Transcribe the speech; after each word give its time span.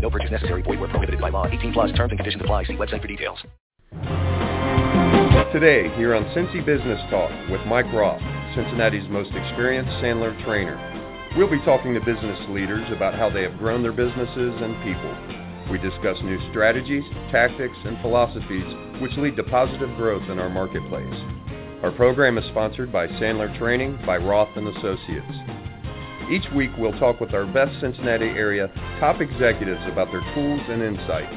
No 0.00 0.10
purchase 0.10 0.30
necessary. 0.30 0.62
Void 0.62 0.80
where 0.80 0.88
prohibited 0.88 1.20
by 1.20 1.28
law. 1.28 1.46
18 1.46 1.72
plus 1.72 1.92
terms 1.92 2.10
and 2.12 2.18
conditions 2.18 2.42
apply. 2.42 2.64
See 2.64 2.74
website 2.74 3.02
for 3.02 3.08
details. 3.08 3.38
Today, 5.52 5.88
here 5.96 6.14
on 6.14 6.24
Cincy 6.36 6.64
Business 6.64 7.00
Talk 7.08 7.30
with 7.50 7.64
Mike 7.66 7.90
Roth, 7.92 8.20
Cincinnati's 8.54 9.08
most 9.08 9.30
experienced 9.34 9.90
Sandler 10.04 10.36
trainer. 10.44 10.76
We'll 11.36 11.50
be 11.50 11.60
talking 11.64 11.94
to 11.94 12.00
business 12.00 12.38
leaders 12.50 12.86
about 12.92 13.14
how 13.14 13.30
they 13.30 13.42
have 13.42 13.56
grown 13.56 13.82
their 13.82 13.92
businesses 13.92 14.54
and 14.60 14.76
people. 14.84 15.72
We 15.72 15.78
discuss 15.78 16.16
new 16.22 16.38
strategies, 16.50 17.04
tactics, 17.30 17.76
and 17.84 18.00
philosophies 18.02 19.00
which 19.00 19.16
lead 19.16 19.36
to 19.36 19.44
positive 19.44 19.94
growth 19.96 20.28
in 20.28 20.38
our 20.38 20.50
marketplace. 20.50 21.14
Our 21.82 21.92
program 21.92 22.36
is 22.38 22.44
sponsored 22.50 22.92
by 22.92 23.06
Sandler 23.06 23.56
Training 23.58 23.98
by 24.04 24.16
Roth 24.16 24.54
and 24.56 24.68
Associates. 24.68 25.67
Each 26.30 26.44
week 26.54 26.70
we'll 26.76 26.98
talk 26.98 27.20
with 27.20 27.32
our 27.32 27.46
best 27.46 27.80
Cincinnati 27.80 28.26
area 28.26 28.70
top 29.00 29.22
executives 29.22 29.80
about 29.90 30.12
their 30.12 30.20
tools 30.34 30.60
and 30.68 30.82
insights. 30.82 31.34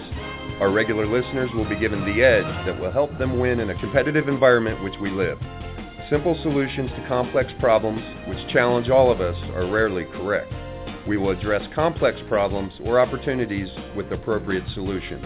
Our 0.60 0.70
regular 0.70 1.08
listeners 1.08 1.50
will 1.56 1.68
be 1.68 1.80
given 1.80 2.02
the 2.02 2.22
edge 2.22 2.66
that 2.66 2.78
will 2.78 2.92
help 2.92 3.18
them 3.18 3.40
win 3.40 3.62
in 3.62 3.70
a 3.70 3.80
competitive 3.80 4.28
environment 4.28 4.84
which 4.84 4.96
we 5.02 5.10
live. 5.10 5.40
Simple 6.10 6.38
solutions 6.44 6.92
to 6.92 7.06
complex 7.08 7.54
problems 7.60 8.02
which 8.28 8.52
challenge 8.52 8.90
all 8.90 9.10
of 9.10 9.22
us 9.22 9.38
are 9.56 9.72
rarely 9.72 10.04
correct. 10.04 10.54
We 11.08 11.16
will 11.16 11.32
address 11.32 11.66
complex 11.74 12.20
problems 12.28 12.74
or 12.84 13.00
opportunities 13.00 13.70
with 13.96 14.12
appropriate 14.12 14.66
solutions. 14.74 15.26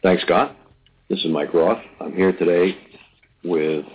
Thanks, 0.01 0.23
Scott. 0.23 0.55
This 1.09 1.19
is 1.19 1.27
Mike 1.27 1.53
Roth. 1.53 1.77
I'm 1.99 2.15
here 2.15 2.31
today 2.31 2.75
with 3.43 3.85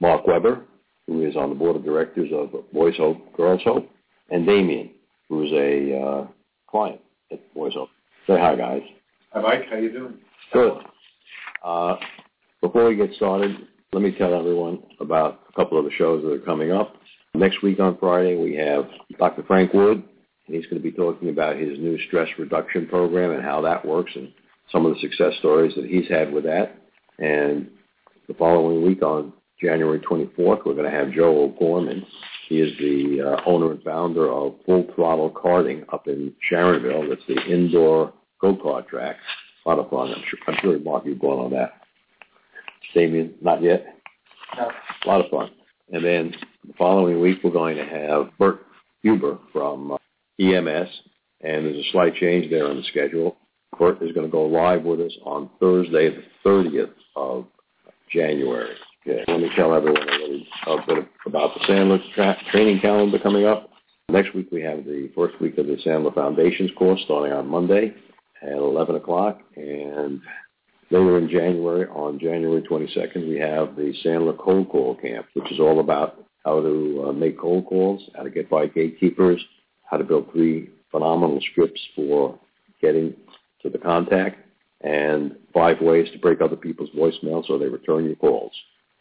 Mark 0.00 0.26
Weber, 0.26 0.62
who 1.06 1.26
is 1.26 1.36
on 1.36 1.50
the 1.50 1.54
board 1.54 1.76
of 1.76 1.84
directors 1.84 2.30
of 2.32 2.50
Boys 2.72 2.96
Hope, 2.96 3.36
Girls 3.36 3.60
Hope, 3.64 3.86
and 4.30 4.46
Damian, 4.46 4.88
who 5.28 5.42
is 5.42 5.52
a 5.52 6.00
uh, 6.00 6.26
client 6.70 7.00
at 7.30 7.40
Boys 7.54 7.74
Hope. 7.74 7.90
Say 8.26 8.38
hi, 8.38 8.56
guys. 8.56 8.80
Hi, 9.32 9.42
Mike. 9.42 9.66
How 9.70 9.76
you 9.76 9.92
doing? 9.92 10.14
Good. 10.52 10.72
Uh, 11.64 11.96
before 12.60 12.88
we 12.88 12.96
get 12.96 13.12
started, 13.14 13.56
let 13.92 14.02
me 14.02 14.12
tell 14.12 14.34
everyone 14.34 14.82
about 15.00 15.40
a 15.48 15.52
couple 15.54 15.78
of 15.78 15.84
the 15.84 15.90
shows 15.92 16.22
that 16.22 16.32
are 16.32 16.38
coming 16.38 16.72
up. 16.72 16.94
Next 17.34 17.62
week 17.62 17.80
on 17.80 17.96
Friday, 17.98 18.36
we 18.36 18.54
have 18.56 18.86
Dr. 19.18 19.42
Frank 19.44 19.72
Wood, 19.72 20.02
and 20.46 20.56
he's 20.56 20.66
going 20.66 20.82
to 20.82 20.82
be 20.82 20.92
talking 20.92 21.28
about 21.28 21.56
his 21.56 21.78
new 21.78 21.98
stress 22.06 22.28
reduction 22.38 22.86
program 22.86 23.30
and 23.30 23.42
how 23.42 23.60
that 23.62 23.84
works 23.86 24.12
and 24.14 24.32
some 24.70 24.86
of 24.86 24.94
the 24.94 25.00
success 25.00 25.32
stories 25.38 25.74
that 25.76 25.86
he's 25.86 26.08
had 26.08 26.32
with 26.32 26.44
that. 26.44 26.76
And 27.18 27.68
the 28.28 28.34
following 28.34 28.84
week 28.84 29.02
on 29.02 29.32
January 29.60 30.00
24th, 30.00 30.64
we're 30.66 30.74
going 30.74 30.84
to 30.84 30.90
have 30.90 31.12
Joe 31.12 31.44
O'Gorman. 31.44 32.04
He 32.48 32.60
is 32.60 32.76
the 32.78 33.36
uh, 33.36 33.48
owner 33.48 33.72
and 33.72 33.82
founder 33.82 34.30
of 34.30 34.56
Full 34.66 34.86
Throttle 34.94 35.30
Karting 35.30 35.84
up 35.92 36.08
in 36.08 36.34
Sharonville. 36.50 37.08
That's 37.08 37.26
the 37.28 37.40
indoor 37.50 38.12
go-kart 38.40 38.88
track. 38.88 39.16
A 39.64 39.68
lot 39.68 39.78
of 39.78 39.90
fun. 39.90 40.12
I'm 40.12 40.22
sure, 40.28 40.38
I'm 40.48 40.56
sure 40.60 40.78
Mark, 40.80 41.04
you've 41.06 41.20
gone 41.20 41.38
on 41.38 41.50
that. 41.52 41.74
Damian, 42.94 43.34
not 43.40 43.62
yet? 43.62 43.86
No. 44.56 44.70
A 45.04 45.08
lot 45.08 45.24
of 45.24 45.30
fun. 45.30 45.50
And 45.92 46.04
then 46.04 46.34
the 46.66 46.74
following 46.74 47.20
week, 47.20 47.38
we're 47.42 47.50
going 47.50 47.76
to 47.76 47.84
have 47.84 48.30
Bert 48.38 48.66
Huber 49.02 49.38
from 49.52 49.92
uh, 49.92 49.96
EMS, 50.40 50.88
and 51.42 51.66
there's 51.66 51.86
a 51.86 51.90
slight 51.92 52.14
change 52.16 52.50
there 52.50 52.68
on 52.68 52.76
the 52.76 52.82
schedule. 52.84 53.36
Bert 53.78 54.02
is 54.02 54.12
going 54.12 54.26
to 54.26 54.32
go 54.32 54.44
live 54.44 54.82
with 54.82 55.00
us 55.00 55.12
on 55.24 55.48
Thursday, 55.60 56.10
the 56.10 56.22
30th 56.44 56.92
of 57.16 57.46
January. 58.12 58.74
Okay. 59.06 59.24
Let 59.26 59.40
me 59.40 59.50
tell 59.56 59.74
everyone 59.74 60.08
a 60.08 60.12
little 60.12 60.42
a 60.66 60.86
bit 60.86 61.08
about 61.26 61.54
the 61.54 61.60
Sandler 61.66 61.98
tra- 62.14 62.36
training 62.50 62.80
calendar 62.80 63.18
coming 63.18 63.46
up. 63.46 63.70
Next 64.08 64.34
week, 64.34 64.48
we 64.52 64.60
have 64.62 64.84
the 64.84 65.10
first 65.14 65.40
week 65.40 65.58
of 65.58 65.66
the 65.66 65.76
Sandler 65.84 66.14
Foundations 66.14 66.70
course 66.76 67.00
starting 67.04 67.32
on 67.32 67.48
Monday 67.48 67.94
at 68.42 68.52
11 68.52 68.96
o'clock. 68.96 69.40
And 69.56 70.20
later 70.90 71.18
in 71.18 71.28
January, 71.28 71.86
on 71.88 72.18
January 72.18 72.62
22nd, 72.62 73.28
we 73.28 73.38
have 73.38 73.76
the 73.76 73.94
Sandler 74.04 74.36
Cold 74.36 74.68
Call 74.68 74.96
Camp, 74.96 75.26
which 75.34 75.50
is 75.52 75.60
all 75.60 75.80
about 75.80 76.24
how 76.44 76.60
to 76.60 77.06
uh, 77.08 77.12
make 77.12 77.38
cold 77.38 77.66
calls, 77.66 78.02
how 78.16 78.22
to 78.22 78.30
get 78.30 78.50
by 78.50 78.66
gatekeepers, 78.66 79.40
how 79.84 79.96
to 79.96 80.04
build 80.04 80.30
three 80.32 80.70
phenomenal 80.90 81.40
scripts 81.52 81.80
for 81.94 82.38
getting 82.80 83.14
to 83.62 83.70
the 83.70 83.78
contact, 83.78 84.38
and 84.80 85.36
five 85.54 85.80
ways 85.80 86.08
to 86.12 86.18
break 86.18 86.40
other 86.40 86.56
people's 86.56 86.90
voicemail 86.90 87.46
so 87.46 87.56
they 87.56 87.66
return 87.66 88.04
your 88.04 88.16
calls. 88.16 88.52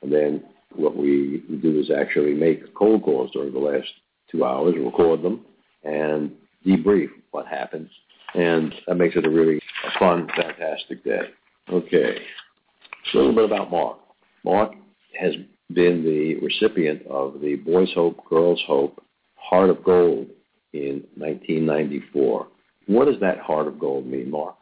And 0.03 0.11
then 0.11 0.43
what 0.75 0.95
we 0.95 1.43
do 1.61 1.79
is 1.79 1.89
actually 1.89 2.33
make 2.33 2.73
cold 2.75 3.03
calls 3.03 3.31
during 3.31 3.53
the 3.53 3.59
last 3.59 3.87
two 4.31 4.45
hours, 4.45 4.75
record 4.77 5.23
them, 5.23 5.45
and 5.83 6.31
debrief 6.65 7.09
what 7.31 7.47
happens. 7.47 7.89
And 8.33 8.73
that 8.87 8.95
makes 8.95 9.15
it 9.15 9.25
a 9.25 9.29
really 9.29 9.59
fun, 9.99 10.27
fantastic 10.35 11.03
day. 11.03 11.21
Okay. 11.71 12.17
A 13.13 13.17
little 13.17 13.33
bit 13.33 13.45
about 13.45 13.71
Mark. 13.71 13.97
Mark 14.43 14.73
has 15.19 15.33
been 15.73 16.03
the 16.03 16.35
recipient 16.35 17.05
of 17.07 17.41
the 17.41 17.55
Boys 17.55 17.89
Hope, 17.93 18.23
Girls 18.29 18.61
Hope 18.65 19.03
Heart 19.35 19.69
of 19.69 19.83
Gold 19.83 20.27
in 20.73 21.03
1994. 21.15 22.47
What 22.87 23.05
does 23.05 23.19
that 23.21 23.39
Heart 23.39 23.67
of 23.67 23.79
Gold 23.79 24.05
mean, 24.05 24.31
Mark? 24.31 24.55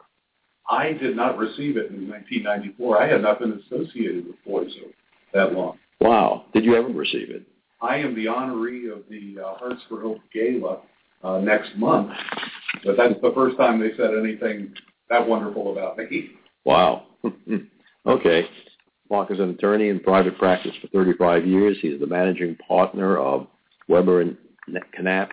I 0.68 0.92
did 0.92 1.16
not 1.16 1.38
receive 1.38 1.76
it 1.76 1.90
in 1.90 2.08
1994. 2.08 3.02
I 3.02 3.08
had 3.08 3.22
not 3.22 3.40
been 3.40 3.60
associated 3.66 4.26
with 4.26 4.36
Boys 4.44 4.70
Hope 4.80 4.94
that 5.34 5.52
long. 5.52 5.78
Wow. 6.00 6.44
Did 6.52 6.64
you 6.64 6.76
ever 6.76 6.88
receive 6.88 7.30
it? 7.30 7.42
I 7.82 7.96
am 7.96 8.14
the 8.14 8.26
honoree 8.26 8.92
of 8.92 9.02
the 9.08 9.40
uh, 9.42 9.54
Hearts 9.54 9.80
for 9.88 10.00
Hope 10.00 10.20
Gala 10.32 10.80
Uh, 11.22 11.38
next 11.38 11.76
month, 11.76 12.10
but 12.84 12.96
that's 12.96 13.20
the 13.20 13.32
first 13.34 13.56
time 13.58 13.78
they 13.78 13.90
said 13.96 14.10
anything 14.18 14.72
that 15.10 15.26
wonderful 15.28 15.72
about 15.72 15.98
me. 15.98 16.30
Wow. 16.64 17.04
okay. 18.06 18.48
Mark 19.10 19.30
is 19.30 19.40
an 19.40 19.50
attorney 19.50 19.88
in 19.88 20.00
private 20.00 20.38
practice 20.38 20.72
for 20.80 20.86
35 20.88 21.46
years. 21.46 21.76
He's 21.82 22.00
the 22.00 22.06
managing 22.06 22.56
partner 22.66 23.18
of 23.18 23.48
Weber 23.88 24.20
and 24.20 24.36
Knapp 24.98 25.32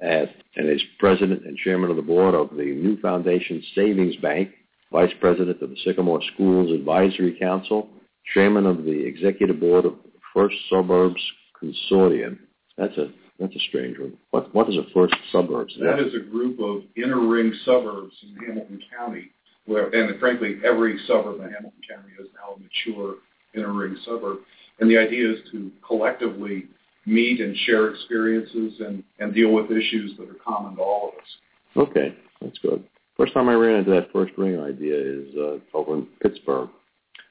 and 0.00 0.28
is 0.56 0.82
president 0.98 1.44
and 1.44 1.56
chairman 1.58 1.90
of 1.90 1.96
the 1.96 2.02
board 2.02 2.34
of 2.34 2.50
the 2.50 2.64
New 2.64 2.98
Foundation 3.00 3.62
Savings 3.74 4.16
Bank, 4.16 4.50
vice 4.92 5.12
president 5.20 5.60
of 5.62 5.70
the 5.70 5.76
Sycamore 5.84 6.20
Schools 6.34 6.72
Advisory 6.72 7.36
Council, 7.38 7.88
chairman 8.32 8.66
of 8.66 8.84
the 8.84 9.06
executive 9.06 9.58
board 9.58 9.84
of 9.84 9.94
First 10.34 10.56
Suburbs 10.70 11.20
Consortium. 11.62 12.38
That's 12.76 12.96
a 12.98 13.10
that's 13.38 13.54
a 13.54 13.60
strange 13.68 13.98
one. 13.98 14.16
What 14.30 14.54
what 14.54 14.68
is 14.68 14.76
a 14.76 14.84
First 14.94 15.14
Suburbs? 15.32 15.74
That 15.80 16.00
is 16.00 16.14
a 16.14 16.30
group 16.30 16.58
of 16.60 16.82
inner 16.96 17.26
ring 17.26 17.52
suburbs 17.64 18.14
in 18.22 18.36
Hamilton 18.46 18.80
County, 18.96 19.30
where 19.66 19.88
and 19.88 20.18
frankly 20.20 20.56
every 20.64 20.98
suburb 21.06 21.40
in 21.40 21.50
Hamilton 21.52 21.82
County 21.88 22.12
is 22.18 22.28
now 22.34 22.54
a 22.54 22.58
mature 22.58 23.16
inner 23.54 23.72
ring 23.72 23.96
suburb. 24.04 24.38
And 24.78 24.90
the 24.90 24.98
idea 24.98 25.32
is 25.32 25.38
to 25.52 25.70
collectively 25.86 26.64
meet 27.06 27.40
and 27.40 27.56
share 27.64 27.90
experiences 27.90 28.74
and, 28.80 29.02
and 29.18 29.32
deal 29.32 29.52
with 29.52 29.70
issues 29.70 30.16
that 30.18 30.28
are 30.28 30.36
common 30.44 30.76
to 30.76 30.82
all 30.82 31.12
of 31.12 31.14
us. 31.14 31.88
Okay, 31.88 32.14
that's 32.42 32.58
good. 32.58 32.84
First 33.16 33.32
time 33.32 33.48
I 33.48 33.54
ran 33.54 33.76
into 33.76 33.90
that 33.92 34.12
first 34.12 34.32
ring 34.36 34.60
idea 34.60 34.94
is 34.98 35.34
uh, 35.36 35.58
over 35.76 35.94
in 35.94 36.06
Pittsburgh. 36.20 36.68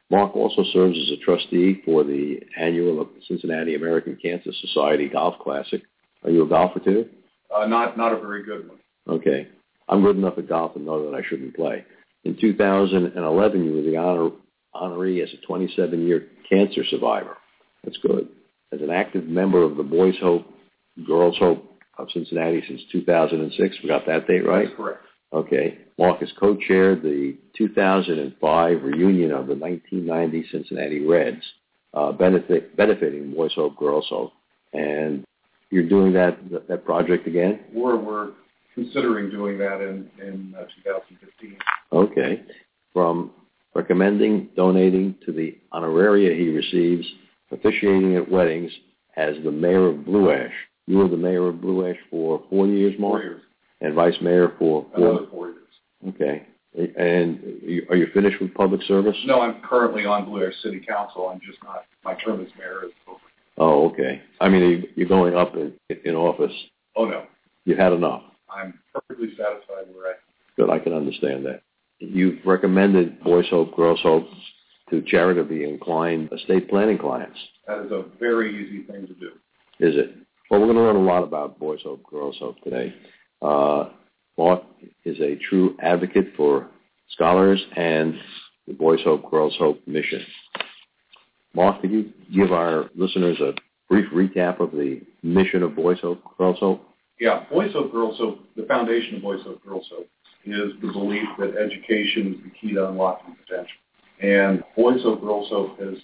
Mark 0.09 0.35
also 0.35 0.63
serves 0.71 0.97
as 0.97 1.11
a 1.11 1.23
trustee 1.23 1.81
for 1.83 2.03
the 2.03 2.39
annual 2.57 3.07
Cincinnati 3.27 3.75
American 3.75 4.17
Cancer 4.21 4.51
Society 4.61 5.09
Golf 5.09 5.35
Classic. 5.39 5.81
Are 6.25 6.31
you 6.31 6.43
a 6.43 6.49
golfer 6.49 6.79
too? 6.79 7.07
Uh, 7.55 7.65
not 7.67 7.97
not 7.97 8.11
a 8.11 8.19
very 8.19 8.43
good 8.43 8.67
one. 8.67 8.79
Okay. 9.07 9.47
I'm 9.87 10.01
good 10.01 10.17
enough 10.17 10.37
at 10.37 10.49
golf 10.49 10.73
to 10.73 10.79
know 10.79 11.09
that 11.09 11.15
I 11.15 11.21
shouldn't 11.27 11.55
play. 11.55 11.85
In 12.23 12.35
2011, 12.41 13.63
you 13.63 13.73
were 13.73 13.81
the 13.83 13.97
honor, 13.97 14.31
honoree 14.73 15.21
as 15.21 15.29
a 15.31 15.51
27-year 15.51 16.25
cancer 16.49 16.83
survivor. 16.89 17.37
That's 17.83 17.97
good. 17.97 18.27
As 18.73 18.81
an 18.81 18.89
active 18.89 19.25
member 19.25 19.61
of 19.61 19.77
the 19.77 19.83
Boys 19.83 20.15
Hope, 20.19 20.47
Girls 21.05 21.37
Hope 21.37 21.63
of 21.99 22.07
Cincinnati 22.11 22.63
since 22.67 22.81
2006. 22.91 23.75
We 23.83 23.89
got 23.89 24.07
that 24.07 24.27
date 24.27 24.45
right? 24.45 24.65
That's 24.65 24.75
correct. 24.75 25.05
Okay. 25.33 25.77
Mark 25.99 26.19
has 26.19 26.29
co-chaired 26.39 27.03
the 27.03 27.37
2005 27.57 28.83
reunion 28.83 29.31
of 29.31 29.47
the 29.47 29.55
1990 29.55 30.47
Cincinnati 30.51 31.05
Reds, 31.05 31.43
uh, 31.93 32.11
benefit, 32.11 32.75
benefiting 32.75 33.33
Boys 33.33 33.53
Hope, 33.53 33.77
Girls 33.77 34.07
Hope. 34.09 34.33
And 34.73 35.23
you're 35.69 35.87
doing 35.87 36.13
that 36.13 36.37
that 36.67 36.85
project 36.85 37.27
again? 37.27 37.61
We're, 37.73 37.97
we're 37.97 38.31
considering 38.73 39.29
doing 39.29 39.57
that 39.57 39.81
in, 39.81 40.09
in 40.21 40.53
uh, 40.57 40.65
2015. 40.83 41.57
Okay. 41.91 42.41
From 42.93 43.31
recommending 43.73 44.49
donating 44.55 45.15
to 45.25 45.31
the 45.31 45.57
honoraria 45.73 46.37
he 46.37 46.49
receives, 46.49 47.05
officiating 47.51 48.15
at 48.15 48.29
weddings 48.29 48.71
as 49.17 49.35
the 49.43 49.51
mayor 49.51 49.89
of 49.89 50.05
Blue 50.05 50.31
Ash. 50.31 50.51
You 50.87 50.97
were 50.97 51.07
the 51.07 51.17
mayor 51.17 51.47
of 51.47 51.61
Blue 51.61 51.89
Ash 51.89 51.97
for 52.09 52.43
four 52.49 52.67
years, 52.67 52.93
Mark? 52.99 53.21
Four 53.21 53.23
years. 53.23 53.41
And 53.81 53.93
vice 53.93 54.15
mayor 54.21 54.53
for 54.59 54.85
four? 54.95 55.09
Another 55.09 55.27
four 55.31 55.47
years. 55.47 55.61
Okay. 56.09 56.47
And 56.97 57.39
are 57.89 57.95
you 57.95 58.07
finished 58.13 58.41
with 58.41 58.53
public 58.53 58.81
service? 58.83 59.15
No, 59.25 59.41
I'm 59.41 59.61
currently 59.61 60.05
on 60.05 60.25
Blue 60.25 60.45
Ash 60.45 60.53
City 60.61 60.81
Council. 60.85 61.29
I'm 61.29 61.39
just 61.39 61.63
not, 61.63 61.85
my 62.03 62.13
term 62.15 62.41
as 62.41 62.49
mayor 62.57 62.85
is 62.85 62.91
over. 63.07 63.19
Oh, 63.57 63.89
okay. 63.89 64.21
I 64.41 64.49
mean, 64.49 64.85
you're 64.95 65.07
going 65.07 65.35
up 65.35 65.55
in, 65.55 65.73
in 66.03 66.15
office. 66.15 66.51
Oh, 66.95 67.05
no. 67.05 67.23
You've 67.65 67.77
had 67.77 67.93
enough. 67.93 68.21
I'm 68.49 68.79
perfectly 68.93 69.29
satisfied 69.29 69.93
where 69.93 70.07
I 70.07 70.11
am. 70.11 70.15
Good, 70.57 70.69
I 70.69 70.79
can 70.79 70.93
understand 70.93 71.45
that. 71.45 71.61
You've 71.99 72.39
recommended 72.45 73.21
Boys 73.23 73.45
Hope, 73.49 73.75
Girls 73.75 73.99
Hope 74.03 74.27
to 74.89 75.01
charitably 75.01 75.63
inclined 75.63 76.29
estate 76.31 76.69
planning 76.69 76.97
clients. 76.97 77.37
That 77.67 77.85
is 77.85 77.91
a 77.91 78.05
very 78.19 78.53
easy 78.53 78.83
thing 78.83 79.07
to 79.07 79.13
do. 79.13 79.31
Is 79.79 79.95
it? 79.95 80.15
Well, 80.49 80.59
we're 80.59 80.67
going 80.67 80.77
to 80.77 80.83
learn 80.83 80.95
a 80.97 80.99
lot 80.99 81.23
about 81.23 81.59
Boys 81.59 81.79
Hope, 81.83 82.03
Girls 82.09 82.35
Hope 82.39 82.61
today. 82.61 82.93
Uh, 83.41 83.89
Mark 84.37 84.63
is 85.05 85.19
a 85.19 85.35
true 85.49 85.75
advocate 85.81 86.33
for 86.37 86.67
scholars 87.09 87.63
and 87.75 88.15
the 88.67 88.73
Boys 88.73 88.99
Hope, 89.03 89.29
Girls 89.29 89.55
Hope 89.57 89.79
mission. 89.87 90.21
Mark, 91.55 91.81
could 91.81 91.91
you 91.91 92.11
give 92.33 92.51
our 92.51 92.89
listeners 92.95 93.39
a 93.39 93.53
brief 93.87 94.05
recap 94.13 94.59
of 94.59 94.71
the 94.71 95.01
mission 95.23 95.63
of 95.63 95.75
Boys 95.75 95.97
Hope, 96.01 96.21
Girls 96.37 96.57
Hope? 96.59 96.85
Yeah, 97.19 97.45
Boys 97.49 97.71
Hope, 97.71 97.93
Girls 97.93 98.17
Hope, 98.17 98.39
the 98.57 98.63
foundation 98.63 99.15
of 99.15 99.21
Boys 99.21 99.39
Hope, 99.43 99.63
Girls 99.63 99.87
Hope 99.89 100.07
is 100.45 100.73
the 100.81 100.91
belief 100.91 101.27
that 101.39 101.55
education 101.55 102.35
is 102.35 102.43
the 102.43 102.49
key 102.59 102.73
to 102.73 102.89
unlocking 102.89 103.35
potential. 103.47 103.77
And 104.21 104.63
Boys 104.75 105.01
Hope, 105.01 105.21
Girls 105.21 105.49
Hope 105.49 105.79
has 105.79 105.95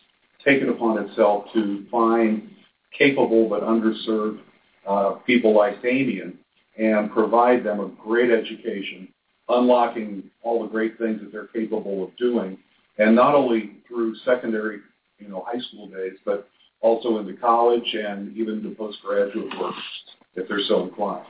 taken 0.45 0.69
upon 0.69 0.97
itself 1.03 1.45
to 1.53 1.85
find 1.91 2.49
capable 2.97 3.49
but 3.49 3.61
underserved 3.61 4.39
uh, 4.87 5.11
people 5.27 5.55
like 5.55 5.81
Damian 5.81 6.37
and 6.77 7.11
provide 7.11 7.63
them 7.63 7.81
a 7.81 7.89
great 8.01 8.31
education, 8.31 9.09
unlocking 9.49 10.23
all 10.43 10.63
the 10.63 10.69
great 10.69 10.97
things 10.97 11.19
that 11.21 11.31
they're 11.31 11.47
capable 11.47 12.03
of 12.05 12.15
doing, 12.15 12.57
and 12.97 13.13
not 13.13 13.35
only 13.35 13.71
through 13.87 14.15
secondary, 14.25 14.79
you 15.21 15.29
know, 15.29 15.45
high 15.47 15.59
school 15.59 15.87
days, 15.87 16.17
but 16.25 16.49
also 16.81 17.19
into 17.19 17.33
college 17.33 17.93
and 17.93 18.35
even 18.35 18.55
into 18.55 18.75
postgraduate 18.75 19.57
work 19.59 19.75
if 20.35 20.47
they're 20.47 20.59
so 20.67 20.83
inclined. 20.83 21.25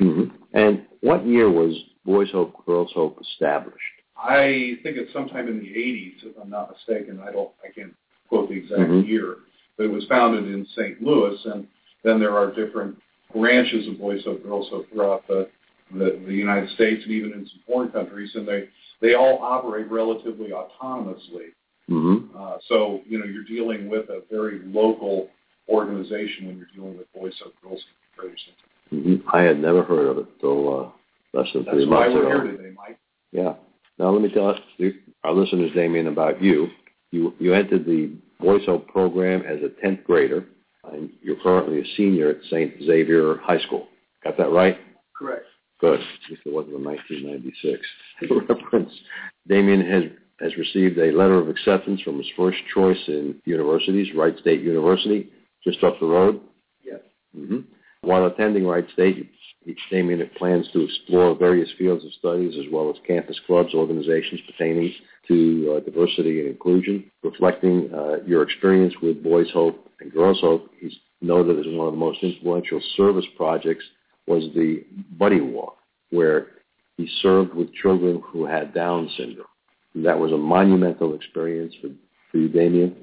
Mm-hmm. 0.00 0.34
And 0.54 0.86
what 1.00 1.26
year 1.26 1.50
was 1.50 1.74
Boys 2.04 2.30
Hope, 2.32 2.64
Girls 2.66 2.90
Hope 2.94 3.18
established? 3.20 3.76
I 4.16 4.78
think 4.82 4.96
it's 4.96 5.12
sometime 5.12 5.48
in 5.48 5.58
the 5.58 5.66
80s, 5.66 6.24
if 6.24 6.36
I'm 6.42 6.50
not 6.50 6.70
mistaken. 6.70 7.20
I 7.26 7.32
don't, 7.32 7.50
I 7.62 7.72
can't 7.72 7.94
quote 8.28 8.48
the 8.48 8.56
exact 8.56 8.80
Mhm. 8.90 9.06
year, 9.06 9.36
but 9.76 9.84
it 9.84 9.92
was 9.92 10.06
founded 10.06 10.44
in 10.52 10.66
St. 10.74 11.02
Louis, 11.02 11.38
and 11.44 11.66
then 12.02 12.18
there 12.18 12.36
are 12.36 12.50
different 12.52 12.96
branches 13.32 13.86
of 13.88 13.98
Boys 13.98 14.24
Hope, 14.24 14.42
Girls 14.42 14.68
Hope 14.70 14.88
throughout 14.90 15.26
the, 15.28 15.48
the, 15.92 16.20
the 16.26 16.32
United 16.34 16.70
States 16.70 17.02
and 17.04 17.12
even 17.12 17.32
in 17.32 17.46
some 17.46 17.60
foreign 17.66 17.90
countries, 17.90 18.34
and 18.34 18.48
they, 18.48 18.68
they 19.00 19.14
all 19.14 19.38
operate 19.42 19.90
relatively 19.90 20.50
autonomously. 20.50 21.52
Mm-hmm. 21.90 22.36
Uh, 22.36 22.56
so, 22.68 23.00
you 23.06 23.18
know, 23.18 23.24
you're 23.24 23.44
dealing 23.44 23.88
with 23.88 24.08
a 24.08 24.22
very 24.30 24.60
local 24.66 25.28
organization 25.68 26.46
when 26.46 26.56
you're 26.58 26.68
dealing 26.74 26.96
with 26.98 27.12
Boys 27.12 27.34
Hope, 27.42 27.54
Girls 27.62 27.80
Hope, 27.80 28.16
Greater 28.16 28.36
Cincinnati. 28.90 29.20
hmm 29.20 29.28
I 29.36 29.42
had 29.42 29.60
never 29.60 29.82
heard 29.82 30.06
of 30.08 30.18
it 30.18 30.26
till 30.40 30.68
uh, 30.80 31.38
less 31.38 31.52
than 31.52 31.64
That's 31.64 31.76
three 31.76 31.86
why 31.86 32.08
we're 32.08 32.28
ago. 32.32 32.44
here 32.44 32.56
today, 32.56 32.74
Mike. 32.76 32.98
Yeah. 33.32 33.54
Now 33.98 34.10
let 34.10 34.22
me 34.22 34.28
tell 34.32 34.48
us, 34.48 34.60
our 35.24 35.32
listeners, 35.32 35.70
Damian, 35.74 36.06
about 36.08 36.42
you. 36.42 36.68
You 37.12 37.32
you 37.38 37.54
entered 37.54 37.86
the 37.86 38.12
Boys 38.40 38.62
Hope 38.66 38.88
program 38.88 39.42
as 39.42 39.58
a 39.62 39.68
tenth 39.80 40.04
grader, 40.04 40.44
and 40.92 41.10
you're 41.22 41.40
currently 41.42 41.80
a 41.80 41.84
senior 41.96 42.30
at 42.30 42.36
St. 42.50 42.74
Xavier 42.84 43.36
High 43.38 43.60
School. 43.60 43.88
Got 44.24 44.36
that 44.38 44.50
right? 44.50 44.78
Correct. 45.16 45.46
Good. 45.80 46.00
At 46.00 46.30
least 46.30 46.42
it 46.44 46.52
wasn't 46.52 46.74
in 46.76 46.84
1996. 46.84 47.86
Reference. 48.48 48.92
Damian 49.48 49.80
has 49.88 50.02
has 50.40 50.56
received 50.56 50.98
a 50.98 51.12
letter 51.12 51.38
of 51.38 51.48
acceptance 51.48 52.00
from 52.02 52.18
his 52.18 52.26
first 52.36 52.58
choice 52.72 53.02
in 53.08 53.36
universities, 53.44 54.14
Wright 54.14 54.36
State 54.38 54.60
University, 54.60 55.28
just 55.64 55.82
up 55.82 55.98
the 56.00 56.06
road. 56.06 56.40
Yes. 56.84 57.00
hmm 57.34 57.60
While 58.02 58.26
attending 58.26 58.66
Wright 58.66 58.86
State, 58.92 59.30
Damian 59.90 60.30
plans 60.36 60.68
to 60.72 60.84
explore 60.84 61.34
various 61.34 61.68
fields 61.76 62.04
of 62.04 62.12
studies 62.12 62.54
as 62.58 62.70
well 62.70 62.90
as 62.90 62.96
campus 63.06 63.40
clubs, 63.46 63.74
organizations 63.74 64.40
pertaining 64.46 64.92
to 65.26 65.76
uh, 65.76 65.80
diversity 65.80 66.40
and 66.40 66.48
inclusion. 66.48 67.10
Reflecting 67.22 67.90
uh, 67.92 68.22
your 68.24 68.42
experience 68.42 68.94
with 69.02 69.22
Boys 69.22 69.48
Hope 69.52 69.90
and 70.00 70.12
Girls 70.12 70.38
Hope, 70.40 70.70
he's 70.78 70.94
noted 71.20 71.58
as 71.58 71.66
one 71.66 71.88
of 71.88 71.94
the 71.94 71.98
most 71.98 72.22
influential 72.22 72.80
service 72.96 73.24
projects 73.36 73.84
was 74.26 74.44
the 74.54 74.84
Buddy 75.18 75.40
Walk, 75.40 75.76
where 76.10 76.48
he 76.96 77.08
served 77.22 77.54
with 77.54 77.72
children 77.74 78.22
who 78.24 78.46
had 78.46 78.74
Down 78.74 79.10
syndrome. 79.16 79.46
That 80.04 80.18
was 80.18 80.32
a 80.32 80.36
monumental 80.36 81.14
experience 81.14 81.74
for, 81.80 81.88
for 82.30 82.38
you, 82.38 82.48
Damian 82.48 82.94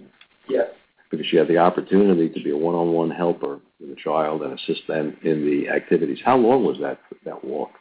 Yes. 0.47 0.67
because 1.09 1.25
you 1.31 1.39
had 1.39 1.47
the 1.47 1.57
opportunity 1.57 2.29
to 2.29 2.43
be 2.43 2.51
a 2.51 2.57
one-on-one 2.57 3.09
helper 3.09 3.59
with 3.79 3.89
a 3.91 3.95
child 3.95 4.41
and 4.43 4.53
assist 4.59 4.81
them 4.87 5.17
in 5.23 5.45
the 5.45 5.69
activities. 5.69 6.19
How 6.23 6.37
long 6.37 6.63
was 6.65 6.77
that 6.81 6.99
that 7.25 7.43
walk? 7.43 7.71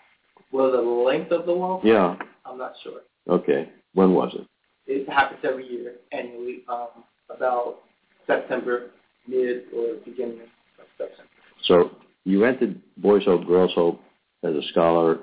Well, 0.52 0.70
the 0.72 0.78
length 0.80 1.30
of 1.32 1.46
the 1.46 1.54
walk, 1.54 1.82
Yeah. 1.84 2.16
I'm 2.46 2.58
not 2.58 2.72
sure. 2.82 3.00
Okay. 3.28 3.68
When 3.94 4.14
was 4.14 4.34
it? 4.34 4.46
It 4.86 5.08
happens 5.08 5.40
every 5.44 5.66
year, 5.70 5.94
annually, 6.12 6.62
um, 6.68 7.04
about 7.30 7.80
September, 8.26 8.90
mid 9.28 9.64
or 9.76 9.94
beginning 10.04 10.40
of 10.78 10.86
September. 10.98 11.30
So 11.64 11.90
you 12.24 12.44
entered 12.44 12.80
Boys 12.96 13.24
Hope, 13.24 13.46
Girls 13.46 13.72
Hope 13.74 14.00
as 14.42 14.54
a 14.54 14.62
scholar 14.70 15.20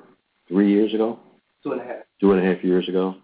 three 0.48 0.72
years 0.72 0.94
ago, 0.94 1.20
Two 1.64 1.72
and 1.74 1.82
a 1.82 1.84
half. 1.84 2.04
two 2.22 2.32
and 2.34 2.42
a 2.46 2.54
half 2.54 2.64
years 2.64 2.88
ago. 2.88 3.16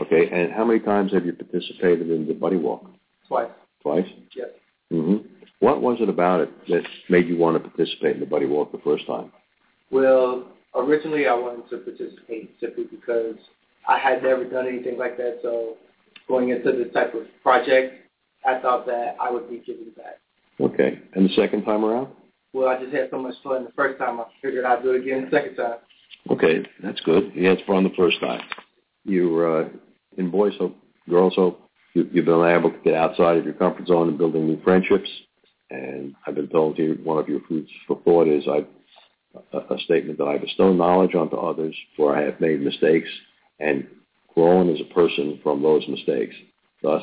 Okay. 0.00 0.28
And 0.30 0.52
how 0.52 0.64
many 0.64 0.80
times 0.80 1.12
have 1.12 1.26
you 1.26 1.32
participated 1.32 2.10
in 2.10 2.26
the 2.26 2.34
Buddy 2.34 2.56
Walk? 2.56 2.84
Twice. 3.28 3.50
Twice. 3.82 4.06
Yes. 4.36 4.48
hmm 4.90 5.16
What 5.60 5.82
was 5.82 5.98
it 6.00 6.08
about 6.08 6.40
it 6.40 6.50
that 6.68 6.82
made 7.08 7.26
you 7.28 7.36
want 7.36 7.62
to 7.62 7.68
participate 7.68 8.14
in 8.14 8.20
the 8.20 8.26
Buddy 8.26 8.46
Walk 8.46 8.72
the 8.72 8.78
first 8.78 9.06
time? 9.06 9.32
Well, 9.90 10.46
originally 10.74 11.26
I 11.26 11.34
wanted 11.34 11.68
to 11.70 11.78
participate 11.78 12.54
simply 12.60 12.84
because 12.84 13.36
I 13.86 13.98
had 13.98 14.22
never 14.22 14.44
done 14.44 14.66
anything 14.66 14.98
like 14.98 15.16
that. 15.18 15.40
So 15.42 15.76
going 16.28 16.50
into 16.50 16.72
this 16.72 16.92
type 16.94 17.14
of 17.14 17.22
project, 17.42 17.94
I 18.46 18.60
thought 18.60 18.86
that 18.86 19.16
I 19.20 19.30
would 19.30 19.48
be 19.50 19.62
giving 19.64 19.90
back. 19.96 20.18
Okay. 20.60 20.98
And 21.14 21.28
the 21.28 21.34
second 21.34 21.64
time 21.64 21.84
around? 21.84 22.08
Well, 22.52 22.68
I 22.68 22.78
just 22.78 22.94
had 22.94 23.08
so 23.10 23.18
much 23.20 23.34
fun 23.42 23.64
the 23.64 23.72
first 23.72 23.98
time. 23.98 24.20
I 24.20 24.24
figured 24.40 24.64
I'd 24.64 24.82
do 24.82 24.92
it 24.92 25.02
again 25.02 25.24
the 25.24 25.36
second 25.36 25.56
time. 25.56 25.78
Okay, 26.30 26.64
that's 26.82 27.00
good. 27.00 27.32
You 27.34 27.48
had 27.48 27.58
fun 27.66 27.82
the 27.82 27.90
first 27.96 28.20
time. 28.20 28.40
You 29.04 29.30
were 29.30 29.62
uh, 29.62 29.68
in 30.16 30.30
Boys 30.30 30.54
Hope, 30.58 30.76
Girls 31.08 31.34
Hope. 31.36 31.60
You, 31.94 32.08
you've 32.12 32.24
been 32.24 32.44
able 32.44 32.70
to 32.70 32.78
get 32.84 32.94
outside 32.94 33.36
of 33.36 33.44
your 33.44 33.54
comfort 33.54 33.86
zone 33.86 34.08
and 34.08 34.18
building 34.18 34.46
new 34.46 34.62
friendships. 34.62 35.08
And 35.70 36.14
I've 36.26 36.34
been 36.34 36.48
told 36.48 36.78
you 36.78 36.98
one 37.02 37.18
of 37.18 37.28
your 37.28 37.40
foods 37.48 37.68
for 37.86 38.00
thought 38.04 38.28
is 38.28 38.44
a 38.46 39.78
statement 39.84 40.18
that 40.18 40.26
I 40.26 40.38
bestow 40.38 40.72
knowledge 40.72 41.14
onto 41.14 41.36
others, 41.36 41.74
for 41.96 42.14
I 42.14 42.22
have 42.22 42.40
made 42.40 42.60
mistakes 42.60 43.08
and 43.58 43.86
grown 44.34 44.72
as 44.72 44.80
a 44.80 44.94
person 44.94 45.40
from 45.42 45.62
those 45.62 45.86
mistakes. 45.88 46.34
Thus, 46.82 47.02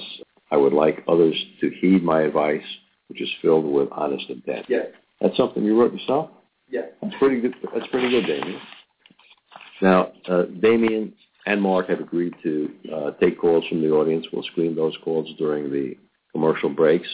I 0.51 0.57
would 0.57 0.73
like 0.73 1.03
others 1.07 1.35
to 1.61 1.71
heed 1.81 2.03
my 2.03 2.21
advice, 2.21 2.63
which 3.07 3.21
is 3.21 3.29
filled 3.41 3.65
with 3.65 3.89
honest 3.91 4.29
intent. 4.29 4.65
Yeah. 4.69 4.83
That's 5.21 5.37
something 5.37 5.63
you 5.63 5.79
wrote 5.79 5.93
yourself. 5.93 6.29
Yeah. 6.69 6.81
That's 7.01 7.15
pretty 7.17 7.41
good. 7.41 7.55
That's 7.73 7.87
pretty 7.87 8.09
good, 8.09 8.25
Damian. 8.27 8.61
Now, 9.81 10.11
uh, 10.27 10.43
Damian 10.61 11.13
and 11.49 11.59
Mark 11.63 11.89
have 11.89 11.99
agreed 11.99 12.35
to 12.43 12.69
uh, 12.95 13.11
take 13.19 13.39
calls 13.39 13.67
from 13.67 13.81
the 13.81 13.89
audience. 13.89 14.27
We'll 14.31 14.43
screen 14.43 14.75
those 14.75 14.95
calls 15.03 15.27
during 15.39 15.71
the 15.71 15.95
commercial 16.31 16.69
breaks. 16.69 17.07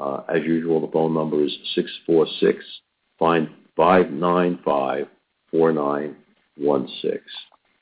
Uh, 0.00 0.22
as 0.28 0.42
usual, 0.42 0.80
the 0.80 0.92
phone 0.92 1.14
number 1.14 1.42
is 1.44 1.56
six 1.76 1.88
four 2.04 2.26
six 2.40 2.64
five 3.16 4.10
nine 4.10 4.58
five 4.64 5.06
four 5.52 5.72
nine 5.72 6.16
one 6.58 6.88
six. 7.00 7.22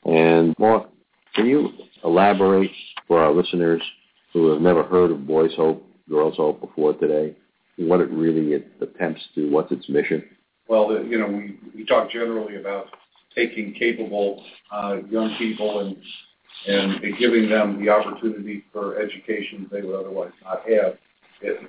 And 0.04 0.54
Mark, 0.58 0.90
can 1.34 1.46
you 1.46 1.70
elaborate 2.04 2.70
for 3.08 3.20
our 3.20 3.32
listeners 3.32 3.80
who 4.34 4.52
have 4.52 4.60
never 4.60 4.82
heard 4.82 5.10
of 5.10 5.26
Boys 5.26 5.52
Hope, 5.56 5.88
Girls 6.08 6.36
Hope 6.36 6.60
before 6.60 6.92
today, 6.92 7.34
what 7.76 8.00
it 8.00 8.10
really 8.10 8.62
attempts 8.82 9.22
to, 9.34 9.50
what's 9.50 9.72
its 9.72 9.88
mission? 9.88 10.22
well, 10.68 11.02
you 11.04 11.18
know, 11.18 11.26
we, 11.26 11.58
we 11.74 11.84
talk 11.84 12.10
generally 12.10 12.56
about 12.56 12.86
taking 13.34 13.74
capable 13.74 14.44
uh, 14.72 14.96
young 15.10 15.34
people 15.38 15.80
and, 15.80 15.96
giving 17.18 17.48
them 17.48 17.84
the 17.84 17.90
opportunity 17.90 18.64
for 18.72 18.98
education 18.98 19.68
they 19.70 19.82
would 19.82 19.98
otherwise 19.98 20.32
not 20.42 20.62
have. 20.68 20.96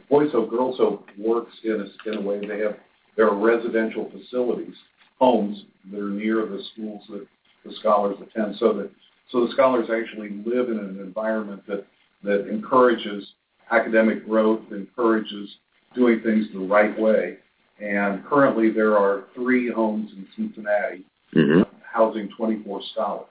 Boys 0.10 0.32
Hope 0.32 0.50
Girls 0.50 0.78
Hope 0.78 1.10
works 1.18 1.54
in 1.64 1.92
a, 2.14 2.22
way 2.22 2.40
they 2.40 2.60
have 2.60 2.78
there 3.18 3.30
are 3.30 3.36
residential 3.36 4.10
facilities, 4.12 4.76
homes 5.20 5.64
that 5.92 6.00
are 6.00 6.10
near 6.10 6.46
the 6.46 6.62
schools 6.74 7.04
that 7.10 7.28
the 7.66 7.74
scholars 7.80 8.18
attend, 8.22 8.56
so 8.58 8.74
that 8.74 8.90
so 9.32 9.46
the 9.46 9.52
scholars 9.54 9.90
actually 9.90 10.30
live 10.46 10.70
in 10.70 10.78
an 10.78 11.00
environment 11.00 11.64
that 11.68 11.86
that 12.24 12.48
encourages 12.48 13.26
academic 13.72 14.26
growth, 14.26 14.62
encourages 14.72 15.50
doing 15.94 16.22
things 16.22 16.46
the 16.54 16.60
right 16.60 16.98
way. 17.00 17.38
And 17.80 18.26
currently, 18.26 18.70
there 18.72 18.98
are 18.98 19.26
three 19.34 19.70
homes 19.70 20.12
in 20.16 20.28
Cincinnati 20.36 21.06
mm-hmm. 21.36 21.62
housing 21.92 22.30
24 22.38 22.82
scholars. 22.94 23.28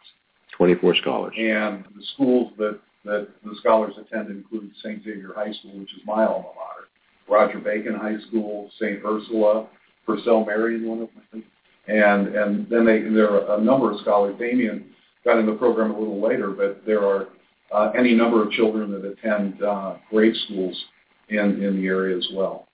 24 0.57 0.97
scholars. 0.97 1.35
And 1.37 1.85
the 1.97 2.05
schools 2.15 2.53
that, 2.59 2.79
that 3.05 3.29
the 3.45 3.55
scholars 3.61 3.95
attend 3.99 4.31
include 4.31 4.71
St. 4.83 5.03
Xavier 5.03 5.33
High 5.35 5.53
School, 5.53 5.79
which 5.81 5.93
is 5.95 6.01
my 6.07 6.25
alma 6.25 6.49
mater, 6.49 6.89
Roger 7.29 7.59
Bacon 7.59 7.95
High 7.95 8.19
School, 8.29 8.71
St. 8.79 9.01
Ursula, 9.05 9.67
Purcell 10.07 10.45
Marian, 10.45 10.87
one 10.87 11.03
of 11.03 11.09
them, 11.33 11.45
And, 11.89 12.29
and 12.29 12.69
then 12.69 12.85
they, 12.85 13.01
there 13.03 13.31
are 13.31 13.59
a 13.59 13.63
number 13.63 13.91
of 13.91 14.01
scholars. 14.01 14.37
Damian 14.39 14.87
got 15.25 15.39
in 15.39 15.47
the 15.47 15.55
program 15.55 15.91
a 15.91 15.99
little 15.99 16.21
later, 16.21 16.51
but 16.51 16.85
there 16.87 17.05
are 17.05 17.29
uh, 17.73 17.91
any 17.99 18.15
number 18.15 18.43
of 18.43 18.51
children 18.53 18.93
that 18.93 19.05
attend 19.05 19.63
uh, 19.63 19.97
grade 20.11 20.35
schools 20.45 20.85
in, 21.29 21.63
in 21.63 21.81
the 21.81 21.87
area 21.87 22.17
as 22.17 22.27
well. 22.33 22.69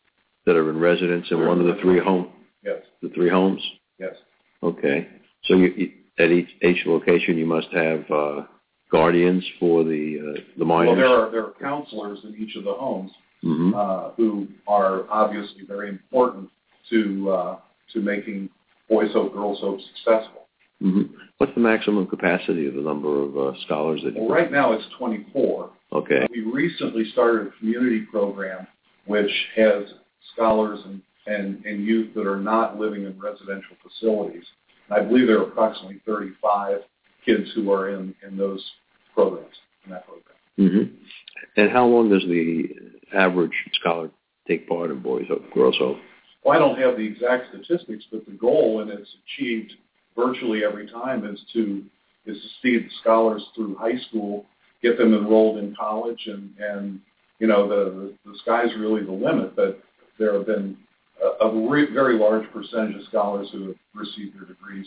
That 0.46 0.56
are 0.56 0.68
in 0.70 0.78
residence 0.78 1.26
in 1.30 1.46
one 1.46 1.60
of 1.60 1.66
the 1.66 1.80
three 1.80 2.00
homes? 2.00 2.28
Yes. 2.64 2.82
The 3.02 3.08
three 3.10 3.30
homes? 3.30 3.62
Yes. 3.98 4.14
Okay. 4.62 5.08
So 5.44 5.56
you, 5.56 5.92
at 6.18 6.30
each, 6.30 6.48
each 6.62 6.86
location 6.86 7.38
you 7.38 7.46
must 7.46 7.68
have 7.72 8.10
uh, 8.10 8.42
guardians 8.90 9.44
for 9.58 9.84
the 9.84 10.36
uh, 10.36 10.40
the 10.58 10.64
minors? 10.64 10.88
Well, 10.88 10.96
there 10.96 11.26
are, 11.26 11.30
there 11.30 11.44
are 11.44 11.54
counselors 11.60 12.18
in 12.24 12.36
each 12.36 12.56
of 12.56 12.64
the 12.64 12.72
homes 12.72 13.10
mm-hmm. 13.44 13.74
uh, 13.74 14.10
who 14.16 14.48
are 14.66 15.10
obviously 15.10 15.62
very 15.66 15.88
important 15.88 16.50
to, 16.90 17.30
uh, 17.30 17.58
to 17.92 18.00
making 18.00 18.50
Boys 18.88 19.12
Hope, 19.12 19.32
Girls 19.32 19.60
Hope 19.60 19.80
successful. 19.96 20.46
Mm-hmm. 20.82 21.14
What's 21.38 21.54
the 21.54 21.60
maximum 21.60 22.06
capacity 22.06 22.66
of 22.66 22.74
the 22.74 22.80
number 22.80 23.22
of 23.22 23.36
uh, 23.36 23.58
scholars 23.64 24.00
that 24.04 24.14
you 24.14 24.22
Well, 24.22 24.30
right 24.30 24.50
now 24.50 24.72
it's 24.72 24.84
24. 24.98 25.70
Okay. 25.92 26.26
We 26.30 26.40
recently 26.40 27.10
started 27.12 27.48
a 27.48 27.50
community 27.58 28.06
program 28.10 28.66
which 29.06 29.30
has 29.56 29.84
scholars 30.32 30.80
and, 30.84 31.02
and, 31.26 31.64
and 31.64 31.84
youth 31.84 32.14
that 32.14 32.26
are 32.26 32.38
not 32.38 32.78
living 32.78 33.04
in 33.04 33.18
residential 33.18 33.76
facilities. 33.82 34.44
I 34.90 35.00
believe 35.00 35.26
there 35.26 35.38
are 35.38 35.48
approximately 35.48 36.00
35 36.04 36.80
kids 37.24 37.50
who 37.54 37.70
are 37.72 37.90
in, 37.90 38.14
in 38.26 38.36
those 38.36 38.64
programs, 39.14 39.54
in 39.84 39.92
that 39.92 40.06
program. 40.06 40.36
Mm-hmm. 40.58 40.94
And 41.56 41.70
how 41.70 41.86
long 41.86 42.10
does 42.10 42.22
the 42.22 42.68
average 43.14 43.52
scholar 43.74 44.10
take 44.46 44.68
part 44.68 44.90
in 44.90 45.00
Boys 45.00 45.26
Hope, 45.28 45.52
Girls 45.52 45.76
Hope? 45.78 45.96
Well, 46.44 46.56
I 46.56 46.58
don't 46.58 46.78
have 46.78 46.96
the 46.96 47.06
exact 47.06 47.48
statistics, 47.50 48.04
but 48.10 48.24
the 48.26 48.32
goal, 48.32 48.80
and 48.80 48.90
it's 48.90 49.14
achieved 49.24 49.74
virtually 50.16 50.64
every 50.64 50.88
time 50.88 51.24
is 51.26 51.40
to 51.52 51.84
is 52.26 52.36
to 52.36 52.48
see 52.62 52.76
the 52.78 52.90
scholars 53.00 53.42
through 53.54 53.74
high 53.76 53.98
school, 54.08 54.44
get 54.82 54.98
them 54.98 55.14
enrolled 55.14 55.58
in 55.58 55.74
college, 55.74 56.26
and 56.26 56.52
and 56.58 57.00
you 57.38 57.46
know 57.46 57.68
the 57.68 58.14
the, 58.24 58.30
the 58.30 58.38
sky's 58.38 58.70
really 58.78 59.04
the 59.04 59.12
limit. 59.12 59.54
But 59.54 59.80
there 60.18 60.34
have 60.34 60.46
been 60.46 60.76
a, 61.22 61.50
very 61.92 62.18
large 62.18 62.50
percentage 62.52 62.96
of 62.96 63.02
scholars 63.08 63.48
who 63.52 63.68
have 63.68 63.76
received 63.94 64.36
their 64.36 64.46
degrees 64.46 64.86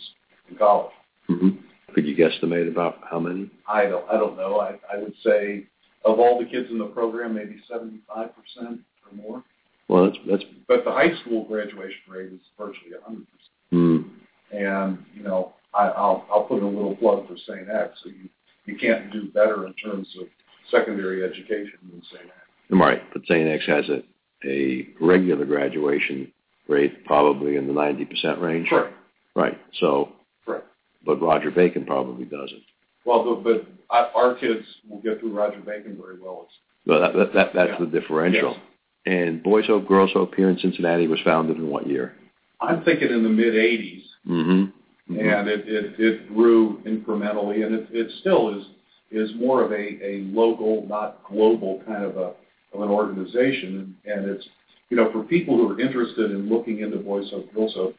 in 0.50 0.56
college. 0.56 0.92
Mm-hmm. 1.30 1.50
Could 1.94 2.06
you 2.06 2.16
guesstimate 2.16 2.68
about 2.68 2.98
how 3.08 3.20
many? 3.20 3.50
I 3.68 3.86
don't 3.86 4.08
I 4.10 4.14
don't 4.14 4.36
know. 4.36 4.58
I 4.58 4.78
I 4.92 4.98
would 4.98 5.14
say 5.24 5.66
of 6.04 6.18
all 6.18 6.38
the 6.38 6.46
kids 6.46 6.68
in 6.70 6.78
the 6.78 6.86
program, 6.86 7.34
maybe 7.34 7.60
seventy 7.70 8.00
five 8.12 8.30
percent 8.34 8.80
or 9.06 9.16
more. 9.16 9.44
Well, 9.88 10.06
that's 10.06 10.16
that's. 10.28 10.44
But 10.66 10.84
the 10.84 10.90
high 10.90 11.14
school 11.20 11.44
graduation 11.44 12.02
rate 12.08 12.32
is 12.32 12.40
virtually 12.58 12.92
a 13.00 13.04
hundred 13.04 13.26
percent. 13.30 13.54
Mm. 13.72 14.10
And, 14.52 14.98
you 15.14 15.22
know, 15.22 15.54
I, 15.74 15.88
I'll, 15.88 16.26
I'll 16.30 16.44
put 16.44 16.62
a 16.62 16.66
little 16.66 16.96
plug 16.96 17.26
for 17.26 17.36
St. 17.36 17.68
X. 17.68 17.98
So 18.02 18.10
you, 18.10 18.28
you 18.66 18.76
can't 18.76 19.12
do 19.12 19.28
better 19.30 19.66
in 19.66 19.74
terms 19.74 20.08
of 20.20 20.26
secondary 20.70 21.24
education 21.24 21.78
than 21.90 22.02
St. 22.10 22.24
X. 22.24 22.32
Right, 22.70 23.02
but 23.12 23.22
St. 23.26 23.48
X 23.48 23.64
has 23.66 23.88
a, 23.88 24.02
a 24.44 24.88
regular 25.00 25.44
graduation 25.44 26.30
rate 26.68 27.04
probably 27.04 27.56
in 27.56 27.66
the 27.66 27.72
90% 27.72 28.40
range. 28.40 28.68
Right. 28.70 28.92
Right. 29.34 29.60
So. 29.80 30.12
Right. 30.46 30.62
But 31.04 31.20
Roger 31.20 31.50
Bacon 31.50 31.84
probably 31.84 32.24
doesn't. 32.24 32.62
Well, 33.04 33.42
but 33.42 33.66
our 33.90 34.34
kids 34.36 34.64
will 34.88 35.00
get 35.00 35.20
through 35.20 35.36
Roger 35.36 35.60
Bacon 35.60 35.98
very 36.00 36.18
well. 36.18 36.48
Well, 36.86 37.00
that, 37.00 37.14
that, 37.14 37.34
that 37.34 37.50
that's 37.54 37.70
yeah. 37.78 37.84
the 37.84 38.00
differential. 38.00 38.52
Yes. 38.52 38.60
And 39.06 39.42
Boys 39.42 39.66
Hope, 39.66 39.86
Girls 39.86 40.10
Hope 40.14 40.34
here 40.34 40.48
in 40.48 40.58
Cincinnati 40.58 41.06
was 41.06 41.20
founded 41.24 41.58
in 41.58 41.68
what 41.68 41.86
year? 41.86 42.14
I'm 42.60 42.82
thinking 42.84 43.10
in 43.10 43.22
the 43.22 43.28
mid 43.28 43.52
80s. 43.54 44.02
Mm-hmm. 44.26 45.12
Mm-hmm. 45.12 45.18
And 45.18 45.48
it, 45.48 45.68
it, 45.68 45.94
it 45.98 46.34
grew 46.34 46.80
incrementally, 46.86 47.64
and 47.64 47.74
it, 47.74 47.88
it 47.92 48.10
still 48.20 48.58
is 48.58 48.64
is 49.10 49.30
more 49.36 49.62
of 49.62 49.70
a, 49.70 49.76
a 49.76 50.26
local, 50.32 50.86
not 50.88 51.22
global 51.28 51.82
kind 51.86 52.04
of 52.04 52.16
a 52.16 52.32
of 52.74 52.80
an 52.80 52.88
organization. 52.88 53.96
And, 54.04 54.28
it's 54.28 54.46
you 54.90 54.96
know 54.96 55.10
for 55.12 55.22
people 55.22 55.56
who 55.56 55.72
are 55.72 55.80
interested 55.80 56.30
in 56.30 56.48
looking 56.48 56.80
into 56.80 56.98
Boys 56.98 57.30
Hope 57.30 57.52
Girls 57.54 57.74
Hope, 57.74 57.94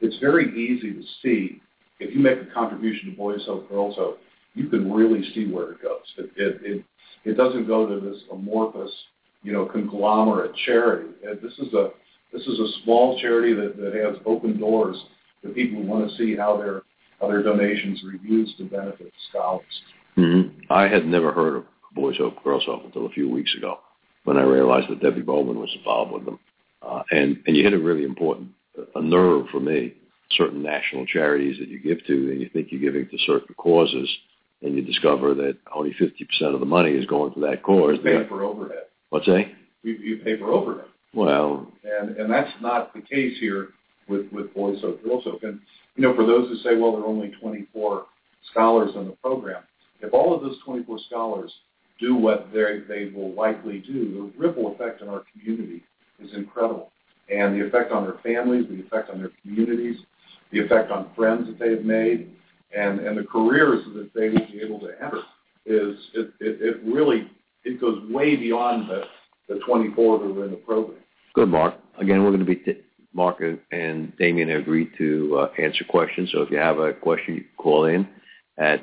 it's 0.00 0.18
very 0.18 0.48
easy 0.58 0.92
to 0.92 1.02
see 1.22 1.60
if 2.00 2.14
you 2.14 2.20
make 2.20 2.38
a 2.40 2.52
contribution 2.52 3.10
to 3.10 3.16
Boys 3.16 3.44
Hope 3.46 3.68
Girls 3.68 3.96
Hope, 3.96 4.18
you 4.54 4.68
can 4.68 4.90
really 4.90 5.22
see 5.34 5.46
where 5.46 5.72
it 5.72 5.82
goes. 5.82 5.98
It 6.16 6.30
it 6.36 6.60
it, 6.62 6.84
it 7.24 7.36
doesn't 7.36 7.66
go 7.66 7.86
to 7.86 8.00
this 8.00 8.22
amorphous 8.32 8.90
you 9.42 9.52
know 9.52 9.66
conglomerate 9.66 10.52
charity. 10.66 11.10
This 11.42 11.52
is 11.58 11.72
a 11.74 11.90
this 12.32 12.42
is 12.42 12.58
a 12.58 12.82
small 12.84 13.20
charity 13.20 13.54
that, 13.54 13.76
that 13.76 13.94
has 13.94 14.16
open 14.24 14.58
doors 14.58 14.96
to 15.42 15.50
people 15.50 15.82
who 15.82 15.86
want 15.86 16.08
to 16.08 16.16
see 16.16 16.36
how 16.36 16.56
their 16.56 16.82
how 17.20 17.28
their 17.28 17.42
donations 17.42 18.02
are 18.04 18.26
used 18.26 18.56
to 18.58 18.64
benefit 18.64 19.12
scholars. 19.28 19.64
Mm-hmm. 20.16 20.72
I 20.72 20.88
had 20.88 21.06
never 21.06 21.32
heard 21.32 21.56
of 21.56 21.64
Boys 21.94 22.16
Hope, 22.16 22.42
Girls 22.42 22.64
Hope 22.66 22.84
until 22.84 23.06
a 23.06 23.10
few 23.10 23.28
weeks 23.28 23.54
ago 23.56 23.78
when 24.24 24.36
I 24.36 24.42
realized 24.42 24.88
that 24.90 25.00
Debbie 25.00 25.22
Bowman 25.22 25.58
was 25.58 25.74
involved 25.76 26.12
with 26.12 26.24
them. 26.24 26.38
Uh, 26.82 27.02
and, 27.10 27.42
and 27.46 27.56
you 27.56 27.62
hit 27.62 27.74
a 27.74 27.78
really 27.78 28.04
important 28.04 28.50
a 28.94 29.02
nerve 29.02 29.46
for 29.50 29.60
me. 29.60 29.94
Certain 30.32 30.62
national 30.62 31.06
charities 31.06 31.58
that 31.58 31.68
you 31.68 31.80
give 31.80 32.04
to, 32.06 32.30
and 32.30 32.40
you 32.40 32.48
think 32.52 32.68
you're 32.70 32.80
giving 32.80 33.08
to 33.08 33.18
certain 33.26 33.54
causes, 33.56 34.08
and 34.62 34.76
you 34.76 34.82
discover 34.82 35.34
that 35.34 35.56
only 35.74 35.94
50% 36.00 36.54
of 36.54 36.60
the 36.60 36.66
money 36.66 36.92
is 36.92 37.04
going 37.06 37.34
to 37.34 37.40
that 37.40 37.64
cause. 37.64 37.96
You 37.96 38.22
pay 38.22 38.28
for 38.28 38.44
overhead. 38.44 38.84
What's 39.08 39.26
that? 39.26 39.46
You, 39.82 39.94
you 39.94 40.18
pay 40.18 40.38
for 40.38 40.52
overhead. 40.52 40.86
Well, 41.12 41.66
and 41.82 42.16
and 42.16 42.30
that's 42.30 42.52
not 42.60 42.94
the 42.94 43.00
case 43.00 43.36
here 43.40 43.70
with 44.08 44.30
with 44.30 44.54
Boys 44.54 44.80
Hope 44.80 45.02
Girls 45.02 45.24
Hope. 45.24 45.42
And 45.42 45.58
you 45.96 46.02
know, 46.02 46.14
for 46.14 46.24
those 46.24 46.48
who 46.48 46.56
say, 46.58 46.76
well, 46.76 46.92
there 46.92 47.00
are 47.00 47.06
only 47.06 47.32
24 47.40 48.04
scholars 48.52 48.92
in 48.94 49.06
the 49.06 49.16
program, 49.22 49.64
if 50.00 50.14
all 50.14 50.32
of 50.32 50.42
those 50.42 50.58
24 50.64 51.00
scholars 51.08 51.52
do 52.00 52.14
what 52.14 52.48
they 52.52 52.80
they 52.88 53.10
will 53.14 53.32
likely 53.34 53.78
do, 53.78 54.32
the 54.36 54.38
ripple 54.38 54.72
effect 54.74 55.02
in 55.02 55.08
our 55.08 55.24
community 55.32 55.82
is 56.22 56.30
incredible. 56.34 56.90
And 57.28 57.54
the 57.54 57.66
effect 57.66 57.92
on 57.92 58.04
their 58.04 58.18
families, 58.22 58.66
the 58.68 58.80
effect 58.80 59.10
on 59.10 59.18
their 59.18 59.30
communities, 59.42 59.96
the 60.50 60.60
effect 60.60 60.90
on 60.90 61.10
friends 61.14 61.46
that 61.46 61.58
they 61.58 61.70
have 61.70 61.84
made, 61.84 62.30
and 62.76 63.00
and 63.00 63.16
the 63.16 63.24
careers 63.24 63.84
that 63.94 64.10
they 64.14 64.30
will 64.30 64.46
be 64.46 64.60
able 64.60 64.80
to 64.80 64.90
enter 65.02 65.22
is 65.66 65.96
it, 66.14 66.32
it, 66.40 66.60
it 66.60 66.80
really 66.84 67.30
it 67.64 67.80
goes 67.80 68.02
way 68.10 68.36
beyond 68.36 68.88
the 68.88 69.02
the 69.48 69.60
24 69.66 70.18
that 70.18 70.24
are 70.24 70.44
in 70.44 70.50
the 70.52 70.56
program. 70.58 70.98
Good, 71.34 71.48
Mark. 71.48 71.74
Again, 71.98 72.22
we're 72.22 72.30
going 72.30 72.40
to 72.40 72.46
be 72.46 72.56
t- 72.56 72.80
Mark 73.12 73.42
and 73.72 74.16
Damian 74.16 74.50
agreed 74.50 74.90
to 74.98 75.36
uh, 75.40 75.62
answer 75.62 75.84
questions. 75.84 76.30
So 76.32 76.42
if 76.42 76.50
you 76.50 76.58
have 76.58 76.78
a 76.78 76.92
question, 76.92 77.34
you 77.34 77.40
can 77.40 77.50
call 77.56 77.86
in 77.86 78.08
at 78.58 78.80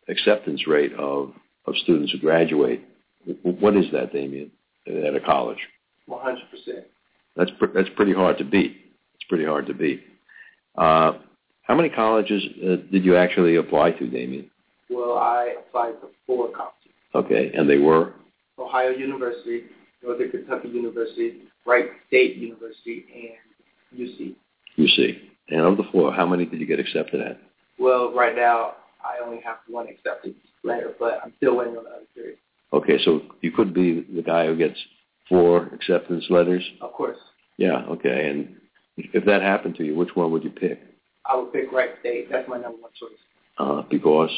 acceptance 0.09 0.67
rate 0.67 0.93
of, 0.93 1.33
of 1.65 1.75
students 1.83 2.11
who 2.11 2.19
graduate. 2.19 2.81
What 3.43 3.75
is 3.75 3.85
that, 3.91 4.11
Damian, 4.11 4.51
at 4.87 5.15
a 5.15 5.19
college? 5.19 5.59
100%. 6.09 6.35
That's 7.35 7.51
pr- 7.59 7.67
that's 7.73 7.89
pretty 7.95 8.13
hard 8.13 8.37
to 8.39 8.43
beat. 8.43 8.77
It's 9.15 9.23
pretty 9.29 9.45
hard 9.45 9.67
to 9.67 9.73
beat. 9.73 10.03
Uh, 10.75 11.13
how 11.63 11.75
many 11.75 11.89
colleges 11.89 12.43
uh, 12.63 12.77
did 12.91 13.05
you 13.05 13.15
actually 13.15 13.57
apply 13.57 13.91
to, 13.91 14.07
Damian? 14.07 14.49
Well, 14.89 15.17
I 15.17 15.55
applied 15.59 16.01
to 16.01 16.07
four 16.25 16.49
colleges. 16.51 16.73
Okay, 17.13 17.51
and 17.55 17.69
they 17.69 17.77
were 17.77 18.13
Ohio 18.57 18.89
University, 18.89 19.63
Northern 20.03 20.31
Kentucky 20.31 20.69
University, 20.69 21.41
Wright 21.65 21.85
State 22.07 22.37
University, 22.37 23.05
and 23.13 23.99
UC. 23.99 24.35
UC. 24.77 25.19
And 25.49 25.61
of 25.61 25.77
the 25.77 25.83
four, 25.91 26.11
how 26.13 26.25
many 26.25 26.45
did 26.45 26.59
you 26.59 26.65
get 26.65 26.79
accepted 26.79 27.21
at? 27.21 27.39
Well, 27.79 28.13
right 28.13 28.35
now, 28.35 28.73
I 29.03 29.23
only 29.23 29.41
have 29.45 29.57
one 29.67 29.87
acceptance 29.87 30.35
letter, 30.63 30.93
but 30.99 31.19
I'm 31.23 31.33
still 31.37 31.55
waiting 31.57 31.77
on 31.77 31.83
the 31.85 31.89
other 31.89 32.05
three. 32.13 32.33
Okay, 32.73 32.97
so 33.03 33.21
you 33.41 33.51
could 33.51 33.73
be 33.73 34.05
the 34.13 34.21
guy 34.21 34.45
who 34.45 34.55
gets 34.55 34.77
four 35.27 35.67
acceptance 35.73 36.25
letters. 36.29 36.63
Of 36.81 36.93
course, 36.93 37.17
Yeah. 37.57 37.83
Okay, 37.89 38.29
and 38.29 38.55
if 38.97 39.25
that 39.25 39.41
happened 39.41 39.75
to 39.75 39.83
you, 39.85 39.95
which 39.95 40.15
one 40.15 40.31
would 40.31 40.43
you 40.43 40.49
pick? 40.49 40.79
I 41.25 41.35
would 41.35 41.53
pick 41.53 41.71
Wright 41.71 41.91
State. 42.01 42.29
That's 42.31 42.47
my 42.49 42.57
number 42.57 42.81
one 42.81 42.91
choice. 42.99 43.17
Uh, 43.57 43.81
because 43.89 44.31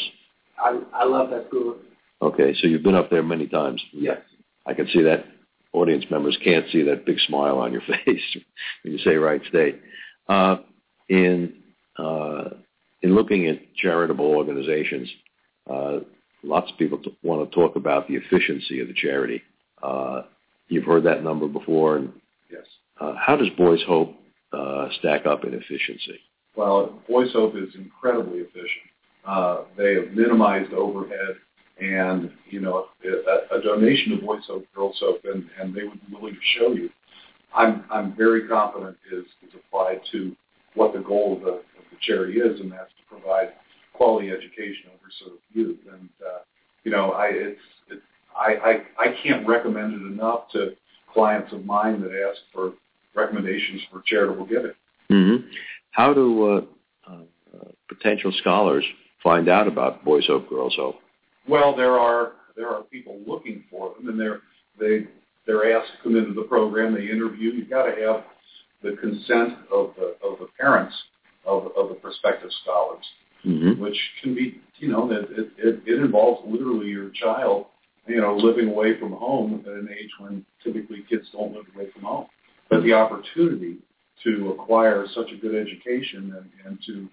I 0.59 0.79
I 0.93 1.03
love 1.05 1.29
that 1.31 1.47
school. 1.47 1.75
okay, 2.21 2.53
so 2.59 2.67
you've 2.67 2.83
been 2.83 2.95
up 2.95 3.09
there 3.09 3.23
many 3.23 3.47
times. 3.47 3.81
Yes. 3.91 4.21
I 4.65 4.73
can 4.73 4.87
see 4.87 5.01
that 5.03 5.25
audience 5.73 6.05
members 6.11 6.37
can't 6.43 6.65
see 6.71 6.83
that 6.83 7.05
big 7.05 7.17
smile 7.27 7.57
on 7.57 7.71
your 7.71 7.81
face 8.05 8.37
when 8.83 8.93
you 8.93 8.99
say 8.99 9.15
Wright 9.15 9.41
State. 9.49 9.81
Uh, 10.29 10.57
in 11.09 11.53
uh, 11.97 12.49
in 13.01 13.15
looking 13.15 13.47
at 13.47 13.59
charitable 13.75 14.25
organizations, 14.25 15.09
uh, 15.69 15.99
lots 16.43 16.71
of 16.71 16.77
people 16.77 16.97
t- 16.97 17.15
want 17.23 17.49
to 17.49 17.55
talk 17.55 17.75
about 17.75 18.07
the 18.07 18.15
efficiency 18.15 18.79
of 18.79 18.87
the 18.87 18.93
charity. 18.93 19.41
Uh, 19.81 20.23
you've 20.67 20.85
heard 20.85 21.03
that 21.03 21.23
number 21.23 21.47
before, 21.47 21.97
and 21.97 22.13
Yes. 22.51 22.65
uh, 22.99 23.13
how 23.15 23.35
does 23.35 23.49
Boys 23.57 23.81
Hope 23.87 24.15
uh, 24.53 24.89
stack 24.99 25.25
up 25.25 25.43
in 25.45 25.53
efficiency? 25.53 26.19
Well, 26.55 27.01
Boys 27.07 27.31
Hope 27.33 27.55
is 27.55 27.73
incredibly 27.75 28.39
efficient. 28.39 28.87
Uh, 29.25 29.61
they 29.77 29.93
have 29.95 30.11
minimized 30.11 30.73
overhead, 30.73 31.37
and 31.79 32.31
you 32.49 32.59
know, 32.59 32.87
a, 33.05 33.55
a 33.57 33.61
donation 33.61 34.17
to 34.19 34.25
Boys 34.25 34.43
Hope, 34.47 34.65
Girls 34.75 34.97
Hope, 34.99 35.21
and, 35.25 35.49
and 35.59 35.73
they 35.73 35.83
would 35.83 35.99
be 36.07 36.15
willing 36.15 36.33
to 36.35 36.59
show 36.59 36.73
you. 36.73 36.89
I'm 37.55 37.83
I'm 37.91 38.15
very 38.15 38.47
confident 38.47 38.97
is 39.11 39.25
is 39.47 39.53
applied 39.55 40.01
to 40.11 40.35
what 40.75 40.93
the 40.93 40.99
goal 40.99 41.37
of 41.37 41.41
the, 41.43 41.61
the 41.91 41.97
charity 42.01 42.39
is, 42.39 42.59
and 42.59 42.71
that's 42.71 42.91
to 42.97 43.15
provide 43.15 43.49
quality 43.93 44.29
education 44.29 44.89
over 44.89 44.97
underserved 44.97 45.39
youth. 45.53 45.79
And 45.91 46.09
uh, 46.25 46.39
you 46.83 46.91
know, 46.91 47.11
I 47.11 47.27
it's 47.27 47.59
it, 47.89 47.99
I, 48.35 48.81
I 48.97 49.05
I 49.09 49.15
can't 49.23 49.47
recommend 49.47 49.93
it 49.93 50.05
enough 50.11 50.49
to 50.53 50.71
clients 51.13 51.51
of 51.53 51.65
mine 51.65 52.01
that 52.01 52.11
ask 52.11 52.39
for 52.53 52.73
recommendations 53.15 53.81
for 53.91 54.01
charitable 54.05 54.45
giving. 54.45 54.71
Mm-hmm. 55.11 55.47
How 55.91 56.13
do 56.13 56.65
uh, 57.07 57.11
uh, 57.11 57.17
potential 57.89 58.31
scholars 58.39 58.85
find 59.21 59.49
out 59.49 59.67
about 59.67 60.03
Boys 60.05 60.25
Hope, 60.27 60.49
Girls 60.49 60.75
Hope? 60.77 60.95
Well, 61.47 61.75
there 61.75 61.99
are 61.99 62.33
there 62.55 62.69
are 62.69 62.83
people 62.83 63.19
looking 63.27 63.63
for 63.69 63.93
them, 63.95 64.09
and 64.09 64.19
they're 64.19 64.41
they 64.79 65.07
they're 65.45 65.77
asked 65.77 65.91
to 65.97 66.03
come 66.03 66.15
into 66.15 66.33
the 66.33 66.47
program. 66.47 66.93
They 66.93 67.09
interview. 67.09 67.51
You've 67.51 67.69
got 67.69 67.85
to 67.85 68.01
have 68.01 68.23
the 68.81 68.97
consent 68.99 69.59
of 69.71 69.93
the 69.97 70.15
of 70.25 70.39
the 70.39 70.47
parents 70.59 70.95
of 71.45 71.71
of 71.77 71.89
the 71.89 71.95
prospective 71.95 72.51
scholars, 72.63 73.05
Mm-hmm. 73.45 73.81
which 73.81 73.97
can 74.21 74.35
be 74.35 74.61
you 74.77 74.87
know 74.89 75.07
that 75.07 75.23
it, 75.31 75.49
it 75.57 75.81
it 75.87 75.99
involves 75.99 76.41
literally 76.45 76.89
your 76.89 77.09
child 77.09 77.65
you 78.05 78.21
know 78.21 78.35
living 78.37 78.69
away 78.69 78.99
from 78.99 79.13
home 79.13 79.63
at 79.65 79.73
an 79.73 79.89
age 79.89 80.11
when 80.19 80.45
typically 80.63 81.03
kids 81.09 81.25
don't 81.33 81.51
live 81.51 81.65
away 81.75 81.89
from 81.91 82.03
home, 82.03 82.27
but 82.69 82.83
the 82.83 82.93
opportunity 82.93 83.77
to 84.23 84.51
acquire 84.51 85.07
such 85.15 85.31
a 85.31 85.37
good 85.37 85.55
education 85.55 86.35
and, 86.37 86.49
and 86.67 86.77
to 86.85 87.07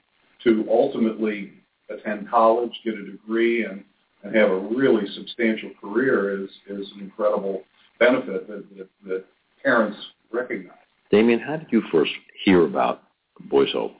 to 0.44 0.68
ultimately 0.70 1.52
attend 1.88 2.28
college, 2.28 2.72
get 2.84 2.92
a 2.92 3.04
degree, 3.10 3.64
and 3.64 3.82
and 4.22 4.34
have 4.34 4.50
a 4.50 4.58
really 4.58 5.06
substantial 5.14 5.70
career 5.80 6.42
is 6.44 6.50
is 6.68 6.86
an 6.94 7.00
incredible 7.00 7.62
benefit 7.98 8.46
that, 8.48 8.64
that, 8.76 8.88
that 9.06 9.24
parents 9.64 9.96
recognize. 10.30 10.76
Damian, 11.10 11.40
how 11.40 11.56
did 11.56 11.68
you 11.70 11.82
first 11.90 12.12
hear 12.44 12.66
about 12.66 13.02
Boys 13.48 13.72
Hope? 13.72 13.92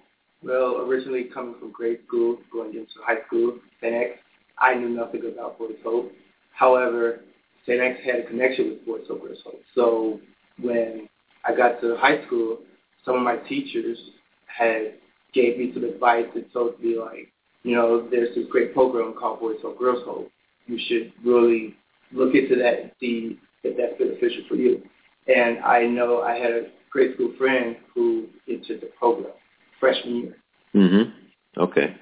Well, 0.43 0.83
originally 0.83 1.25
coming 1.25 1.57
from 1.59 1.73
grade 1.73 2.01
school, 2.07 2.39
going 2.53 2.75
into 2.75 2.93
high 3.05 3.27
school, 3.27 3.59
St. 3.81 3.95
X, 3.95 4.19
I 4.59 4.75
knew 4.75 4.89
nothing 4.89 5.23
about 5.33 5.59
Boys 5.59 5.77
Hope. 5.85 6.13
However, 6.53 7.21
St. 7.67 7.81
X 7.81 8.01
had 8.05 8.21
a 8.21 8.27
connection 8.27 8.71
with 8.71 8.87
Boys 8.87 9.09
Hope, 9.09 9.23
Girls 9.25 9.39
Hope. 9.45 9.61
So 9.75 10.21
when 10.61 11.09
I 11.45 11.55
got 11.55 11.81
to 11.81 11.97
high 11.97 12.25
school, 12.27 12.59
some 13.05 13.17
of 13.17 13.23
my 13.23 13.37
teachers 13.49 13.99
had 14.47 14.95
gave 15.35 15.59
me 15.59 15.73
some 15.75 15.85
advice 15.85 16.27
and 16.35 16.45
told 16.53 16.81
me 16.81 16.99
like, 16.99 17.33
you 17.65 17.75
know, 17.75 18.09
there's 18.09 18.35
this 18.35 18.47
great 18.51 18.73
program 18.73 19.15
called 19.19 19.41
Boys 19.41 19.57
Hope, 19.61 19.79
Girls 19.79 20.05
Hope. 20.05 20.31
You 20.67 20.79
should 20.87 21.13
really 21.25 21.75
look 22.13 22.35
into 22.35 22.57
that 22.57 22.81
and 22.81 22.93
see 23.01 23.39
if 23.65 23.77
that's 23.77 23.99
beneficial 23.99 24.45
for 24.49 24.55
you. 24.55 24.83
And 25.27 25.59
I 25.61 25.85
know 25.85 26.23
I 26.23 26.39
had 26.39 26.53
a 26.53 26.63
grade 26.91 27.15
school 27.15 27.35
friend 27.37 27.77
who 27.95 28.27
entered 28.49 28.81
the 28.81 28.91
program 28.99 29.33
freshman 29.81 30.17
year. 30.17 30.37
Mm-hmm. 30.75 31.61
Okay. 31.61 31.97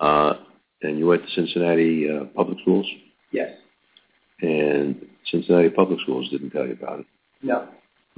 Uh, 0.00 0.34
and 0.82 0.98
you 0.98 1.06
went 1.06 1.22
to 1.22 1.30
Cincinnati 1.34 2.08
uh, 2.10 2.24
Public 2.34 2.58
Schools? 2.62 2.86
Yes. 3.30 3.52
And 4.40 5.06
Cincinnati 5.30 5.70
Public 5.70 6.00
Schools 6.00 6.28
didn't 6.30 6.50
tell 6.50 6.66
you 6.66 6.72
about 6.72 7.00
it? 7.00 7.06
No. 7.42 7.68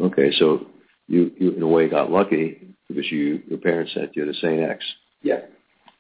Okay, 0.01 0.33
so 0.39 0.67
you, 1.07 1.31
you 1.39 1.53
in 1.53 1.63
a 1.63 1.69
way 1.69 1.89
got 1.89 2.11
lucky 2.11 2.75
because 2.89 3.11
you 3.11 3.43
your 3.49 3.59
parents 3.59 3.93
sent 3.95 4.17
you 4.17 4.25
to 4.25 4.35
St. 4.35 4.61
X. 4.61 4.85
Yes. 5.23 5.43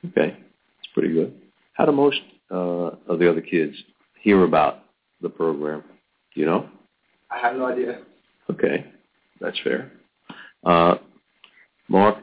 Okay, 0.07 0.31
that's 0.31 0.93
pretty 0.93 1.13
good. 1.13 1.35
How 1.75 1.87
do 1.87 1.93
most 1.93 2.21
uh, 2.51 2.91
of 3.09 3.19
the 3.19 3.31
other 3.31 3.41
kids 3.41 3.75
hear 4.21 4.45
about 4.45 4.85
the 5.21 5.29
program? 5.29 5.83
Do 6.35 6.41
you 6.41 6.47
know? 6.47 6.69
I 7.31 7.39
have 7.39 7.57
no 7.57 7.67
idea. 7.67 8.01
Okay, 8.51 8.87
that's 9.41 9.59
fair. 9.63 9.93
Uh, 10.65 10.97
Mark, 11.89 12.17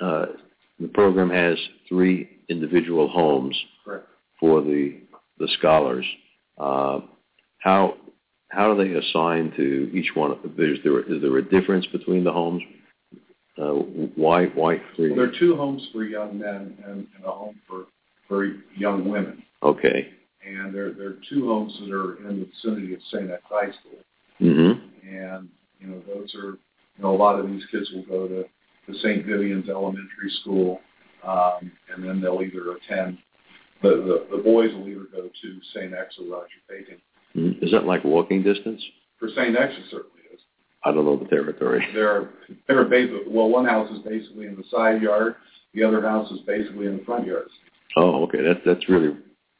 uh, 0.00 0.26
the 0.80 0.88
program 0.88 1.30
has 1.30 1.58
three 1.88 2.28
individual 2.48 3.08
homes 3.08 3.56
Correct. 3.84 4.06
for 4.38 4.60
the 4.60 4.98
the 5.38 5.48
scholars. 5.58 6.06
Uh, 6.58 7.00
how 7.58 7.94
how 8.50 8.74
do 8.74 8.84
they 8.84 8.94
assign 8.94 9.52
to 9.56 9.90
each 9.92 10.10
one? 10.14 10.32
Is 10.58 10.78
there 10.84 11.00
is 11.00 11.22
there 11.22 11.36
a 11.36 11.42
difference 11.42 11.86
between 11.86 12.24
the 12.24 12.32
homes? 12.32 12.62
Uh, 13.58 13.72
why 14.14 14.46
why 14.46 14.80
three? 14.94 15.10
Well, 15.10 15.16
there 15.16 15.34
are 15.34 15.38
two 15.38 15.56
homes 15.56 15.86
for 15.92 16.04
young 16.04 16.38
men 16.38 16.76
and, 16.84 17.06
and 17.16 17.24
a 17.24 17.30
home 17.30 17.56
for 17.66 17.86
for 18.28 18.46
young 18.76 19.08
women. 19.08 19.42
Okay. 19.62 20.10
And 20.46 20.74
there 20.74 20.92
there 20.92 21.08
are 21.08 21.18
two 21.28 21.46
homes 21.46 21.76
that 21.80 21.92
are 21.92 22.28
in 22.28 22.40
the 22.40 22.46
vicinity 22.46 22.94
of 22.94 23.00
St. 23.10 23.30
X 23.30 23.42
High 23.48 23.70
School. 23.80 23.98
Mm-hmm. 24.40 25.08
And 25.08 25.48
you 25.80 25.86
know 25.88 26.02
those 26.06 26.34
are 26.34 26.58
you 26.96 27.02
know 27.02 27.14
a 27.14 27.16
lot 27.16 27.40
of 27.40 27.48
these 27.48 27.64
kids 27.70 27.90
will 27.92 28.04
go 28.04 28.28
to 28.28 28.44
the 28.88 28.94
St. 28.98 29.24
Vivian's 29.24 29.68
Elementary 29.68 30.30
School, 30.40 30.80
um, 31.26 31.72
and 31.92 32.04
then 32.04 32.20
they'll 32.20 32.42
either 32.42 32.72
attend 32.72 33.18
the, 33.82 33.88
the 34.30 34.36
the 34.36 34.42
boys 34.42 34.72
will 34.74 34.88
either 34.88 35.06
go 35.12 35.22
to 35.28 35.60
St. 35.74 35.92
X 35.92 36.16
or 36.18 36.32
Roger 36.32 36.48
Bacon. 36.68 36.96
Mm-hmm. 37.36 37.64
Is 37.64 37.70
that 37.72 37.84
like 37.84 38.04
walking 38.04 38.42
distance? 38.42 38.82
For 39.18 39.28
St. 39.28 39.56
X, 39.56 39.74
it 39.76 39.84
certainly 39.90 40.22
is. 40.32 40.40
I 40.84 40.92
don't 40.92 41.04
know 41.04 41.16
the 41.16 41.26
territory. 41.26 41.86
They're 41.94 42.30
they're 42.66 42.84
basically 42.84 43.24
well, 43.28 43.48
one 43.48 43.66
house 43.66 43.90
is 43.90 44.00
basically 44.00 44.46
in 44.46 44.56
the 44.56 44.64
side 44.70 45.02
yard, 45.02 45.36
the 45.74 45.82
other 45.82 46.00
house 46.00 46.30
is 46.30 46.40
basically 46.40 46.86
in 46.86 46.98
the 46.98 47.04
front 47.04 47.26
yard. 47.26 47.48
Oh, 47.96 48.24
okay. 48.24 48.42
That 48.42 48.62
that's 48.64 48.88
really 48.88 49.16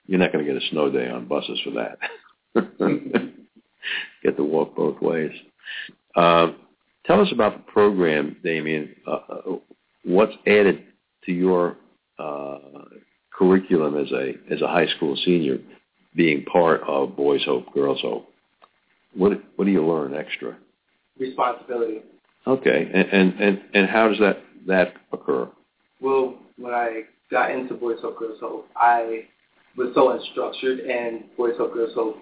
you're 0.06 0.20
not 0.20 0.32
going 0.32 0.44
to 0.44 0.52
get 0.52 0.62
a 0.62 0.66
snow 0.70 0.90
day 0.90 1.08
on 1.08 1.26
buses 1.26 1.60
for 1.64 1.70
that. 1.72 1.98
get 4.22 4.36
to 4.36 4.44
walk 4.44 4.74
both 4.74 5.00
ways. 5.02 5.32
Uh, 6.14 6.52
tell 7.06 7.20
us 7.20 7.28
about 7.32 7.56
the 7.56 7.72
program, 7.72 8.36
Damian. 8.42 8.94
Uh, 9.06 9.10
uh, 9.10 9.40
what's 10.04 10.34
added 10.46 10.84
to 11.24 11.32
your 11.32 11.76
uh, 12.18 12.58
curriculum 13.32 13.96
as 13.96 14.10
a 14.12 14.34
as 14.52 14.62
a 14.62 14.66
high 14.66 14.86
school 14.96 15.16
senior, 15.24 15.58
being 16.14 16.44
part 16.44 16.80
of 16.86 17.16
Boys 17.16 17.42
Hope, 17.44 17.72
Girls 17.72 18.00
Hope? 18.02 18.28
What 19.14 19.32
what 19.56 19.64
do 19.64 19.70
you 19.70 19.86
learn 19.86 20.14
extra? 20.14 20.56
Responsibility. 21.18 22.02
Okay, 22.46 22.90
and 22.92 23.08
and 23.08 23.40
and, 23.40 23.62
and 23.74 23.88
how 23.88 24.08
does 24.08 24.18
that 24.18 24.42
that 24.66 24.94
occur? 25.12 25.48
Well, 26.00 26.36
when 26.58 26.74
I 26.74 27.02
got 27.30 27.50
into 27.50 27.74
Boys 27.74 27.98
Hope 28.02 28.18
Girls 28.18 28.38
Hope, 28.40 28.68
I 28.76 29.24
was 29.76 29.92
so 29.94 30.08
unstructured, 30.08 30.88
and 30.88 31.24
Boys 31.36 31.54
Hope 31.58 31.74
Girls 31.74 31.94
Hope 31.94 32.16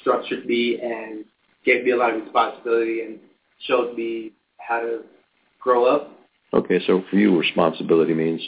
structured 0.00 0.46
me 0.46 0.78
and 0.82 1.24
gave 1.64 1.84
me 1.84 1.90
a 1.90 1.96
lot 1.96 2.14
of 2.14 2.22
responsibility 2.22 3.02
and 3.02 3.18
showed 3.66 3.96
me 3.96 4.32
how 4.58 4.80
to 4.80 5.00
grow 5.60 5.86
up. 5.86 6.12
Okay, 6.52 6.80
so 6.86 7.02
for 7.10 7.16
you, 7.16 7.38
responsibility 7.38 8.14
means 8.14 8.40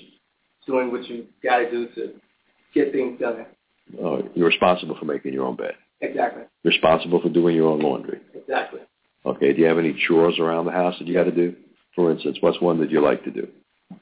doing 0.67 0.91
what 0.91 1.09
you 1.09 1.27
got 1.43 1.59
to 1.59 1.71
do 1.71 1.89
to 1.95 2.13
get 2.75 2.93
things 2.93 3.21
done. 3.21 3.47
Uh, 4.03 4.23
you're 4.35 4.47
responsible 4.47 4.97
for 4.99 5.05
making 5.05 5.33
your 5.33 5.45
own 5.45 5.57
bed. 5.57 5.75
Exactly. 6.01 6.43
Responsible 6.65 7.21
for 7.21 7.29
doing 7.29 7.55
your 7.55 7.69
own 7.69 7.81
laundry. 7.81 8.21
Exactly. 8.35 8.81
Okay. 9.25 9.53
Do 9.53 9.61
you 9.61 9.67
have 9.67 9.79
any 9.79 9.97
chores 10.09 10.39
around 10.39 10.67
the 10.67 10.73
house 10.73 10.95
that 10.99 11.07
you 11.07 11.15
got 11.15 11.25
to 11.25 11.31
do? 11.33 11.55
For 11.95 12.11
instance, 12.11 12.39
what's 12.41 12.61
one 12.61 12.81
that 12.81 12.91
you 12.91 13.01
like 13.01 13.23
to 13.25 13.31
do? 13.31 13.47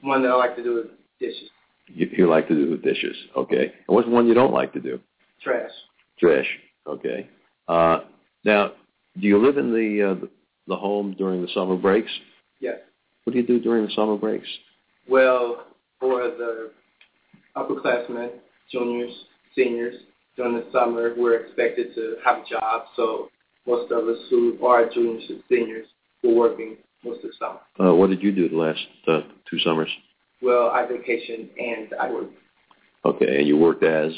One 0.01 0.23
that 0.23 0.29
I 0.29 0.35
like 0.35 0.55
to 0.55 0.63
do 0.63 0.79
is 0.79 0.85
dishes. 1.19 1.49
You, 1.87 2.09
you 2.11 2.29
like 2.29 2.47
to 2.47 2.55
do 2.55 2.77
dishes. 2.77 3.15
Okay. 3.35 3.73
And 3.87 3.95
what's 3.95 4.07
one 4.07 4.27
you 4.27 4.33
don't 4.33 4.53
like 4.53 4.73
to 4.73 4.79
do? 4.79 4.99
Trash. 5.43 5.71
Trash. 6.19 6.47
Okay. 6.87 7.29
Uh, 7.67 7.99
now, 8.43 8.71
do 9.19 9.27
you 9.27 9.37
live 9.37 9.57
in 9.57 9.71
the, 9.71 10.11
uh, 10.11 10.25
the 10.67 10.75
home 10.75 11.15
during 11.17 11.41
the 11.41 11.47
summer 11.53 11.75
breaks? 11.75 12.11
Yes. 12.59 12.77
What 13.23 13.33
do 13.33 13.39
you 13.39 13.47
do 13.47 13.59
during 13.59 13.85
the 13.85 13.91
summer 13.93 14.17
breaks? 14.17 14.47
Well, 15.07 15.65
for 15.99 16.23
the 16.23 16.71
upperclassmen, 17.55 18.31
juniors, 18.71 19.13
seniors, 19.55 19.95
during 20.37 20.55
the 20.55 20.65
summer, 20.71 21.13
we're 21.17 21.41
expected 21.41 21.93
to 21.95 22.15
have 22.25 22.37
a 22.37 22.49
job. 22.49 22.83
So 22.95 23.29
most 23.67 23.91
of 23.91 24.07
us 24.07 24.17
who 24.29 24.65
are 24.65 24.89
juniors 24.89 25.23
and 25.29 25.43
seniors 25.49 25.87
were 26.23 26.33
working 26.33 26.77
most 27.03 27.23
of 27.23 27.31
the 27.31 27.35
summer. 27.39 27.59
Uh, 27.79 27.95
what 27.95 28.09
did 28.09 28.23
you 28.23 28.31
do 28.31 28.49
the 28.49 28.55
last 28.55 28.79
uh, 29.07 29.21
two 29.49 29.59
summers? 29.59 29.89
Well, 30.41 30.69
I 30.69 30.85
vacationed 30.85 31.49
and 31.59 31.93
I 31.99 32.11
worked. 32.11 32.33
Okay, 33.05 33.37
and 33.39 33.47
you 33.47 33.57
worked 33.57 33.83
as? 33.83 34.11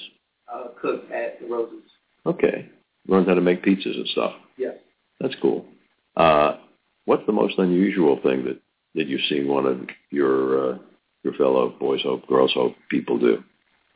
Uh, 0.53 0.67
cook 0.81 1.03
at 1.11 1.37
La 1.41 1.57
Rosa's. 1.57 1.79
Okay. 2.25 2.69
Learned 3.07 3.27
how 3.27 3.33
to 3.33 3.41
make 3.41 3.63
pizzas 3.63 3.95
and 3.95 4.07
stuff. 4.09 4.33
Yes. 4.57 4.75
That's 5.19 5.35
cool. 5.41 5.65
Uh, 6.15 6.57
what's 7.05 7.25
the 7.25 7.31
most 7.31 7.57
unusual 7.57 8.19
thing 8.21 8.45
that, 8.45 8.59
that 8.95 9.07
you've 9.07 9.25
seen 9.29 9.47
one 9.47 9.65
of 9.65 9.81
your 10.11 10.73
uh, 10.73 10.77
your 11.23 11.33
fellow 11.33 11.73
Boys 11.79 12.01
Hope, 12.03 12.27
Girls 12.27 12.51
Hope 12.53 12.75
people 12.89 13.17
do? 13.17 13.43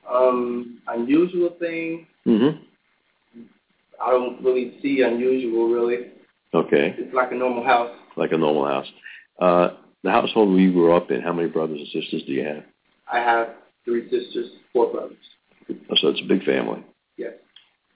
Um, 0.09 0.81
unusual 0.87 1.55
thing. 1.59 2.07
Mm-hmm. 2.25 2.63
I 4.01 4.11
don't 4.11 4.43
really 4.43 4.77
see 4.81 5.01
unusual, 5.01 5.69
really. 5.69 6.11
Okay. 6.53 6.95
It's 6.97 7.13
like 7.13 7.31
a 7.31 7.35
normal 7.35 7.63
house. 7.63 7.91
Like 8.15 8.31
a 8.31 8.37
normal 8.37 8.65
house. 8.65 8.87
Uh, 9.39 9.69
the 10.03 10.11
household 10.11 10.57
you 10.59 10.71
grew 10.71 10.95
up 10.95 11.11
in, 11.11 11.21
how 11.21 11.33
many 11.33 11.49
brothers 11.49 11.79
and 11.79 11.87
sisters 12.03 12.23
do 12.25 12.31
you 12.31 12.45
have? 12.45 12.63
I 13.11 13.19
have 13.19 13.49
three 13.83 14.09
sisters, 14.09 14.51
four 14.71 14.91
brothers. 14.91 15.17
So 15.67 16.09
it's 16.09 16.21
a 16.21 16.27
big 16.27 16.43
family. 16.43 16.83
Yes. 17.17 17.33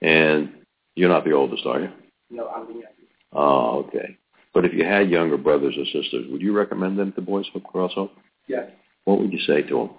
And 0.02 0.52
you're 0.94 1.08
not 1.08 1.24
the 1.24 1.32
oldest, 1.32 1.64
are 1.64 1.80
you? 1.80 1.88
No, 2.30 2.48
I'm 2.48 2.66
the 2.66 2.72
youngest. 2.72 3.01
Oh, 3.32 3.84
okay. 3.86 4.16
But 4.54 4.64
if 4.64 4.72
you 4.74 4.84
had 4.84 5.08
younger 5.10 5.38
brothers 5.38 5.74
or 5.78 5.84
sisters, 5.86 6.26
would 6.30 6.42
you 6.42 6.52
recommend 6.56 6.98
them 6.98 7.12
to 7.12 7.22
Boys 7.22 7.46
Hope, 7.52 7.64
Hope? 7.72 8.12
Yes. 8.48 8.70
What 9.04 9.18
would 9.20 9.32
you 9.32 9.40
say 9.40 9.62
to 9.62 9.74
them? 9.74 9.90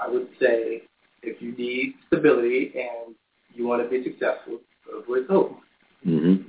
I 0.00 0.08
would 0.08 0.28
say 0.40 0.82
if 1.22 1.42
you 1.42 1.52
need 1.52 1.94
stability 2.06 2.72
and 2.74 3.14
you 3.54 3.66
want 3.66 3.82
to 3.82 3.88
be 3.88 4.02
successful, 4.02 4.60
go 4.86 5.00
to 5.00 5.06
Boys 5.06 5.26
Hope. 5.28 5.58
Mm-hmm. 6.06 6.48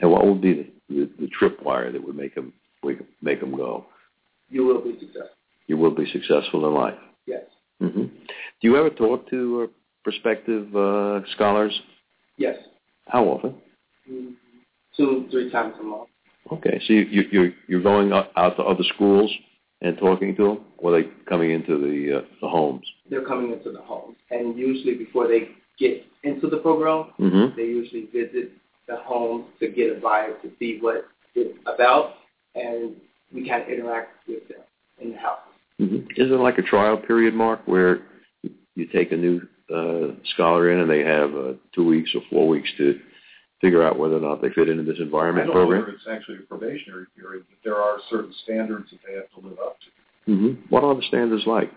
And 0.00 0.10
what 0.10 0.26
would 0.26 0.40
be 0.40 0.54
the, 0.54 0.66
the, 0.88 1.10
the 1.20 1.30
tripwire 1.40 1.92
that 1.92 2.04
would 2.04 2.16
make 2.16 2.34
them 2.34 2.52
make 3.22 3.40
them 3.40 3.56
go? 3.56 3.86
You 4.50 4.64
will 4.64 4.80
be 4.80 4.92
successful. 4.98 5.30
You 5.66 5.76
will 5.76 5.94
be 5.94 6.06
successful 6.12 6.66
in 6.66 6.74
life. 6.74 6.98
Yes. 7.26 7.42
Mm-hmm. 7.82 8.04
Do 8.04 8.68
you 8.68 8.76
ever 8.76 8.90
talk 8.90 9.28
to 9.30 9.62
uh, 9.62 9.66
prospective 10.04 10.74
uh, 10.74 11.20
scholars? 11.34 11.78
Yes. 12.36 12.56
How 13.06 13.24
often? 13.24 13.54
Mm, 14.10 14.34
Two, 14.98 15.26
three 15.30 15.50
times 15.50 15.74
a 15.80 15.82
month. 15.82 16.08
Okay, 16.52 16.80
so 16.86 16.92
you, 16.92 17.06
you, 17.10 17.22
you're 17.30 17.50
you're 17.68 17.82
going 17.82 18.12
out 18.12 18.56
to 18.56 18.62
other 18.62 18.82
schools 18.94 19.30
and 19.80 19.96
talking 19.96 20.34
to 20.36 20.44
them, 20.44 20.58
or 20.78 20.92
are 20.92 21.02
they 21.02 21.08
coming 21.28 21.52
into 21.52 21.78
the 21.78 22.18
uh, 22.18 22.20
the 22.40 22.48
homes? 22.48 22.84
They're 23.08 23.24
coming 23.24 23.52
into 23.52 23.70
the 23.70 23.80
homes, 23.80 24.16
and 24.30 24.58
usually 24.58 24.94
before 24.94 25.28
they 25.28 25.50
get 25.78 26.04
into 26.24 26.48
the 26.48 26.58
program, 26.58 27.12
Mm-hmm. 27.20 27.56
they 27.56 27.62
usually 27.62 28.06
visit 28.06 28.50
the 28.88 28.96
homes 28.96 29.44
to 29.60 29.68
get 29.68 29.96
a 29.96 30.00
vibe 30.00 30.42
to 30.42 30.50
see 30.58 30.78
what 30.80 31.06
it's 31.34 31.56
about, 31.66 32.14
and 32.54 32.96
we 33.32 33.48
kind 33.48 33.62
of 33.62 33.68
interact 33.68 34.26
with 34.26 34.48
them 34.48 34.60
in 35.00 35.12
the 35.12 35.18
house. 35.18 35.38
Mm-hmm. 35.80 36.10
Is 36.20 36.28
there 36.28 36.38
like 36.38 36.58
a 36.58 36.62
trial 36.62 36.96
period, 36.96 37.34
Mark, 37.34 37.60
where 37.66 38.00
you 38.74 38.86
take 38.86 39.12
a 39.12 39.16
new 39.16 39.42
uh, 39.72 40.14
scholar 40.34 40.72
in 40.72 40.80
and 40.80 40.90
they 40.90 41.00
have 41.04 41.34
uh, 41.34 41.52
two 41.74 41.84
weeks 41.86 42.10
or 42.14 42.22
four 42.30 42.48
weeks 42.48 42.68
to 42.78 42.98
figure 43.60 43.82
out 43.82 43.98
whether 43.98 44.16
or 44.16 44.20
not 44.20 44.40
they 44.40 44.50
fit 44.50 44.68
into 44.68 44.82
this 44.84 44.98
environment 45.00 45.48
I 45.48 45.48
environment 45.48 45.48
don't 45.48 45.54
know 45.54 45.60
program? 45.62 45.80
whether 45.82 45.92
it's 45.92 46.06
actually 46.10 46.38
a 46.38 46.46
probationary 46.46 47.06
period, 47.16 47.44
but 47.48 47.58
there 47.64 47.76
are 47.76 47.98
certain 48.10 48.32
standards 48.44 48.90
that 48.90 49.00
they 49.06 49.14
have 49.14 49.30
to 49.34 49.48
live 49.48 49.58
up 49.58 49.76
to. 49.80 50.30
Mm-hmm. 50.30 50.62
What 50.68 50.84
are 50.84 50.94
the 50.94 51.02
standards 51.08 51.44
like? 51.46 51.72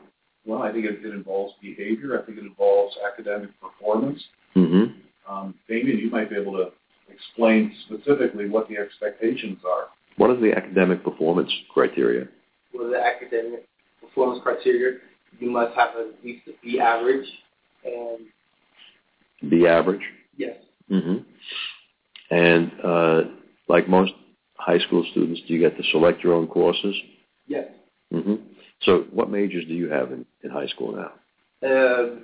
Well, 0.46 0.62
I 0.62 0.72
think 0.72 0.86
it, 0.86 1.06
it 1.06 1.14
involves 1.14 1.54
behavior. 1.62 2.20
I 2.22 2.26
think 2.26 2.38
it 2.38 2.44
involves 2.44 2.96
academic 3.12 3.50
performance. 3.62 4.22
Mm-hmm. 4.56 5.32
Um, 5.32 5.56
Damian, 5.68 5.98
you 6.00 6.10
might 6.10 6.30
be 6.30 6.36
able 6.36 6.54
to 6.54 6.72
explain 7.14 7.74
specifically 7.86 8.50
what 8.50 8.68
the 8.68 8.78
expectations 8.78 9.60
are. 9.66 9.88
What 10.18 10.30
are 10.30 10.40
the 10.40 10.52
academic 10.56 11.04
performance 11.04 11.52
criteria? 11.74 12.28
Well, 12.74 12.90
the 12.90 13.00
academic 13.00 13.66
performance 14.02 14.42
criteria, 14.44 15.00
you 15.40 15.50
must 15.50 15.76
have 15.76 15.90
at 15.98 16.24
least 16.24 16.48
a 16.48 16.52
B 16.64 16.80
average, 16.80 17.28
and 17.86 19.50
Be 19.50 19.68
average. 19.68 20.02
yes, 20.38 20.56
Mm-hmm. 20.92 22.36
And 22.36 22.72
uh, 22.84 23.22
like 23.68 23.88
most 23.88 24.14
high 24.58 24.80
school 24.80 25.06
students, 25.12 25.42
do 25.48 25.54
you 25.54 25.60
get 25.60 25.78
to 25.78 25.84
select 25.92 26.24
your 26.24 26.34
own 26.34 26.48
courses, 26.48 26.96
Yes. 27.48 27.68
Mm-hmm. 28.14 28.36
So 28.84 29.06
what 29.12 29.30
majors 29.30 29.66
do 29.68 29.74
you 29.74 29.90
have 29.90 30.12
in, 30.12 30.26
in 30.44 30.50
high 30.50 30.68
school 30.68 30.94
now? 30.94 31.68
Uh, 31.68 32.16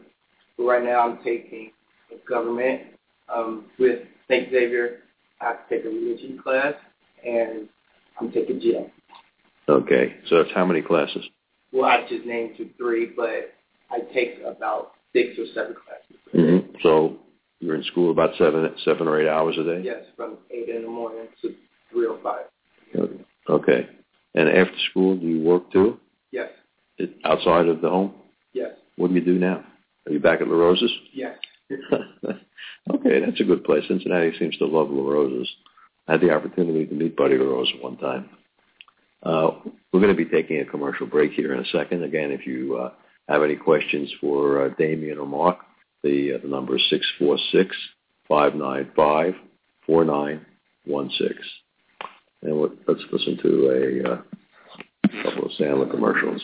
right 0.57 0.83
now 0.83 1.07
I'm 1.07 1.23
taking 1.23 1.71
government 2.27 2.81
um, 3.33 3.65
with 3.77 3.99
St. 4.29 4.49
Xavier. 4.51 4.99
I 5.41 5.45
have 5.45 5.67
to 5.67 5.75
take 5.75 5.85
a 5.85 5.89
religion 5.89 6.39
class, 6.41 6.73
and 7.25 7.67
I'm 8.19 8.31
taking 8.31 8.59
GL. 8.59 8.89
Okay, 9.69 10.15
so 10.29 10.37
that's 10.37 10.55
how 10.55 10.65
many 10.65 10.81
classes? 10.81 11.25
Well, 11.71 11.85
I 11.85 12.07
just 12.07 12.25
named 12.25 12.55
you 12.57 12.69
three, 12.77 13.11
but 13.15 13.53
I 13.91 13.99
take 14.13 14.39
about 14.45 14.93
six 15.13 15.37
or 15.37 15.45
seven 15.53 15.75
classes. 15.75 16.17
Mm-hmm. 16.33 16.75
So 16.81 17.17
you're 17.59 17.75
in 17.75 17.83
school 17.83 18.11
about 18.11 18.31
seven, 18.37 18.69
seven 18.85 19.07
or 19.07 19.19
eight 19.19 19.27
hours 19.27 19.57
a 19.57 19.63
day. 19.63 19.81
Yes, 19.83 20.03
from 20.15 20.37
eight 20.51 20.69
in 20.69 20.83
the 20.83 20.87
morning 20.87 21.27
to 21.41 21.55
three 21.91 22.05
or 22.05 22.19
five. 22.21 22.45
Okay, 23.49 23.87
and 24.35 24.49
after 24.49 24.77
school, 24.89 25.15
do 25.15 25.25
you 25.25 25.41
work 25.41 25.71
too? 25.71 25.99
Yes. 26.31 26.49
It, 26.97 27.15
outside 27.23 27.67
of 27.67 27.81
the 27.81 27.89
home? 27.89 28.13
Yes. 28.53 28.71
What 28.95 29.09
do 29.09 29.15
you 29.15 29.25
do 29.25 29.37
now? 29.39 29.63
Are 30.05 30.11
you 30.11 30.19
back 30.19 30.41
at 30.41 30.47
La 30.47 30.55
Rosa's? 30.55 30.91
Yes. 31.13 31.37
okay, 31.71 33.19
that's 33.25 33.39
a 33.39 33.43
good 33.43 33.63
place. 33.63 33.83
Cincinnati 33.87 34.31
seems 34.37 34.57
to 34.57 34.65
love 34.65 34.89
La 34.89 35.09
Rosa's. 35.09 35.49
I 36.07 36.13
had 36.13 36.21
the 36.21 36.31
opportunity 36.31 36.85
to 36.85 36.93
meet 36.93 37.17
Buddy 37.17 37.37
La 37.37 37.45
Rosa 37.45 37.73
one 37.81 37.97
time. 37.97 38.29
Uh, 39.23 39.51
we're 39.91 39.99
going 39.99 40.15
to 40.15 40.25
be 40.25 40.29
taking 40.29 40.59
a 40.59 40.65
commercial 40.65 41.07
break 41.07 41.31
here 41.33 41.53
in 41.53 41.59
a 41.59 41.65
second. 41.65 42.03
Again, 42.03 42.31
if 42.31 42.45
you 42.45 42.77
uh, 42.77 42.91
have 43.27 43.43
any 43.43 43.55
questions 43.55 44.11
for 44.21 44.65
uh, 44.65 44.69
Damian 44.77 45.17
or 45.17 45.25
Mark, 45.25 45.59
the, 46.03 46.35
uh, 46.35 46.37
the 46.41 46.47
number 46.47 46.75
is 46.75 46.83
six 46.89 47.05
four 47.19 47.37
six 47.51 47.75
five 48.27 48.55
nine 48.55 48.91
five 48.95 49.33
four 49.85 50.05
nine 50.05 50.45
one 50.85 51.09
six. 51.17 51.35
And 52.41 52.59
let's 52.87 53.01
listen 53.11 53.37
to 53.41 53.69
a 53.69 54.13
uh, 54.13 54.21
couple 55.23 55.45
of 55.45 55.51
Sandler 55.59 55.89
commercials. 55.89 56.41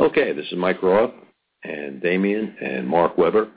Okay, 0.00 0.32
this 0.32 0.46
is 0.46 0.58
Mike 0.58 0.82
Roth 0.82 1.14
and 1.62 2.02
Damian 2.02 2.56
and 2.60 2.88
Mark 2.88 3.16
Weber. 3.16 3.52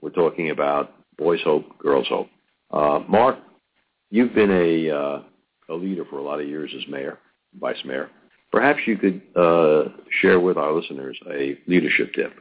We're 0.00 0.10
talking 0.10 0.50
about 0.50 0.92
Boys 1.16 1.38
Hope, 1.44 1.78
Girls 1.78 2.08
Hope. 2.08 2.26
Uh, 2.72 2.98
Mark, 3.08 3.38
you've 4.10 4.34
been 4.34 4.50
a, 4.50 4.90
uh, 4.90 5.22
a 5.68 5.74
leader 5.74 6.04
for 6.10 6.18
a 6.18 6.22
lot 6.22 6.40
of 6.40 6.48
years 6.48 6.72
as 6.76 6.82
mayor, 6.88 7.20
vice 7.60 7.78
mayor. 7.84 8.10
Perhaps 8.52 8.80
you 8.86 8.96
could 8.96 9.22
uh, 9.36 9.90
share 10.20 10.40
with 10.40 10.56
our 10.56 10.72
listeners 10.72 11.18
a 11.30 11.58
leadership 11.66 12.12
tip. 12.14 12.32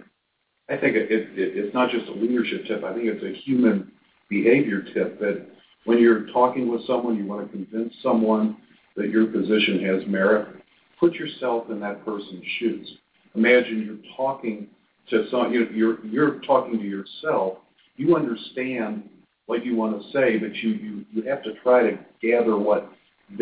I 0.70 0.78
think 0.78 0.96
it, 0.96 1.12
it, 1.12 1.30
it's 1.36 1.74
not 1.74 1.90
just 1.90 2.08
a 2.08 2.14
leadership 2.14 2.66
tip. 2.68 2.84
I 2.84 2.94
think 2.94 3.06
it's 3.06 3.24
a 3.24 3.40
human 3.42 3.92
behavior 4.30 4.82
tip 4.94 5.20
that 5.20 5.48
when 5.86 6.00
you're 6.00 6.28
talking 6.28 6.72
with 6.72 6.86
someone, 6.86 7.16
you 7.16 7.26
want 7.26 7.48
to 7.48 7.52
convince 7.52 7.94
someone 8.04 8.58
that 8.96 9.10
your 9.10 9.28
position 9.28 9.84
has 9.86 10.06
merit, 10.08 10.56
put 11.00 11.14
yourself 11.14 11.70
in 11.70 11.80
that 11.80 12.04
person's 12.06 12.44
shoes. 12.60 12.92
Imagine 13.36 13.86
you're 13.86 14.16
talking 14.16 14.68
to 15.10 15.26
some, 15.32 15.54
you're, 15.54 15.72
you're, 15.72 16.06
you're 16.06 16.40
talking 16.42 16.78
to 16.78 16.86
yourself. 16.86 17.60
You 17.96 18.16
understand 18.16 19.10
what 19.46 19.66
you 19.66 19.76
want 19.76 20.00
to 20.00 20.12
say, 20.12 20.38
but 20.38 20.54
you, 20.56 20.70
you, 20.70 21.06
you 21.12 21.24
have 21.24 21.44
to 21.44 21.54
try 21.64 21.90
to 21.90 22.00
gather 22.22 22.58
what, 22.58 22.92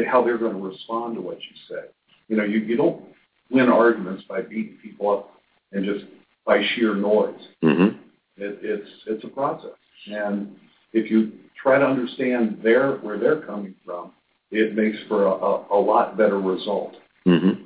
how 0.10 0.24
they're 0.24 0.38
going 0.38 0.54
to 0.54 0.62
respond 0.62 1.16
to 1.16 1.22
what 1.22 1.38
you 1.38 1.76
say. 1.76 1.88
You 2.28 2.38
know, 2.38 2.44
you, 2.44 2.60
you 2.60 2.78
don't 2.78 3.04
win 3.50 3.70
arguments 3.70 4.24
by 4.28 4.42
beating 4.42 4.78
people 4.82 5.10
up 5.10 5.32
and 5.72 5.86
just 5.86 6.06
by 6.46 6.62
sheer 6.76 6.96
noise. 6.96 7.40
Mm-hmm. 7.64 7.98
It, 8.38 8.60
it's 8.62 8.90
it's 9.08 9.24
a 9.24 9.30
process, 9.30 9.72
and 10.08 10.56
if 10.94 11.10
you 11.10 11.32
try 11.62 11.80
to 11.80 11.86
understand 11.86 12.60
their 12.64 12.98
where 12.98 13.18
they're 13.18 13.42
coming 13.42 13.74
from, 13.84 14.12
it 14.52 14.76
makes 14.76 14.98
for 15.08 15.26
a, 15.26 15.32
a, 15.32 15.80
a 15.80 15.80
lot 15.80 16.18
better 16.18 16.40
result. 16.40 16.94
Mm-hmm. 17.28 17.64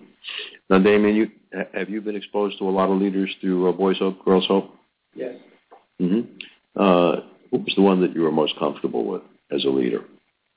Now, 0.69 0.79
Damian, 0.79 1.15
you 1.15 1.29
have 1.73 1.89
you 1.89 1.99
been 2.01 2.15
exposed 2.15 2.57
to 2.59 2.69
a 2.69 2.71
lot 2.71 2.89
of 2.89 3.01
leaders 3.01 3.29
through 3.41 3.69
uh, 3.69 3.71
Boys 3.73 3.97
Hope, 3.99 4.23
Girls 4.23 4.45
Hope? 4.47 4.73
Yes. 5.13 5.35
Mm-hmm. 6.01 6.21
Uh, 6.75 7.21
who 7.51 7.57
was 7.57 7.73
the 7.75 7.81
one 7.81 8.01
that 8.01 8.15
you 8.15 8.21
were 8.21 8.31
most 8.31 8.57
comfortable 8.57 9.05
with 9.05 9.21
as 9.51 9.65
a 9.65 9.69
leader? 9.69 10.05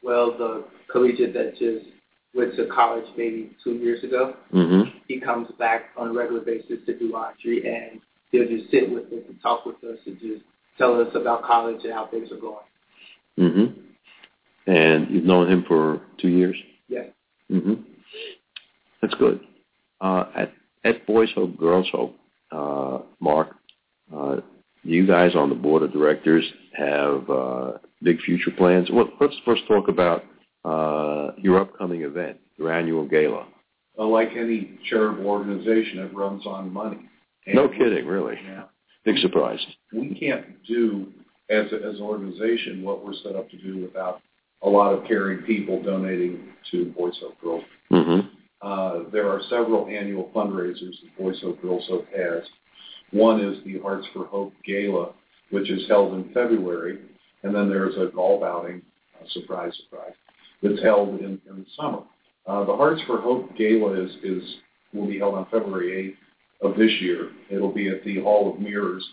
Well, 0.03 0.39
the 0.39 0.65
collegiate 0.93 1.35
that 1.35 1.57
just 1.59 1.87
went 2.35 2.57
to 2.57 2.67
college 2.67 3.05
maybe 3.17 3.51
two 3.63 3.75
years 3.75 4.03
ago. 4.03 4.35
Mm-hmm. 4.53 4.99
He 5.09 5.21
comes 5.21 5.49
back 5.59 5.91
on 5.97 6.09
a 6.09 6.13
regular 6.13 6.41
basis 6.41 6.79
to 6.87 6.99
do 6.99 7.13
laundry, 7.13 7.63
and 7.67 8.01
he'll 8.33 8.49
just 8.49 8.71
sit 8.71 8.91
with 8.91 9.05
us 9.07 9.25
and 9.29 9.41
talk 9.43 9.65
with 9.65 9.77
us 9.85 9.99
and 10.07 10.19
just 10.19 10.43
tell 10.77 11.01
us 11.01 11.09
about 11.15 11.45
college 11.45 11.81
and 11.85 11.93
how 11.93 12.07
things 12.07 12.31
are 12.33 12.37
going. 12.37 12.65
Mm-hmm. 13.39 14.71
And 14.71 15.11
you've 15.11 15.25
known 15.25 15.51
him 15.51 15.65
for 15.69 16.01
two 16.21 16.29
years? 16.29 16.57
Yes. 16.89 17.07
Mm-hmm. 17.51 17.75
That's 19.01 19.15
good. 19.15 19.41
Uh, 20.01 20.25
at, 20.35 20.53
at 20.85 21.07
Boys 21.07 21.29
Hope, 21.35 21.57
Girls 21.57 21.87
Hope, 21.93 22.17
uh, 22.51 23.01
Mark, 23.21 23.55
uh, 24.15 24.37
you 24.83 25.07
guys 25.07 25.35
on 25.35 25.49
the 25.49 25.55
board 25.55 25.83
of 25.83 25.93
directors 25.93 26.45
have 26.77 27.29
uh, 27.31 27.73
big 28.03 28.21
future 28.23 28.51
plans. 28.57 28.89
Well, 28.93 29.09
let's 29.21 29.35
first 29.45 29.63
talk 29.67 29.89
about 29.89 30.25
uh, 30.65 31.33
your 31.37 31.61
upcoming 31.61 32.03
event, 32.03 32.39
your 32.57 32.73
annual 32.73 33.07
gala. 33.07 33.47
Uh, 33.99 34.07
like 34.07 34.31
any 34.37 34.79
charitable 34.89 35.27
organization, 35.27 35.99
it 35.99 36.15
runs 36.15 36.47
on 36.47 36.73
money. 36.73 37.01
And 37.47 37.57
no 37.57 37.69
kidding, 37.69 38.07
really. 38.07 38.37
Yeah. 38.45 38.65
Big 39.05 39.19
surprise. 39.19 39.61
We 39.93 40.19
can't 40.19 40.63
do 40.67 41.13
as, 41.51 41.71
a, 41.73 41.77
as 41.77 41.97
an 41.97 42.03
organization 42.03 42.83
what 42.83 43.05
we're 43.05 43.15
set 43.23 43.37
up 43.37 43.51
to 43.51 43.59
do 43.59 43.83
without 43.83 44.21
a 44.63 44.69
lot 44.69 44.95
of 44.95 45.07
caring 45.07 45.43
people 45.43 45.83
donating 45.83 46.41
to 46.71 46.87
Boys 46.97 47.15
Hope 47.21 47.41
Girls. 47.41 47.65
Mm-hmm. 47.93 48.29
Uh, 48.63 49.11
there 49.13 49.29
are 49.29 49.43
several 49.51 49.87
annual 49.89 50.31
fundraisers 50.35 50.95
that 51.03 51.19
Boys 51.19 51.39
Hope 51.43 51.61
Girls 51.61 51.85
Hope 51.87 52.07
has. 52.17 52.43
One 53.11 53.41
is 53.41 53.63
the 53.65 53.79
Hearts 53.81 54.07
for 54.15 54.25
Hope 54.25 54.55
Gala, 54.65 55.13
which 55.51 55.71
is 55.71 55.87
held 55.87 56.15
in 56.15 56.33
February, 56.33 56.99
and 57.43 57.55
then 57.55 57.69
there's 57.69 57.95
a 57.97 58.11
golf 58.15 58.43
outing, 58.43 58.81
uh, 59.21 59.27
surprise, 59.33 59.73
surprise, 59.85 60.15
that's 60.63 60.83
held 60.83 61.21
in, 61.21 61.41
in 61.49 61.59
the 61.59 61.67
summer. 61.77 62.01
Uh, 62.47 62.65
the 62.65 62.77
Hearts 62.77 63.01
for 63.07 63.21
Hope 63.21 63.57
Gala 63.57 64.05
is, 64.05 64.11
is 64.23 64.43
will 64.93 65.07
be 65.07 65.19
held 65.19 65.35
on 65.35 65.47
February 65.51 66.17
8th 66.63 66.71
of 66.71 66.77
this 66.77 66.91
year. 67.01 67.31
It'll 67.51 67.73
be 67.73 67.89
at 67.89 68.05
the 68.05 68.21
Hall 68.21 68.53
of 68.53 68.61
Mirrors 68.61 69.07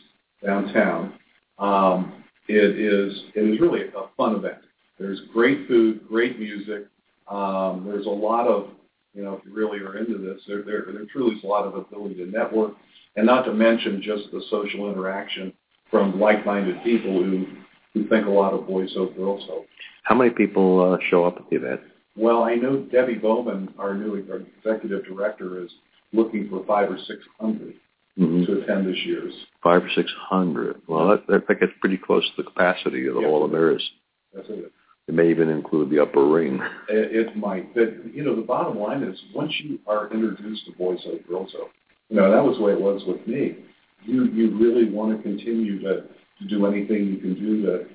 downtown. 0.43 1.13
Um, 1.59 2.23
it 2.47 2.79
is 2.79 3.23
it 3.35 3.41
is 3.41 3.59
really 3.59 3.87
a 3.87 4.07
fun 4.17 4.35
event. 4.35 4.59
There's 4.99 5.21
great 5.33 5.67
food, 5.67 6.07
great 6.07 6.39
music. 6.39 6.87
Um, 7.27 7.85
there's 7.87 8.05
a 8.05 8.09
lot 8.09 8.47
of 8.47 8.69
you 9.13 9.23
know 9.23 9.33
if 9.33 9.45
you 9.45 9.53
really 9.53 9.79
are 9.79 9.97
into 9.97 10.17
this, 10.17 10.41
there 10.47 10.63
there, 10.63 10.85
there 10.91 11.05
truly 11.11 11.35
is 11.35 11.43
a 11.43 11.47
lot 11.47 11.65
of 11.65 11.75
ability 11.75 12.15
to 12.15 12.25
network, 12.25 12.73
and 13.15 13.25
not 13.25 13.43
to 13.43 13.53
mention 13.53 14.01
just 14.01 14.31
the 14.31 14.41
social 14.49 14.91
interaction 14.91 15.53
from 15.89 16.19
like-minded 16.19 16.81
people 16.83 17.23
who 17.23 17.45
who 17.93 18.07
think 18.07 18.25
a 18.25 18.29
lot 18.29 18.53
of 18.53 18.67
Boys 18.67 18.93
Hope, 18.95 19.15
Girls 19.15 19.43
Hope. 19.49 19.65
How 20.03 20.15
many 20.15 20.31
people 20.31 20.93
uh, 20.93 20.97
show 21.09 21.25
up 21.25 21.37
at 21.37 21.49
the 21.49 21.55
event? 21.57 21.81
Well, 22.15 22.43
I 22.43 22.55
know 22.55 22.79
Debbie 22.91 23.15
Bowman, 23.15 23.73
our 23.77 23.93
new 23.93 24.15
executive 24.15 25.05
director, 25.05 25.63
is 25.63 25.71
looking 26.13 26.49
for 26.49 26.65
five 26.65 26.89
or 26.89 26.97
six 27.07 27.19
hundred 27.39 27.75
mm-hmm. 28.19 28.45
to 28.45 28.61
attend 28.61 28.87
this 28.87 28.99
year's. 29.05 29.33
Five 29.63 29.83
or 29.83 29.89
six 29.95 30.11
hundred. 30.29 30.81
Well, 30.87 31.07
that, 31.09 31.27
that 31.27 31.59
gets 31.59 31.71
pretty 31.79 31.97
close 31.97 32.25
to 32.35 32.43
the 32.43 32.49
capacity 32.49 33.07
of 33.07 33.15
the 33.15 33.21
Yeah. 33.21 33.27
Hall 33.27 33.45
of 33.45 33.51
Mirrors. 33.51 33.87
That's 34.33 34.47
it. 34.49 34.71
It 35.07 35.13
may 35.13 35.29
even 35.29 35.49
include 35.49 35.89
the 35.89 36.01
upper 36.01 36.25
ring. 36.25 36.59
It, 36.87 37.27
it 37.27 37.35
might, 37.35 37.73
but 37.73 38.13
you 38.13 38.23
know, 38.23 38.35
the 38.35 38.43
bottom 38.43 38.79
line 38.79 39.03
is 39.03 39.19
once 39.33 39.51
you 39.63 39.79
are 39.87 40.11
introduced 40.13 40.65
to 40.65 40.71
Boys 40.73 40.99
Hope, 41.03 41.27
Girls 41.27 41.51
Hope, 41.57 41.71
you 42.09 42.17
know 42.17 42.31
that 42.31 42.43
was 42.43 42.57
the 42.57 42.63
way 42.63 42.73
it 42.73 42.81
was 42.81 43.01
with 43.05 43.25
me. 43.27 43.57
You 44.03 44.25
you 44.25 44.57
really 44.57 44.89
want 44.89 45.15
to 45.15 45.21
continue 45.21 45.81
to 45.81 46.03
do 46.47 46.65
anything 46.65 47.07
you 47.07 47.17
can 47.17 47.35
do 47.35 47.61
to 47.63 47.85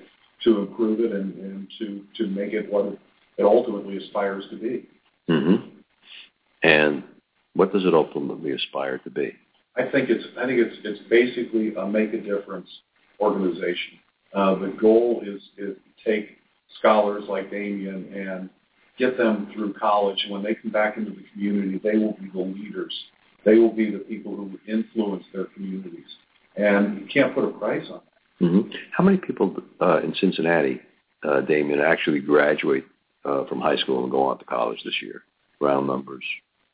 to 0.43 0.59
improve 0.59 0.99
it 0.99 1.11
and, 1.11 1.33
and 1.35 1.67
to 1.79 2.03
to 2.17 2.27
make 2.27 2.53
it 2.53 2.71
what 2.71 2.85
it, 2.85 2.99
it 3.37 3.43
ultimately 3.43 3.97
aspires 3.97 4.45
to 4.51 4.57
be. 4.57 4.87
Mm-hmm. 5.29 5.67
And 6.63 7.03
what 7.53 7.73
does 7.73 7.85
it 7.85 7.93
ultimately 7.93 8.51
aspire 8.51 8.99
to 8.99 9.09
be? 9.09 9.33
I 9.75 9.89
think 9.91 10.09
it's 10.09 10.25
I 10.37 10.45
think 10.45 10.59
it's 10.59 10.77
it's 10.83 11.07
basically 11.09 11.75
a 11.75 11.87
make 11.87 12.13
a 12.13 12.21
difference 12.21 12.69
organization. 13.19 13.99
Uh, 14.33 14.55
the 14.55 14.75
goal 14.79 15.21
is 15.25 15.41
is 15.57 15.75
to 15.75 16.05
take 16.05 16.37
scholars 16.79 17.23
like 17.27 17.49
Damian 17.49 18.11
and 18.13 18.49
get 18.97 19.17
them 19.17 19.49
through 19.53 19.73
college. 19.73 20.17
And 20.23 20.31
when 20.31 20.43
they 20.43 20.55
come 20.55 20.71
back 20.71 20.97
into 20.97 21.11
the 21.11 21.23
community, 21.31 21.79
they 21.83 21.97
will 21.97 22.13
be 22.13 22.29
the 22.33 22.39
leaders. 22.39 22.93
They 23.45 23.55
will 23.55 23.73
be 23.73 23.91
the 23.91 23.99
people 23.99 24.35
who 24.35 24.59
influence 24.67 25.23
their 25.33 25.45
communities. 25.45 26.07
And 26.55 26.99
you 26.99 27.07
can't 27.07 27.33
put 27.33 27.43
a 27.43 27.51
price 27.51 27.85
on 27.89 28.01
that. 28.05 28.16
Mm-hmm. 28.41 28.69
How 28.95 29.03
many 29.03 29.17
people 29.17 29.55
uh, 29.81 29.99
in 30.03 30.13
Cincinnati, 30.15 30.79
uh, 31.27 31.41
Damian, 31.41 31.79
actually 31.79 32.19
graduate 32.19 32.85
uh, 33.25 33.45
from 33.45 33.59
high 33.61 33.77
school 33.77 34.03
and 34.03 34.11
go 34.11 34.23
on 34.23 34.37
to 34.39 34.45
college 34.45 34.79
this 34.85 34.95
year? 35.01 35.23
Round 35.59 35.87
numbers. 35.87 36.23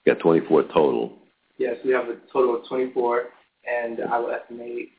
You 0.06 0.14
got 0.14 0.22
24 0.22 0.64
total. 0.64 1.14
Yes, 1.58 1.78
we 1.86 1.92
have 1.92 2.06
a 2.10 2.16
total 2.34 2.58
of 2.58 2.68
24, 2.68 3.24
and 3.66 4.00
I 4.12 4.20
would 4.20 4.34
estimate 4.34 4.90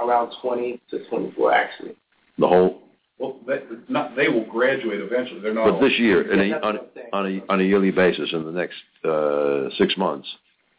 around 0.00 0.32
20 0.40 0.80
to 0.90 1.06
24 1.08 1.52
actually. 1.52 1.94
The 2.38 2.48
whole, 2.48 2.80
Well, 3.18 3.36
they, 3.46 3.58
not, 3.88 4.16
they 4.16 4.28
will 4.28 4.46
graduate 4.46 5.00
eventually. 5.00 5.40
They're 5.40 5.52
not. 5.52 5.72
but 5.72 5.80
this 5.80 5.98
year, 5.98 6.32
in 6.32 6.48
Yeah, 6.48 6.56
a, 6.56 6.60
on, 6.60 6.74
what 6.76 6.82
I'm 6.82 6.88
saying. 6.94 7.08
on 7.12 7.26
a 7.26 7.52
on 7.52 7.60
a 7.60 7.64
yearly 7.64 7.90
basis, 7.90 8.30
in 8.32 8.44
the 8.44 8.50
next 8.52 8.76
uh, 9.04 9.68
six 9.76 9.94
months, 9.98 10.26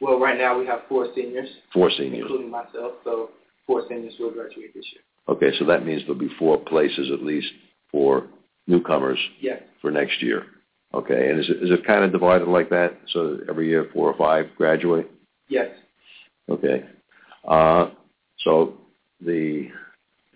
Well, 0.01 0.19
right 0.19 0.37
now 0.37 0.57
we 0.57 0.65
have 0.65 0.81
four 0.89 1.07
seniors, 1.15 1.47
four 1.71 1.91
seniors. 1.91 2.23
including 2.23 2.49
myself, 2.49 2.93
so 3.03 3.29
four 3.67 3.83
seniors 3.87 4.13
will 4.19 4.31
graduate 4.31 4.73
this 4.73 4.85
year. 4.91 5.03
Okay, 5.27 5.51
so 5.57 5.65
that 5.65 5.85
means 5.85 6.01
there'll 6.03 6.15
be 6.19 6.29
four 6.37 6.57
places 6.57 7.09
at 7.11 7.23
least 7.23 7.47
for 7.91 8.27
newcomers 8.67 9.19
Yes, 9.39 9.61
for 9.81 9.91
next 9.91 10.21
year. 10.21 10.43
Okay, 10.93 11.29
and 11.29 11.39
is 11.39 11.49
it, 11.49 11.63
is 11.63 11.71
it 11.71 11.85
kind 11.85 12.03
of 12.03 12.11
divided 12.11 12.47
like 12.47 12.69
that? 12.69 12.97
So 13.11 13.39
every 13.49 13.67
year 13.67 13.89
four 13.93 14.11
or 14.11 14.17
five 14.17 14.47
graduate? 14.57 15.09
yes, 15.49 15.69
Okay. 16.49 16.85
Uh, 17.47 17.89
so 18.39 18.75
the 19.19 19.69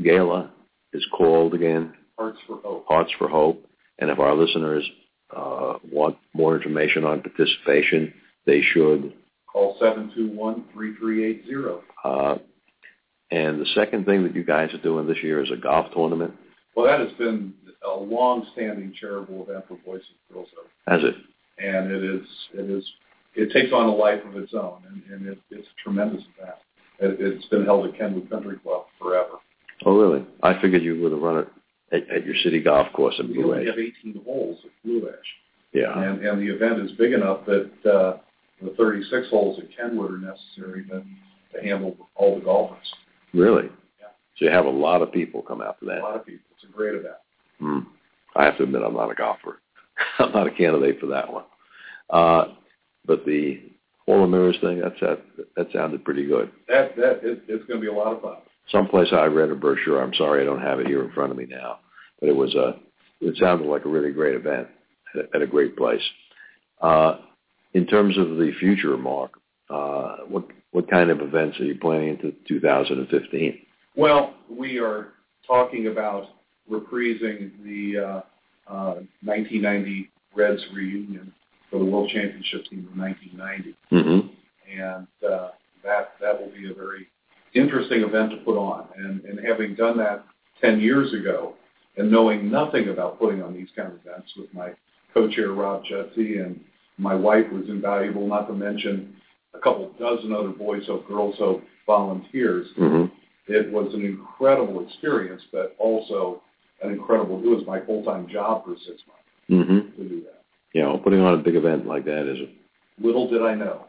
gala 0.01 0.51
is 0.93 1.05
called 1.15 1.53
again 1.53 1.93
Hearts 2.17 2.39
for 2.47 2.57
Hope. 2.57 2.85
Hearts 2.87 3.11
for 3.17 3.29
Hope. 3.29 3.63
And 3.99 4.09
if 4.09 4.19
our 4.19 4.35
listeners 4.35 4.89
uh, 5.35 5.73
want 5.91 6.17
more 6.33 6.55
information 6.55 7.05
on 7.05 7.21
participation, 7.21 8.13
they 8.45 8.61
should. 8.61 9.13
Call 9.51 9.77
721-3380. 9.79 11.81
Uh, 12.03 12.35
and 13.31 13.59
the 13.61 13.65
second 13.75 14.05
thing 14.05 14.23
that 14.23 14.35
you 14.35 14.43
guys 14.43 14.73
are 14.73 14.81
doing 14.81 15.07
this 15.07 15.17
year 15.23 15.43
is 15.43 15.51
a 15.51 15.57
golf 15.57 15.91
tournament. 15.93 16.33
Well, 16.75 16.85
that 16.87 16.99
has 16.99 17.11
been 17.17 17.53
a 17.85 17.95
long-standing 17.97 18.93
charitable 18.99 19.43
event 19.49 19.65
for 19.67 19.75
Boys 19.85 20.01
and 20.09 20.33
Girls 20.35 20.49
Hope. 20.55 20.67
Has 20.87 21.03
it? 21.03 21.15
and 21.61 21.91
it 21.91 22.03
is 22.03 22.25
it 22.53 22.69
is 22.69 22.83
it 23.35 23.51
takes 23.51 23.71
on 23.73 23.87
a 23.89 23.93
life 23.95 24.21
of 24.25 24.35
its 24.41 24.53
own, 24.53 24.81
and, 24.87 25.03
and 25.11 25.27
it, 25.27 25.37
it's 25.51 25.67
a 25.67 25.83
tremendous 25.83 26.23
event. 26.37 26.55
It, 26.99 27.17
it's 27.19 27.45
been 27.47 27.63
held 27.65 27.85
at 27.87 27.97
Kenwood 27.97 28.29
Country 28.29 28.57
Club 28.63 28.85
forever. 28.99 29.33
Oh, 29.85 29.97
really? 29.97 30.25
I 30.43 30.59
figured 30.61 30.81
you 30.83 30.99
would 31.01 31.11
have 31.11 31.21
run 31.21 31.37
it 31.39 31.47
at, 31.91 32.09
at 32.17 32.25
your 32.25 32.35
city 32.43 32.61
golf 32.61 32.87
course 32.93 33.15
in 33.19 33.27
We 33.27 33.35
Blue 33.35 33.51
only 33.53 33.57
Ridge. 33.65 33.67
have 33.67 34.13
18 34.13 34.23
holes 34.25 34.59
at 34.65 34.71
Blue 34.83 35.07
Ash, 35.09 35.15
Yeah. 35.73 35.93
and 36.01 36.25
and 36.25 36.39
the 36.41 36.53
event 36.53 36.79
is 36.79 36.91
big 36.97 37.13
enough 37.13 37.45
that 37.45 37.69
uh, 37.85 38.17
the 38.61 38.71
36 38.77 39.27
holes 39.29 39.59
at 39.59 39.65
Kenwood 39.77 40.11
are 40.11 40.17
necessary 40.17 40.83
to, 40.89 41.03
to 41.53 41.63
handle 41.63 41.95
all 42.15 42.35
the 42.39 42.43
golfers. 42.45 42.93
Really? 43.33 43.65
Yeah. 43.99 44.07
So 44.37 44.45
you 44.45 44.51
have 44.51 44.65
a 44.65 44.69
lot 44.69 45.01
of 45.01 45.11
people 45.11 45.41
come 45.41 45.61
out 45.61 45.79
to 45.79 45.85
A 45.85 45.99
lot 45.99 46.15
of 46.15 46.25
people. 46.25 46.45
It's 46.55 46.63
a 46.63 46.75
great 46.75 46.95
event. 46.95 47.15
Hmm. 47.59 47.79
I 48.35 48.45
have 48.45 48.57
to 48.57 48.63
admit, 48.63 48.81
I'm 48.83 48.93
not 48.93 49.11
a 49.11 49.15
golfer. 49.15 49.59
I'm 50.19 50.31
not 50.31 50.47
a 50.47 50.51
candidate 50.51 50.99
for 50.99 51.07
that 51.07 51.31
one. 51.31 51.43
Uh, 52.09 52.53
but 53.05 53.25
the 53.25 53.61
Hall 54.05 54.23
of 54.23 54.29
Mirrors 54.29 54.57
thing, 54.61 54.81
that's 54.81 54.99
that, 55.01 55.21
that 55.55 55.71
sounded 55.71 56.03
pretty 56.03 56.25
good. 56.25 56.51
That 56.67 56.95
that 56.95 57.19
it, 57.23 57.43
it's 57.47 57.65
going 57.65 57.79
to 57.79 57.81
be 57.81 57.87
a 57.87 57.93
lot 57.93 58.13
of 58.13 58.21
fun. 58.21 58.37
Someplace 58.71 59.09
I 59.11 59.25
read 59.25 59.49
a 59.49 59.55
brochure. 59.55 60.01
I'm 60.01 60.13
sorry 60.15 60.41
I 60.41 60.45
don't 60.45 60.61
have 60.61 60.79
it 60.79 60.87
here 60.87 61.03
in 61.03 61.11
front 61.11 61.31
of 61.31 61.37
me 61.37 61.45
now, 61.47 61.79
but 62.19 62.29
it 62.29 62.35
was 62.35 62.53
a. 62.55 62.79
It 63.21 63.35
sounded 63.37 63.67
like 63.67 63.85
a 63.85 63.89
really 63.89 64.11
great 64.11 64.35
event 64.35 64.67
at, 65.15 65.35
at 65.35 65.41
a 65.41 65.47
great 65.47 65.75
place. 65.75 66.01
Uh, 66.81 67.17
in 67.73 67.85
terms 67.85 68.17
of 68.17 68.29
the 68.37 68.51
future, 68.59 68.97
Mark, 68.97 69.33
uh, 69.69 70.17
what 70.27 70.47
what 70.71 70.89
kind 70.89 71.09
of 71.09 71.21
events 71.21 71.59
are 71.59 71.65
you 71.65 71.77
planning 71.79 72.09
into 72.09 72.33
2015? 72.47 73.59
Well, 73.95 74.35
we 74.49 74.79
are 74.79 75.13
talking 75.45 75.87
about 75.87 76.27
reprising 76.69 77.51
the 77.63 77.97
uh, 77.97 78.71
uh, 78.71 78.95
1990 79.23 80.09
Reds 80.35 80.61
reunion 80.73 81.33
for 81.69 81.79
the 81.79 81.85
World 81.85 82.09
Championship 82.13 82.65
team 82.69 82.87
in 82.93 82.99
1990, 82.99 83.75
Mm-hmm. 83.91 84.81
and 84.81 85.07
uh, 85.27 85.49
that 85.83 86.11
that 86.21 86.39
will 86.39 86.51
be 86.51 86.69
a 86.69 86.73
very 86.73 87.07
interesting 87.53 88.01
event 88.01 88.31
to 88.31 88.37
put 88.37 88.57
on. 88.57 88.87
And, 88.95 89.21
and 89.25 89.39
having 89.45 89.75
done 89.75 89.97
that 89.97 90.23
10 90.61 90.79
years 90.79 91.13
ago, 91.13 91.55
and 91.97 92.11
knowing 92.11 92.51
nothing 92.51 92.89
about 92.89 93.19
putting 93.19 93.41
on 93.41 93.53
these 93.53 93.67
kind 93.75 93.91
of 93.91 93.99
events 94.05 94.31
with 94.37 94.53
my 94.53 94.71
co-chair 95.13 95.51
Rob 95.51 95.83
Jetsy 95.83 96.39
and 96.43 96.59
my 96.97 97.15
wife 97.15 97.45
was 97.51 97.65
invaluable. 97.67 98.27
Not 98.27 98.47
to 98.47 98.53
mention 98.53 99.15
a 99.53 99.59
couple 99.59 99.91
dozen 99.99 100.31
other 100.33 100.49
Boys 100.49 100.85
Hope, 100.87 101.07
Girls 101.07 101.35
Hope 101.37 101.63
volunteers 101.85 102.67
Mm-hmm. 102.77 103.05
it 103.51 103.71
was 103.71 103.93
an 103.93 104.05
incredible 104.05 104.85
experience, 104.87 105.41
but 105.51 105.75
also 105.79 106.41
an 106.83 106.91
incredible. 106.91 107.39
It 107.43 107.47
was 107.47 107.63
my 107.65 107.81
full 107.81 108.03
time 108.03 108.27
job 108.27 108.65
for 108.65 108.75
six 108.85 109.01
months 109.07 109.15
Mm-hmm. 109.49 110.01
to 110.01 110.09
do 110.09 110.21
that. 110.21 110.43
You 110.73 110.83
know, 110.83 110.97
putting 111.03 111.21
on 111.21 111.33
a 111.33 111.37
big 111.37 111.55
event 111.55 111.87
like 111.87 112.05
that 112.05 112.31
is 112.31 112.39
a 112.39 113.03
Little 113.05 113.29
did 113.29 113.41
I 113.41 113.55
know. 113.55 113.85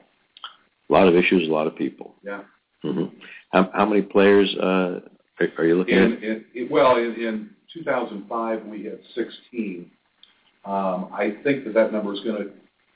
A 0.89 0.93
lot 0.93 1.07
of 1.09 1.15
issues, 1.17 1.47
a 1.49 1.51
lot 1.51 1.67
of 1.67 1.77
people. 1.77 2.15
Yeah. 2.25 2.43
hmm 2.83 3.05
How, 3.53 3.71
how 3.75 3.85
many 3.87 4.03
players 4.03 4.55
uh, 4.61 5.01
are, 5.41 5.49
are 5.59 5.65
you 5.67 5.75
looking 5.77 5.97
In, 5.97 6.13
at? 6.15 6.23
in, 6.23 6.45
in 6.55 6.69
well, 6.71 6.97
in, 6.97 7.15
in 7.15 7.51
2005 7.75 8.65
we 8.67 8.85
had 8.85 8.99
16. 9.15 9.91
Um, 10.65 11.09
I 11.13 11.37
think 11.45 11.65
that 11.65 11.75
that 11.75 11.93
number 11.93 12.13
is 12.15 12.21
going 12.21 12.45
to 12.45 12.51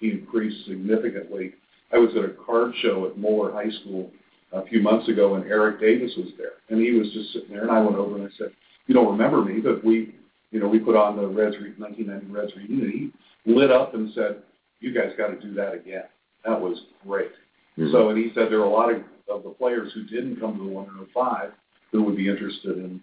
increase 0.06 0.64
significantly. 0.66 1.52
I 1.92 1.98
was 1.98 2.10
at 2.16 2.24
a 2.24 2.34
card 2.44 2.72
show 2.82 3.06
at 3.06 3.18
Moeller 3.18 3.52
High 3.52 3.70
School 3.80 4.10
a 4.52 4.64
few 4.66 4.80
months 4.82 5.08
ago, 5.08 5.34
and 5.34 5.44
Eric 5.44 5.80
Davis 5.80 6.12
was 6.16 6.28
there, 6.38 6.52
and 6.68 6.80
he 6.80 6.92
was 6.92 7.10
just 7.12 7.32
sitting 7.32 7.50
there, 7.50 7.62
and 7.62 7.70
I 7.70 7.80
went 7.80 7.96
over 7.96 8.16
and 8.16 8.26
I 8.26 8.30
said, 8.38 8.52
"You 8.86 8.94
don't 8.94 9.10
remember 9.10 9.44
me, 9.44 9.60
but 9.60 9.84
we, 9.84 10.14
you 10.50 10.60
know, 10.60 10.68
we 10.68 10.78
put 10.78 10.96
on 10.96 11.16
the 11.16 11.26
Reds 11.26 11.56
re- 11.58 11.74
1990 11.76 12.26
Reds 12.32 12.52
reunion." 12.56 13.12
He 13.44 13.52
lit 13.52 13.70
up 13.70 13.94
and 13.94 14.12
said, 14.14 14.42
"You 14.80 14.92
guys 14.92 15.12
got 15.16 15.28
to 15.28 15.40
do 15.40 15.54
that 15.54 15.74
again. 15.74 16.04
That 16.44 16.60
was 16.60 16.80
great." 17.06 17.32
Mhm. 17.78 17.90
So, 17.92 18.10
and 18.10 18.18
he 18.18 18.32
said 18.34 18.50
there 18.50 18.60
are 18.60 18.64
a 18.64 18.70
lot 18.70 18.92
of, 18.92 19.02
of 19.28 19.42
the 19.42 19.50
players 19.50 19.92
who 19.92 20.04
didn't 20.04 20.36
come 20.36 20.56
to 20.56 20.64
the 20.64 20.70
105 20.70 21.52
who 21.90 22.02
would 22.04 22.16
be 22.16 22.28
interested 22.28 22.78
in 22.78 23.00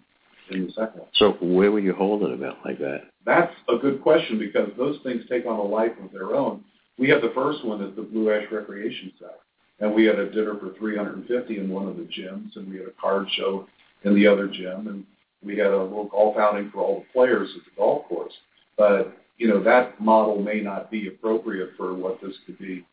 in 0.50 0.66
the 0.66 0.72
second 0.72 1.00
one. 1.00 1.08
So 1.14 1.32
where 1.40 1.70
would 1.70 1.84
you 1.84 1.92
hold 1.94 2.22
an 2.22 2.32
event 2.32 2.56
like 2.64 2.78
that? 2.78 3.04
That's 3.24 3.52
a 3.68 3.76
good 3.76 4.02
question 4.02 4.38
because 4.38 4.70
those 4.76 4.98
things 5.02 5.22
take 5.28 5.46
on 5.46 5.58
a 5.58 5.62
life 5.62 5.92
of 6.02 6.12
their 6.12 6.34
own. 6.34 6.64
We 6.98 7.08
had 7.08 7.22
the 7.22 7.32
first 7.34 7.64
one 7.64 7.82
at 7.82 7.96
the 7.96 8.02
Blue 8.02 8.32
Ash 8.32 8.44
Recreation 8.50 9.12
Center, 9.18 9.32
and 9.80 9.94
we 9.94 10.04
had 10.04 10.18
a 10.18 10.30
dinner 10.30 10.56
for 10.58 10.74
350 10.78 11.58
in 11.58 11.68
one 11.68 11.88
of 11.88 11.96
the 11.96 12.02
gyms, 12.02 12.54
and 12.56 12.70
we 12.70 12.78
had 12.78 12.88
a 12.88 13.00
card 13.00 13.26
show 13.36 13.66
in 14.04 14.14
the 14.14 14.26
other 14.26 14.46
gym, 14.46 14.88
and 14.88 15.04
we 15.44 15.56
had 15.56 15.68
a 15.68 15.82
little 15.82 16.04
golf 16.04 16.36
outing 16.36 16.70
for 16.70 16.80
all 16.80 17.00
the 17.00 17.06
players 17.12 17.48
at 17.56 17.64
the 17.64 17.70
golf 17.76 18.06
course. 18.08 18.32
But 18.76 19.16
you 19.38 19.48
know 19.48 19.62
that 19.62 20.00
model 20.00 20.40
may 20.40 20.60
not 20.60 20.90
be 20.90 21.08
appropriate 21.08 21.70
for 21.76 21.94
what 21.94 22.20
this 22.20 22.34
could 22.46 22.58
be. 22.58 22.84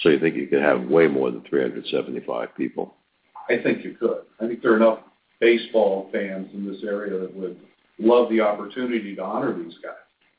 So 0.00 0.10
you 0.10 0.20
think 0.20 0.36
you 0.36 0.46
could 0.46 0.62
have 0.62 0.84
way 0.84 1.08
more 1.08 1.30
than 1.30 1.42
375 1.42 2.54
people? 2.56 2.94
I 3.50 3.60
think 3.62 3.84
you 3.84 3.96
could. 3.98 4.22
I 4.40 4.46
think 4.46 4.62
there 4.62 4.72
are 4.72 4.76
enough 4.76 5.00
baseball 5.40 6.08
fans 6.12 6.48
in 6.54 6.66
this 6.66 6.82
area 6.84 7.18
that 7.18 7.34
would 7.34 7.58
love 7.98 8.30
the 8.30 8.40
opportunity 8.40 9.14
to 9.16 9.22
honor 9.22 9.56
these 9.56 9.74
guys. 9.82 9.94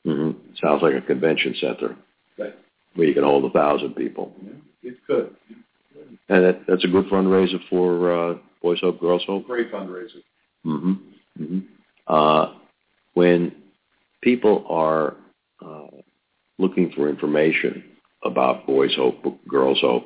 Mm-hmm. 0.06 0.38
Sounds 0.62 0.82
like 0.82 0.94
a 0.94 1.00
convention 1.02 1.54
center 1.60 1.96
That, 2.38 2.58
where 2.94 3.06
you 3.06 3.14
can 3.14 3.24
hold 3.24 3.44
a 3.44 3.50
thousand 3.50 3.94
people. 3.94 4.32
yeah, 4.42 4.90
it 4.90 4.96
could. 5.06 5.34
And 6.28 6.44
that, 6.44 6.60
that's 6.66 6.84
a 6.84 6.88
good 6.88 7.06
fundraiser 7.06 7.58
for 7.68 8.12
uh, 8.32 8.34
Boys 8.62 8.78
Hope, 8.80 9.00
Girls 9.00 9.22
Hope. 9.26 9.46
Great 9.46 9.72
fundraiser. 9.72 10.22
Mm-hmm. 10.64 10.92
Mm-hmm. 11.40 11.58
Uh, 12.06 12.54
when 13.14 13.52
people 14.22 14.64
are 14.68 15.16
uh, 15.64 15.96
looking 16.58 16.92
for 16.94 17.08
information 17.08 17.84
about 18.24 18.66
Boys 18.66 18.94
Hope, 18.96 19.16
Girls 19.48 19.78
Hope, 19.80 20.04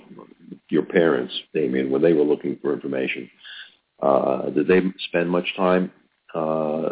your 0.70 0.84
parents, 0.84 1.32
Damian, 1.52 1.90
when 1.90 2.02
they 2.02 2.12
were 2.12 2.24
looking 2.24 2.58
for 2.62 2.72
information, 2.72 3.28
uh, 4.02 4.50
did 4.50 4.66
they 4.66 4.80
spend 5.08 5.30
much 5.30 5.46
time 5.56 5.90
uh, 6.34 6.90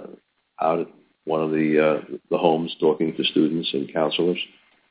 out 0.61 0.80
at 0.80 0.88
one 1.24 1.43
of 1.43 1.51
the 1.51 1.78
uh, 1.80 2.16
the 2.30 2.38
homes 2.38 2.74
talking 2.80 3.14
to 3.16 3.24
students 3.24 3.68
and 3.72 3.93
counselors? 3.93 4.38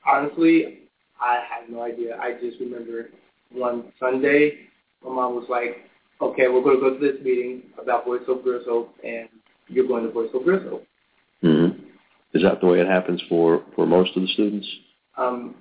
Honestly, 0.05 0.79
I 1.21 1.35
had 1.49 1.69
no 1.69 1.83
idea. 1.83 2.17
I 2.17 2.33
just 2.41 2.59
remember 2.59 3.09
one 3.51 3.91
Sunday, 3.99 4.67
my 5.03 5.13
mom 5.13 5.35
was 5.35 5.45
like, 5.49 5.77
okay, 6.21 6.47
we're 6.47 6.61
going 6.63 6.77
to 6.77 6.81
go 6.81 6.97
to 6.97 6.99
this 6.99 7.23
meeting 7.23 7.63
about 7.81 8.05
Boys 8.05 8.21
Hope, 8.25 8.43
Girls 8.43 8.65
Hope, 8.67 8.93
and 9.03 9.29
you're 9.67 9.87
going 9.87 10.03
to 10.03 10.09
Boys 10.09 10.29
Hope, 10.31 10.45
Girls 10.45 10.63
Hope. 10.69 10.85
Mm-hmm. 11.43 11.83
Is 12.33 12.43
that 12.43 12.61
the 12.61 12.67
way 12.67 12.79
it 12.79 12.87
happens 12.87 13.21
for, 13.27 13.63
for 13.75 13.85
most 13.85 14.15
of 14.15 14.21
the 14.23 14.27
students? 14.29 14.67
Um, 15.17 15.55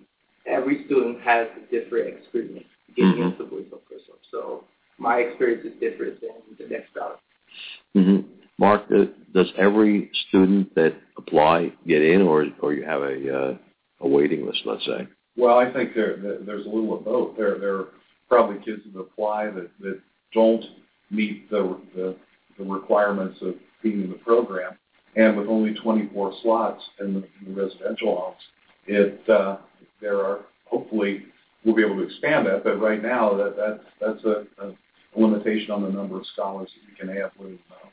every 0.46 0.84
student 0.86 1.20
has 1.22 1.48
a 1.56 1.70
different 1.70 2.16
experience 2.16 2.64
getting 2.96 3.12
Mhm. 3.14 3.32
into 3.32 3.44
Boys 3.44 3.66
Hope, 3.70 3.88
Girls 3.88 4.02
Hope. 4.08 4.20
So 4.30 4.64
my 4.98 5.16
experience 5.18 5.64
is 5.66 5.72
different 5.80 6.20
than 6.20 6.30
the 6.58 6.66
next 6.72 6.90
scholar. 6.92 7.16
Mm-hmm. 7.96 8.28
Mark, 8.58 8.82
uh, 8.94 9.06
does 9.34 9.50
every 9.58 10.11
student 10.28 10.74
that 10.74 10.94
apply 11.16 11.72
get 11.86 12.02
in, 12.02 12.22
or 12.22 12.46
or 12.61 12.74
you 12.74 12.84
have 12.84 13.02
a 13.02 13.16
uh, 13.38 13.58
a 14.00 14.08
waiting 14.08 14.46
list? 14.46 14.61
Let's 14.66 14.84
say. 14.84 15.08
Well, 15.36 15.58
I 15.58 15.72
think 15.72 15.94
there, 15.94 16.16
there 16.16 16.38
there's 16.38 16.66
a 16.66 16.68
little 16.68 16.96
of 16.96 17.04
both. 17.04 17.36
There 17.36 17.58
there 17.58 17.76
are 17.76 17.88
probably 18.28 18.62
kids 18.64 18.82
that 18.92 18.98
apply 18.98 19.46
that, 19.50 19.70
that 19.80 20.00
don't 20.32 20.64
meet 21.10 21.50
the, 21.50 21.78
the 21.94 22.16
the 22.58 22.64
requirements 22.64 23.38
of 23.42 23.54
being 23.82 24.02
in 24.02 24.10
the 24.10 24.16
program, 24.16 24.76
and 25.16 25.36
with 25.36 25.48
only 25.48 25.74
24 25.74 26.34
slots 26.42 26.82
in 27.00 27.14
the, 27.14 27.20
in 27.20 27.54
the 27.54 27.62
residential 27.62 28.16
homes, 28.16 28.36
it 28.86 29.28
uh, 29.30 29.58
there 30.00 30.18
are 30.18 30.40
hopefully 30.66 31.24
we'll 31.64 31.74
be 31.74 31.82
able 31.82 31.96
to 31.96 32.02
expand 32.02 32.46
that. 32.46 32.64
But 32.64 32.80
right 32.80 33.02
now, 33.02 33.34
that 33.36 33.56
that's 33.56 33.84
that's 34.00 34.24
a, 34.24 34.46
a 34.64 34.74
limitation 35.16 35.70
on 35.70 35.82
the 35.82 35.90
number 35.90 36.18
of 36.18 36.26
scholars 36.32 36.70
that 36.74 36.90
we 36.90 36.96
can 36.96 37.16
have 37.16 37.32
the 37.38 37.44
homes. 37.44 37.92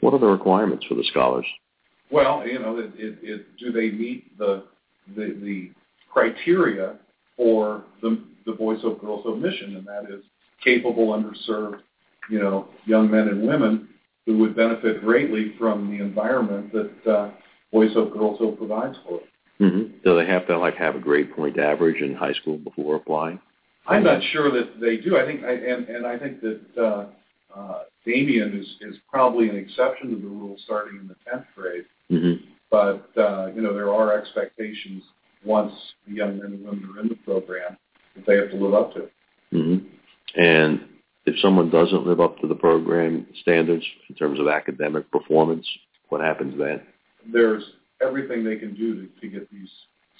What 0.00 0.14
are 0.14 0.18
the 0.18 0.26
requirements 0.26 0.84
for 0.86 0.94
the 0.94 1.04
scholars? 1.04 1.46
Well, 2.10 2.46
you 2.46 2.58
know, 2.58 2.78
it, 2.78 2.92
it, 2.96 3.18
it, 3.22 3.56
do 3.58 3.72
they 3.72 3.90
meet 3.90 4.36
the, 4.38 4.64
the 5.16 5.36
the 5.42 5.70
criteria 6.16 6.96
for 7.36 7.84
the 8.00 8.24
the 8.46 8.52
Boys 8.52 8.80
Hope 8.80 9.00
Girls 9.00 9.24
Hope 9.24 9.38
mission, 9.38 9.76
and 9.76 9.86
that 9.86 10.04
is 10.08 10.24
capable, 10.64 11.08
underserved, 11.08 11.80
you 12.30 12.38
know, 12.38 12.68
young 12.86 13.10
men 13.10 13.28
and 13.28 13.46
women 13.46 13.88
who 14.24 14.38
would 14.38 14.56
benefit 14.56 15.02
greatly 15.02 15.52
from 15.58 15.90
the 15.90 16.02
environment 16.02 16.72
that 16.72 17.12
uh, 17.12 17.30
Boys 17.72 17.92
Hope 17.92 18.12
Girls 18.14 18.38
Hope 18.38 18.56
provides 18.56 18.96
for 19.04 19.18
them. 19.18 19.28
Mm-hmm. 19.60 19.98
Do 20.04 20.16
they 20.16 20.26
have 20.26 20.46
to 20.46 20.58
like 20.58 20.76
have 20.76 20.94
a 20.94 21.00
grade 21.00 21.34
point 21.34 21.58
average 21.58 22.00
in 22.00 22.14
high 22.14 22.34
school 22.34 22.56
before 22.56 22.96
applying? 22.96 23.40
I'm 23.86 24.04
not 24.04 24.22
sure 24.32 24.50
that 24.50 24.80
they 24.80 24.96
do. 24.96 25.18
I 25.18 25.26
think, 25.26 25.44
I, 25.44 25.52
and 25.52 25.88
and 25.88 26.06
I 26.06 26.18
think 26.18 26.40
that 26.40 26.60
uh, 26.78 27.06
uh, 27.54 27.82
Damian 28.06 28.58
is 28.58 28.88
is 28.88 28.96
probably 29.10 29.48
an 29.48 29.56
exception 29.56 30.10
to 30.10 30.16
the 30.16 30.26
rule, 30.26 30.56
starting 30.64 30.98
in 30.98 31.08
the 31.08 31.16
tenth 31.28 31.46
grade. 31.54 31.84
Mm-hmm. 32.10 32.44
but 32.70 33.10
uh, 33.20 33.46
you 33.54 33.60
know 33.60 33.74
there 33.74 33.92
are 33.92 34.16
expectations 34.16 35.02
once 35.46 35.72
the 36.06 36.14
young 36.14 36.38
men 36.38 36.52
and 36.52 36.64
women 36.64 36.90
are 36.96 37.00
in 37.00 37.08
the 37.08 37.14
program 37.16 37.76
that 38.14 38.26
they 38.26 38.36
have 38.36 38.50
to 38.50 38.56
live 38.56 38.74
up 38.74 38.92
to. 38.94 39.08
Mm-hmm. 39.52 39.86
And 40.40 40.80
if 41.24 41.38
someone 41.40 41.70
doesn't 41.70 42.06
live 42.06 42.20
up 42.20 42.38
to 42.40 42.46
the 42.46 42.54
program 42.54 43.26
standards 43.42 43.84
in 44.08 44.14
terms 44.16 44.40
of 44.40 44.48
academic 44.48 45.10
performance, 45.10 45.66
what 46.08 46.20
happens 46.20 46.54
then? 46.58 46.82
There's 47.32 47.62
everything 48.02 48.44
they 48.44 48.56
can 48.56 48.74
do 48.74 49.06
to, 49.06 49.20
to 49.20 49.28
get 49.28 49.50
these 49.50 49.70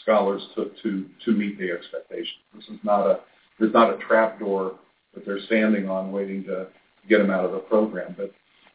scholars 0.02 0.42
to, 0.54 0.70
to 0.82 1.06
to 1.24 1.32
meet 1.32 1.58
the 1.58 1.70
expectations. 1.70 2.40
This 2.54 2.64
is 2.64 2.78
not 2.82 3.06
a 3.06 3.20
there's 3.58 3.72
not 3.72 3.92
a 3.92 3.98
trap 3.98 4.38
door 4.38 4.78
that 5.14 5.24
they're 5.24 5.40
standing 5.46 5.88
on 5.88 6.12
waiting 6.12 6.44
to 6.44 6.68
get 7.08 7.18
them 7.18 7.30
out 7.30 7.44
of 7.44 7.52
the 7.52 7.58
program. 7.58 8.14
But 8.16 8.32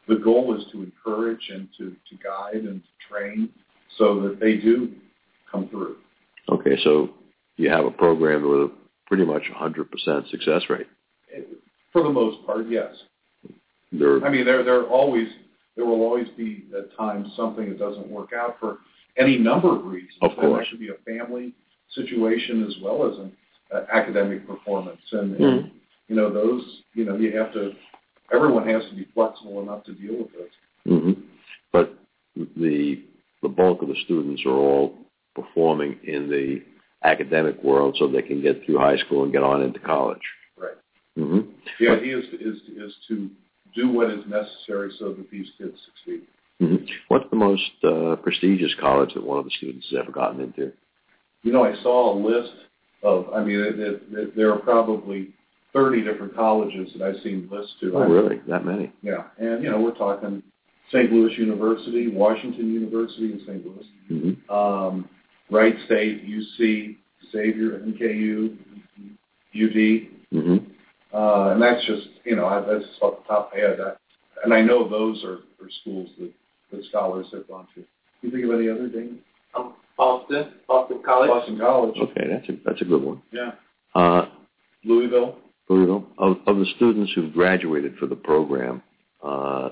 the 0.08 0.16
goal 0.16 0.56
is 0.58 0.64
to 0.72 0.82
encourage 0.82 1.50
and 1.50 1.68
to, 1.78 1.90
to 1.90 2.16
guide 2.22 2.64
and 2.64 2.82
to 2.82 3.08
train 3.08 3.48
so 3.96 4.20
that 4.22 4.40
they 4.40 4.56
do 4.56 4.92
come 5.50 5.68
through. 5.68 5.96
Okay, 6.48 6.76
so 6.82 7.10
you 7.56 7.70
have 7.70 7.84
a 7.84 7.90
program 7.90 8.42
with 8.42 8.60
a 8.60 8.70
pretty 9.06 9.24
much 9.24 9.42
100% 9.54 10.30
success 10.30 10.62
rate. 10.68 10.86
For 11.92 12.02
the 12.02 12.10
most 12.10 12.44
part, 12.46 12.66
yes. 12.68 12.94
There, 13.92 14.24
I 14.24 14.30
mean, 14.30 14.46
there 14.46 14.64
there 14.64 14.84
always 14.84 15.28
there 15.76 15.84
will 15.84 16.00
always 16.00 16.26
be 16.36 16.64
at 16.76 16.94
times 16.96 17.28
something 17.36 17.68
that 17.68 17.78
doesn't 17.78 18.08
work 18.08 18.30
out 18.34 18.56
for 18.58 18.78
any 19.18 19.36
number 19.38 19.74
of 19.76 19.84
reasons. 19.84 20.14
Of 20.22 20.30
And 20.32 20.40
course. 20.40 20.66
that 20.66 20.70
could 20.70 20.80
be 20.80 20.88
a 20.88 20.94
family 21.18 21.52
situation 21.94 22.64
as 22.66 22.74
well 22.82 23.10
as 23.10 23.18
an 23.18 23.32
uh, 23.74 23.82
academic 23.92 24.46
performance, 24.46 25.00
and, 25.12 25.36
Mhm. 25.36 25.44
and 25.64 25.70
you 26.08 26.16
know 26.16 26.30
those 26.32 26.62
you 26.94 27.04
know 27.04 27.16
you 27.16 27.36
have 27.36 27.52
to 27.52 27.72
everyone 28.32 28.66
has 28.66 28.82
to 28.88 28.94
be 28.96 29.04
flexible 29.12 29.60
enough 29.60 29.84
to 29.84 29.92
deal 29.92 30.16
with 30.16 30.32
this. 30.32 30.52
hmm 30.86 31.12
But 31.70 31.94
the 32.56 33.02
the 33.42 33.48
bulk 33.48 33.82
of 33.82 33.88
the 33.88 33.96
students 34.04 34.42
are 34.46 34.52
all 34.56 34.96
performing 35.34 35.98
in 36.04 36.28
the 36.28 36.62
academic 37.04 37.62
world 37.62 37.96
so 37.98 38.06
they 38.06 38.22
can 38.22 38.42
get 38.42 38.64
through 38.64 38.78
high 38.78 38.96
school 38.98 39.24
and 39.24 39.32
get 39.32 39.42
on 39.42 39.62
into 39.62 39.80
college. 39.80 40.20
Right. 40.56 40.76
hmm 41.16 41.40
The 41.80 41.88
idea 41.88 42.18
is 42.18 42.24
is 42.40 42.56
is 42.76 42.94
to 43.08 43.30
do 43.74 43.90
what 43.90 44.10
is 44.10 44.24
necessary 44.28 44.92
so 44.98 45.12
that 45.12 45.30
these 45.30 45.46
kids 45.58 45.76
succeed. 45.86 46.22
hmm 46.60 46.76
What's 47.08 47.28
the 47.30 47.36
most 47.36 47.70
uh, 47.84 48.16
prestigious 48.16 48.74
college 48.80 49.14
that 49.14 49.24
one 49.24 49.38
of 49.38 49.44
the 49.44 49.50
students 49.56 49.86
has 49.90 50.00
ever 50.02 50.12
gotten 50.12 50.40
into? 50.40 50.72
You 51.42 51.52
know, 51.52 51.64
I 51.64 51.74
saw 51.82 52.14
a 52.14 52.16
list 52.16 52.52
of. 53.02 53.26
I 53.34 53.42
mean, 53.42 53.58
it, 53.58 53.80
it, 53.80 54.02
it, 54.12 54.36
there 54.36 54.52
are 54.52 54.58
probably 54.58 55.30
thirty 55.72 56.02
different 56.02 56.36
colleges 56.36 56.90
that 56.96 57.04
I've 57.04 57.20
seen 57.22 57.48
lists 57.50 57.74
to. 57.80 57.96
Oh, 57.96 58.04
really? 58.04 58.40
That 58.48 58.64
many? 58.64 58.92
Yeah, 59.02 59.24
and 59.38 59.62
you 59.64 59.70
know, 59.70 59.80
we're 59.80 59.94
talking 59.94 60.42
St. 60.92 61.10
Louis 61.10 61.36
University, 61.38 62.08
Washington 62.08 62.72
University 62.72 63.32
in 63.32 63.40
St. 63.40 63.64
Louis, 63.66 63.86
hmm 64.08 64.54
um, 64.54 65.08
Wright 65.52 65.74
State, 65.86 66.26
UC, 66.26 66.96
Xavier, 67.30 67.80
NKU, 67.80 68.56
UD, 69.54 70.08
hmm 70.32 70.56
uh, 71.14 71.50
and 71.52 71.60
that's 71.62 71.84
just 71.86 72.08
you 72.24 72.34
know 72.36 72.46
I, 72.46 72.60
that's 72.60 72.86
just 72.86 73.02
off 73.02 73.18
the 73.22 73.28
top 73.28 73.52
of 73.52 73.58
my 73.58 73.60
head. 73.60 73.78
I, 73.80 73.92
and 74.44 74.54
I 74.54 74.62
know 74.62 74.88
those 74.88 75.22
are, 75.24 75.40
are 75.62 75.70
schools 75.82 76.08
that, 76.18 76.32
that 76.72 76.84
scholars 76.88 77.26
have 77.32 77.46
gone 77.48 77.68
to. 77.74 77.84
You 78.22 78.30
think 78.30 78.44
of 78.44 78.50
any 78.58 78.68
other 78.70 78.88
things? 78.88 79.18
Um, 79.54 79.74
Boston, 79.98 80.52
Boston 80.66 81.02
College. 81.04 81.28
Boston 81.28 81.58
College, 81.58 81.96
Okay, 82.00 82.26
that's 82.30 82.48
a 82.48 82.52
that's 82.64 82.80
a 82.80 82.84
good 82.86 83.02
one. 83.02 83.20
yeah, 83.30 83.52
Uh, 83.94 84.26
Louisville. 84.84 85.36
Louisville, 85.68 86.06
of, 86.18 86.38
of 86.46 86.56
the 86.58 86.66
students 86.76 87.12
who've 87.14 87.32
graduated 87.32 87.96
for 87.98 88.06
the 88.06 88.16
program, 88.16 88.82
uh, 89.22 89.70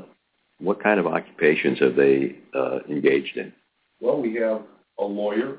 what 0.59 0.83
kind 0.83 1.01
of 1.01 1.07
occupations 1.07 1.78
have 1.81 1.97
they 1.97 2.37
uh, 2.55 2.78
engaged 2.89 3.37
in? 3.37 3.53
Well, 4.01 4.20
we 4.20 4.35
have 4.37 4.62
a 4.99 5.05
lawyer. 5.05 5.57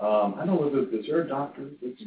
Um, 0.00 0.34
I 0.38 0.44
don't 0.44 0.56
know 0.56 0.66
whether 0.66 0.82
is 0.96 1.06
there 1.06 1.22
a 1.22 1.28
doctor 1.28 1.70
that's 1.82 2.02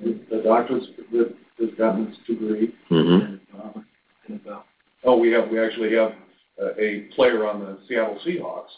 the 0.00 0.42
doctor 0.44 0.80
that 1.12 1.34
has 1.58 1.70
gotten 1.76 2.06
his 2.06 2.16
degree. 2.26 2.74
hmm 2.88 3.36
Um, 3.60 3.86
oh, 5.04 5.16
we 5.16 5.30
have 5.32 5.48
we 5.50 5.58
actually 5.58 5.94
have 5.94 6.12
uh, 6.60 6.74
a 6.78 7.08
player 7.14 7.46
on 7.46 7.60
the 7.60 7.78
Seattle 7.88 8.18
Seahawks 8.26 8.70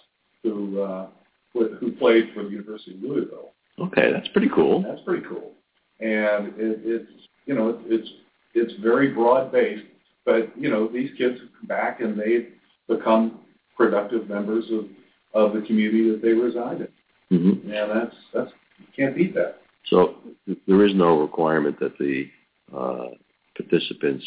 who 0.42 0.80
uh, 0.80 1.06
who 1.52 1.92
played 1.92 2.30
for 2.34 2.44
the 2.44 2.50
University 2.50 2.94
of 2.94 3.02
Louisville. 3.02 3.52
Okay, 3.78 4.12
that's 4.12 4.28
pretty 4.28 4.48
cool. 4.54 4.82
That's 4.82 5.00
pretty 5.04 5.26
cool, 5.26 5.52
and 6.00 6.48
it, 6.58 6.80
it's 6.84 7.10
you 7.46 7.54
know 7.54 7.68
it's 7.70 7.82
it's 7.88 8.08
it's 8.54 8.82
very 8.82 9.08
broad 9.08 9.52
based. 9.52 9.86
But 10.24 10.56
you 10.56 10.70
know 10.70 10.88
these 10.88 11.10
kids 11.18 11.38
come 11.58 11.66
back 11.66 12.00
and 12.00 12.18
they 12.18 12.48
become 12.88 13.40
productive 13.76 14.28
members 14.28 14.64
of, 14.70 14.86
of 15.34 15.54
the 15.54 15.66
community 15.66 16.10
that 16.10 16.22
they 16.22 16.32
reside 16.32 16.80
in. 16.80 16.88
Mm-hmm. 17.32 17.68
Yeah, 17.70 17.86
that's 17.86 18.14
that's 18.34 18.50
you 18.78 18.86
can't 18.96 19.16
beat 19.16 19.34
that. 19.34 19.56
So 19.86 20.14
there 20.66 20.86
is 20.86 20.94
no 20.94 21.20
requirement 21.20 21.78
that 21.80 21.96
the 21.98 22.26
uh, 22.76 23.08
participants 23.56 24.24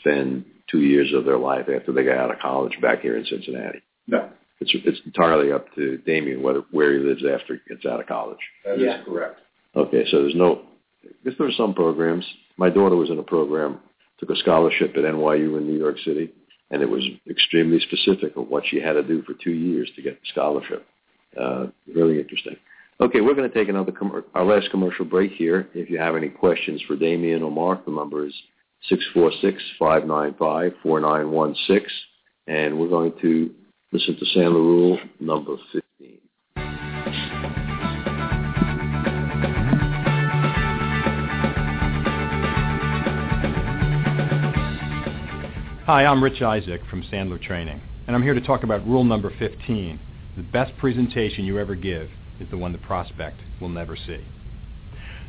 spend 0.00 0.44
two 0.70 0.80
years 0.80 1.12
of 1.14 1.24
their 1.24 1.38
life 1.38 1.66
after 1.74 1.92
they 1.92 2.04
get 2.04 2.16
out 2.18 2.30
of 2.32 2.38
college 2.40 2.72
back 2.82 3.00
here 3.00 3.16
in 3.16 3.24
Cincinnati. 3.24 3.80
No, 4.06 4.28
It's 4.60 4.70
it's 4.74 5.00
entirely 5.06 5.52
up 5.52 5.72
to 5.76 5.98
Damian 5.98 6.42
whether 6.42 6.62
where 6.70 6.92
he 6.98 7.04
lives 7.04 7.22
after 7.24 7.54
he 7.54 7.74
gets 7.74 7.86
out 7.86 8.00
of 8.00 8.06
college. 8.06 8.38
that 8.64 8.74
is 8.76 8.82
Yeah. 8.82 9.02
correct. 9.04 9.40
Okay, 9.76 10.04
so 10.10 10.22
there's 10.22 10.34
no. 10.34 10.62
I 11.04 11.08
guess 11.24 11.34
there 11.38 11.46
are 11.48 11.52
some 11.52 11.74
programs. 11.74 12.24
My 12.56 12.70
daughter 12.70 12.96
was 12.96 13.10
in 13.10 13.18
a 13.18 13.22
program, 13.22 13.78
took 14.18 14.30
a 14.30 14.36
scholarship 14.36 14.96
at 14.96 15.04
NYU 15.04 15.56
in 15.58 15.66
New 15.66 15.78
York 15.78 15.96
City, 16.04 16.30
and 16.70 16.82
it 16.82 16.88
was 16.90 17.04
extremely 17.30 17.78
specific 17.80 18.36
of 18.36 18.48
what 18.48 18.64
she 18.66 18.80
had 18.80 18.94
to 18.94 19.02
do 19.02 19.22
for 19.22 19.34
two 19.34 19.52
years 19.52 19.88
to 19.96 20.02
get 20.02 20.20
the 20.20 20.26
scholarship. 20.32 20.84
Uh, 21.36 21.66
really 21.94 22.20
interesting. 22.20 22.56
Okay, 23.00 23.20
we're 23.20 23.34
going 23.34 23.48
to 23.48 23.54
take 23.54 23.68
another 23.68 23.92
com- 23.92 24.24
our 24.34 24.44
last 24.44 24.70
commercial 24.70 25.04
break 25.04 25.32
here. 25.32 25.68
If 25.74 25.88
you 25.88 25.98
have 25.98 26.16
any 26.16 26.28
questions 26.28 26.82
for 26.86 26.96
Damian 26.96 27.42
or 27.42 27.50
Mark, 27.50 27.84
the 27.84 27.92
number 27.92 28.26
is 28.26 28.34
six 28.88 29.04
four 29.14 29.30
six 29.40 29.62
five 29.78 30.04
nine 30.06 30.34
five 30.38 30.72
four 30.82 31.00
nine 31.00 31.30
one 31.30 31.54
six, 31.66 31.92
and 32.46 32.78
we're 32.78 32.88
going 32.88 33.12
to 33.22 33.54
listen 33.92 34.16
to 34.16 34.24
Sandler 34.36 34.54
Rule 34.54 34.98
number 35.20 35.56
fifteen. 35.72 36.18
Hi, 45.86 46.04
I'm 46.04 46.22
Rich 46.22 46.42
Isaac 46.42 46.82
from 46.90 47.02
Sandler 47.04 47.40
Training, 47.40 47.80
and 48.06 48.14
I'm 48.14 48.22
here 48.22 48.34
to 48.34 48.42
talk 48.42 48.62
about 48.62 48.86
rule 48.86 49.04
number 49.04 49.32
15. 49.38 49.98
The 50.38 50.44
best 50.44 50.78
presentation 50.78 51.44
you 51.44 51.58
ever 51.58 51.74
give 51.74 52.10
is 52.38 52.48
the 52.48 52.56
one 52.56 52.70
the 52.70 52.78
prospect 52.78 53.40
will 53.60 53.68
never 53.68 53.96
see. 53.96 54.24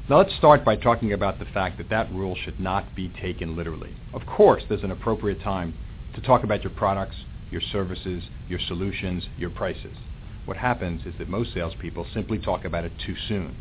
Now 0.07 0.19
let's 0.19 0.35
start 0.35 0.63
by 0.63 0.75
talking 0.75 1.13
about 1.13 1.39
the 1.39 1.45
fact 1.45 1.79
that 1.79 1.89
that 1.89 2.13
rule 2.13 2.35
should 2.35 2.59
not 2.59 2.93
be 2.95 3.09
taken 3.09 3.55
literally. 3.55 3.95
Of 4.13 4.27
course, 4.27 4.61
there's 4.69 4.83
an 4.83 4.91
appropriate 4.91 5.41
time 5.41 5.73
to 6.13 6.21
talk 6.21 6.43
about 6.43 6.63
your 6.63 6.73
products, 6.73 7.15
your 7.49 7.59
services, 7.59 8.25
your 8.47 8.59
solutions, 8.59 9.25
your 9.35 9.49
prices. 9.49 9.97
What 10.45 10.57
happens 10.57 11.07
is 11.07 11.15
that 11.17 11.27
most 11.27 11.55
salespeople 11.55 12.05
simply 12.13 12.37
talk 12.37 12.63
about 12.63 12.85
it 12.85 12.93
too 13.03 13.15
soon. 13.27 13.55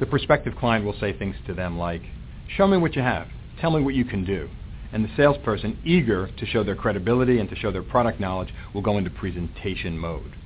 The 0.00 0.06
prospective 0.06 0.56
client 0.56 0.84
will 0.84 0.98
say 0.98 1.16
things 1.16 1.36
to 1.46 1.54
them 1.54 1.78
like, 1.78 2.02
show 2.56 2.66
me 2.66 2.76
what 2.76 2.96
you 2.96 3.02
have, 3.02 3.28
tell 3.60 3.70
me 3.70 3.84
what 3.84 3.94
you 3.94 4.04
can 4.04 4.24
do. 4.24 4.48
And 4.94 5.04
the 5.04 5.10
salesperson, 5.16 5.76
eager 5.84 6.28
to 6.28 6.46
show 6.46 6.62
their 6.62 6.76
credibility 6.76 7.40
and 7.40 7.50
to 7.50 7.56
show 7.56 7.72
their 7.72 7.82
product 7.82 8.20
knowledge, 8.20 8.54
will 8.72 8.80
go 8.80 8.96
into 8.96 9.10
presentation 9.10 9.98
mode. 9.98 10.36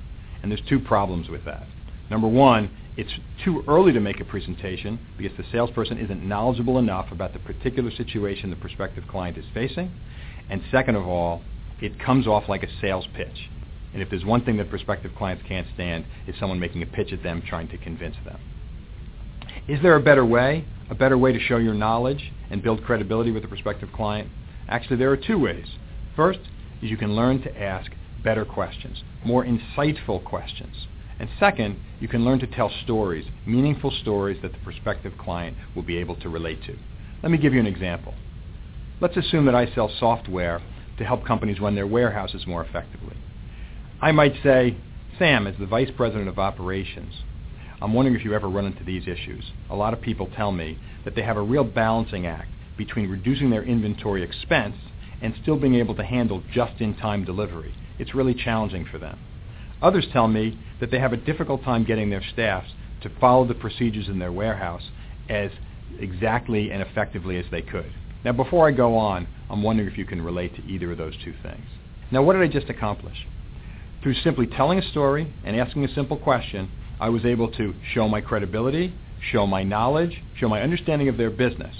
And 0.41 0.51
there's 0.51 0.63
two 0.67 0.79
problems 0.79 1.29
with 1.29 1.45
that. 1.45 1.67
Number 2.09 2.27
one, 2.27 2.71
it's 2.97 3.13
too 3.45 3.63
early 3.67 3.93
to 3.93 3.99
make 3.99 4.19
a 4.19 4.25
presentation 4.25 4.99
because 5.19 5.37
the 5.37 5.45
salesperson 5.51 5.99
isn't 5.99 6.27
knowledgeable 6.27 6.79
enough 6.79 7.11
about 7.11 7.33
the 7.33 7.39
particular 7.39 7.91
situation 7.91 8.49
the 8.49 8.55
prospective 8.55 9.07
client 9.07 9.37
is 9.37 9.45
facing. 9.53 9.91
And 10.49 10.63
second 10.71 10.95
of 10.95 11.07
all, 11.07 11.43
it 11.79 11.99
comes 11.99 12.25
off 12.25 12.49
like 12.49 12.63
a 12.63 12.79
sales 12.81 13.05
pitch. 13.15 13.49
And 13.93 14.01
if 14.01 14.09
there's 14.09 14.25
one 14.25 14.43
thing 14.43 14.57
that 14.57 14.71
prospective 14.71 15.13
clients 15.15 15.43
can't 15.47 15.67
stand, 15.75 16.05
it's 16.25 16.39
someone 16.39 16.59
making 16.59 16.81
a 16.81 16.87
pitch 16.87 17.13
at 17.13 17.21
them 17.21 17.43
trying 17.47 17.67
to 17.67 17.77
convince 17.77 18.15
them. 18.25 18.39
Is 19.67 19.79
there 19.83 19.95
a 19.95 20.01
better 20.01 20.25
way? 20.25 20.65
A 20.89 20.95
better 20.95 21.19
way 21.19 21.33
to 21.33 21.39
show 21.39 21.57
your 21.57 21.75
knowledge 21.75 22.31
and 22.49 22.63
build 22.63 22.83
credibility 22.83 23.29
with 23.29 23.43
the 23.43 23.47
prospective 23.47 23.89
client? 23.93 24.29
Actually, 24.69 24.97
there 24.97 25.11
are 25.11 25.17
two 25.17 25.39
ways. 25.39 25.65
First 26.15 26.39
is 26.81 26.91
you 26.91 26.97
can 26.97 27.15
learn 27.15 27.41
to 27.41 27.61
ask 27.61 27.91
better 28.23 28.45
questions, 28.45 29.03
more 29.25 29.43
insightful 29.43 30.23
questions. 30.23 30.87
And 31.19 31.27
second, 31.39 31.77
you 31.99 32.07
can 32.07 32.23
learn 32.23 32.39
to 32.39 32.47
tell 32.47 32.71
stories, 32.83 33.25
meaningful 33.45 33.91
stories 33.91 34.37
that 34.41 34.53
the 34.53 34.59
prospective 34.59 35.17
client 35.17 35.57
will 35.75 35.83
be 35.83 35.97
able 35.97 36.15
to 36.17 36.29
relate 36.29 36.63
to. 36.63 36.77
Let 37.23 37.31
me 37.31 37.37
give 37.37 37.53
you 37.53 37.59
an 37.59 37.67
example. 37.67 38.13
Let's 39.01 39.17
assume 39.17 39.45
that 39.45 39.55
I 39.55 39.73
sell 39.73 39.91
software 39.99 40.61
to 40.97 41.03
help 41.03 41.25
companies 41.25 41.59
run 41.59 41.75
their 41.75 41.87
warehouses 41.87 42.45
more 42.45 42.63
effectively. 42.63 43.17
I 44.01 44.11
might 44.11 44.35
say, 44.43 44.77
Sam, 45.17 45.47
as 45.47 45.55
the 45.59 45.65
Vice 45.65 45.91
President 45.97 46.29
of 46.29 46.37
Operations, 46.37 47.13
I'm 47.81 47.93
wondering 47.93 48.15
if 48.15 48.23
you 48.23 48.33
ever 48.33 48.47
run 48.47 48.65
into 48.65 48.83
these 48.83 49.07
issues. 49.07 49.51
A 49.69 49.75
lot 49.75 49.93
of 49.93 50.01
people 50.01 50.29
tell 50.35 50.51
me 50.51 50.77
that 51.05 51.15
they 51.15 51.23
have 51.23 51.37
a 51.37 51.41
real 51.41 51.63
balancing 51.63 52.27
act 52.27 52.49
between 52.79 53.11
reducing 53.11 53.49
their 53.49 53.61
inventory 53.61 54.23
expense 54.23 54.77
and 55.21 55.35
still 55.41 55.57
being 55.59 55.75
able 55.75 55.93
to 55.93 56.03
handle 56.03 56.41
just-in-time 56.51 57.25
delivery. 57.25 57.75
It's 57.99 58.15
really 58.15 58.33
challenging 58.33 58.85
for 58.89 58.97
them. 58.97 59.19
Others 59.81 60.07
tell 60.13 60.29
me 60.29 60.57
that 60.79 60.89
they 60.89 60.97
have 60.97 61.11
a 61.11 61.17
difficult 61.17 61.61
time 61.63 61.83
getting 61.83 62.09
their 62.09 62.23
staffs 62.33 62.69
to 63.01 63.11
follow 63.19 63.45
the 63.45 63.53
procedures 63.53 64.07
in 64.07 64.17
their 64.17 64.31
warehouse 64.31 64.89
as 65.27 65.51
exactly 65.99 66.71
and 66.71 66.81
effectively 66.81 67.37
as 67.37 67.45
they 67.51 67.61
could. 67.61 67.91
Now, 68.23 68.31
before 68.31 68.67
I 68.67 68.71
go 68.71 68.95
on, 68.95 69.27
I'm 69.49 69.61
wondering 69.61 69.89
if 69.89 69.97
you 69.97 70.05
can 70.05 70.21
relate 70.21 70.55
to 70.55 70.63
either 70.63 70.91
of 70.93 70.97
those 70.97 71.15
two 71.23 71.33
things. 71.43 71.65
Now, 72.11 72.23
what 72.23 72.33
did 72.33 72.41
I 72.41 72.47
just 72.47 72.69
accomplish? 72.69 73.27
Through 74.01 74.15
simply 74.15 74.47
telling 74.47 74.79
a 74.79 74.89
story 74.89 75.33
and 75.43 75.59
asking 75.59 75.83
a 75.83 75.93
simple 75.93 76.17
question, 76.17 76.71
I 76.99 77.09
was 77.09 77.25
able 77.25 77.51
to 77.51 77.73
show 77.93 78.07
my 78.07 78.21
credibility, 78.21 78.93
show 79.31 79.45
my 79.45 79.63
knowledge, 79.63 80.21
show 80.37 80.47
my 80.47 80.61
understanding 80.61 81.09
of 81.09 81.17
their 81.17 81.29
business. 81.29 81.75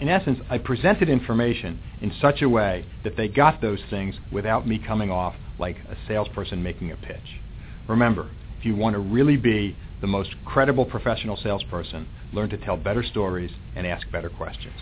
In 0.00 0.08
essence, 0.08 0.38
I 0.48 0.56
presented 0.56 1.10
information 1.10 1.78
in 2.00 2.10
such 2.22 2.40
a 2.40 2.48
way 2.48 2.86
that 3.04 3.16
they 3.18 3.28
got 3.28 3.60
those 3.60 3.80
things 3.90 4.14
without 4.32 4.66
me 4.66 4.78
coming 4.78 5.10
off 5.10 5.34
like 5.58 5.76
a 5.90 5.96
salesperson 6.08 6.62
making 6.62 6.90
a 6.90 6.96
pitch. 6.96 7.38
Remember, 7.86 8.30
if 8.58 8.64
you 8.64 8.74
want 8.74 8.94
to 8.94 8.98
really 8.98 9.36
be 9.36 9.76
the 10.00 10.06
most 10.06 10.30
credible 10.46 10.86
professional 10.86 11.36
salesperson, 11.36 12.08
learn 12.32 12.48
to 12.48 12.56
tell 12.56 12.78
better 12.78 13.02
stories 13.02 13.50
and 13.76 13.86
ask 13.86 14.10
better 14.10 14.30
questions. 14.30 14.76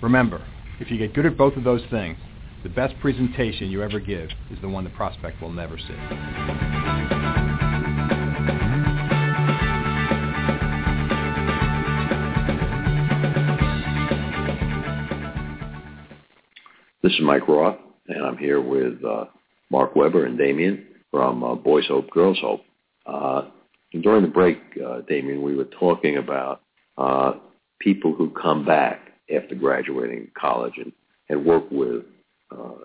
Remember, 0.00 0.46
if 0.78 0.88
you 0.88 0.98
get 0.98 1.14
good 1.14 1.26
at 1.26 1.36
both 1.36 1.56
of 1.56 1.64
those 1.64 1.82
things, 1.90 2.16
the 2.62 2.68
best 2.68 2.94
presentation 3.00 3.70
you 3.70 3.82
ever 3.82 3.98
give 3.98 4.30
is 4.50 4.60
the 4.60 4.68
one 4.68 4.84
the 4.84 4.90
prospect 4.90 5.42
will 5.42 5.52
never 5.52 5.76
see. 5.76 7.17
This 17.08 17.14
is 17.14 17.22
Mike 17.22 17.48
Roth, 17.48 17.78
and 18.08 18.22
I'm 18.22 18.36
here 18.36 18.60
with 18.60 19.02
uh, 19.02 19.24
Mark 19.70 19.96
Weber 19.96 20.26
and 20.26 20.36
Damian 20.36 20.84
from 21.10 21.42
uh, 21.42 21.54
Boys 21.54 21.86
Hope, 21.88 22.10
Girls 22.10 22.36
Hope. 22.38 22.60
Uh, 23.06 23.48
during 24.02 24.20
the 24.20 24.28
break, 24.28 24.58
uh, 24.86 25.00
Damian, 25.08 25.40
we 25.40 25.56
were 25.56 25.64
talking 25.80 26.18
about 26.18 26.60
uh, 26.98 27.32
people 27.78 28.14
who 28.14 28.28
come 28.28 28.62
back 28.62 29.00
after 29.34 29.54
graduating 29.54 30.30
college 30.38 30.74
and, 30.76 30.92
and 31.30 31.46
work 31.46 31.64
with 31.70 32.02
uh, 32.50 32.84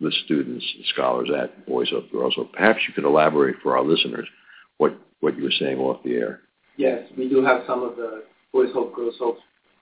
the 0.00 0.12
students 0.24 0.64
and 0.74 0.86
scholars 0.94 1.28
at 1.38 1.66
Boys 1.66 1.90
Hope, 1.90 2.10
Girls 2.10 2.36
Hope. 2.36 2.50
Perhaps 2.54 2.80
you 2.88 2.94
could 2.94 3.04
elaborate 3.04 3.56
for 3.62 3.76
our 3.76 3.84
listeners 3.84 4.26
what, 4.78 4.98
what 5.20 5.36
you 5.36 5.42
were 5.42 5.52
saying 5.60 5.76
off 5.76 6.02
the 6.04 6.14
air. 6.14 6.40
Yes, 6.78 7.02
we 7.18 7.28
do 7.28 7.44
have 7.44 7.64
some 7.66 7.82
of 7.82 7.96
the 7.96 8.24
Boys 8.50 8.72
Hope, 8.72 8.96
Girls 8.96 9.16
Hope 9.18 9.36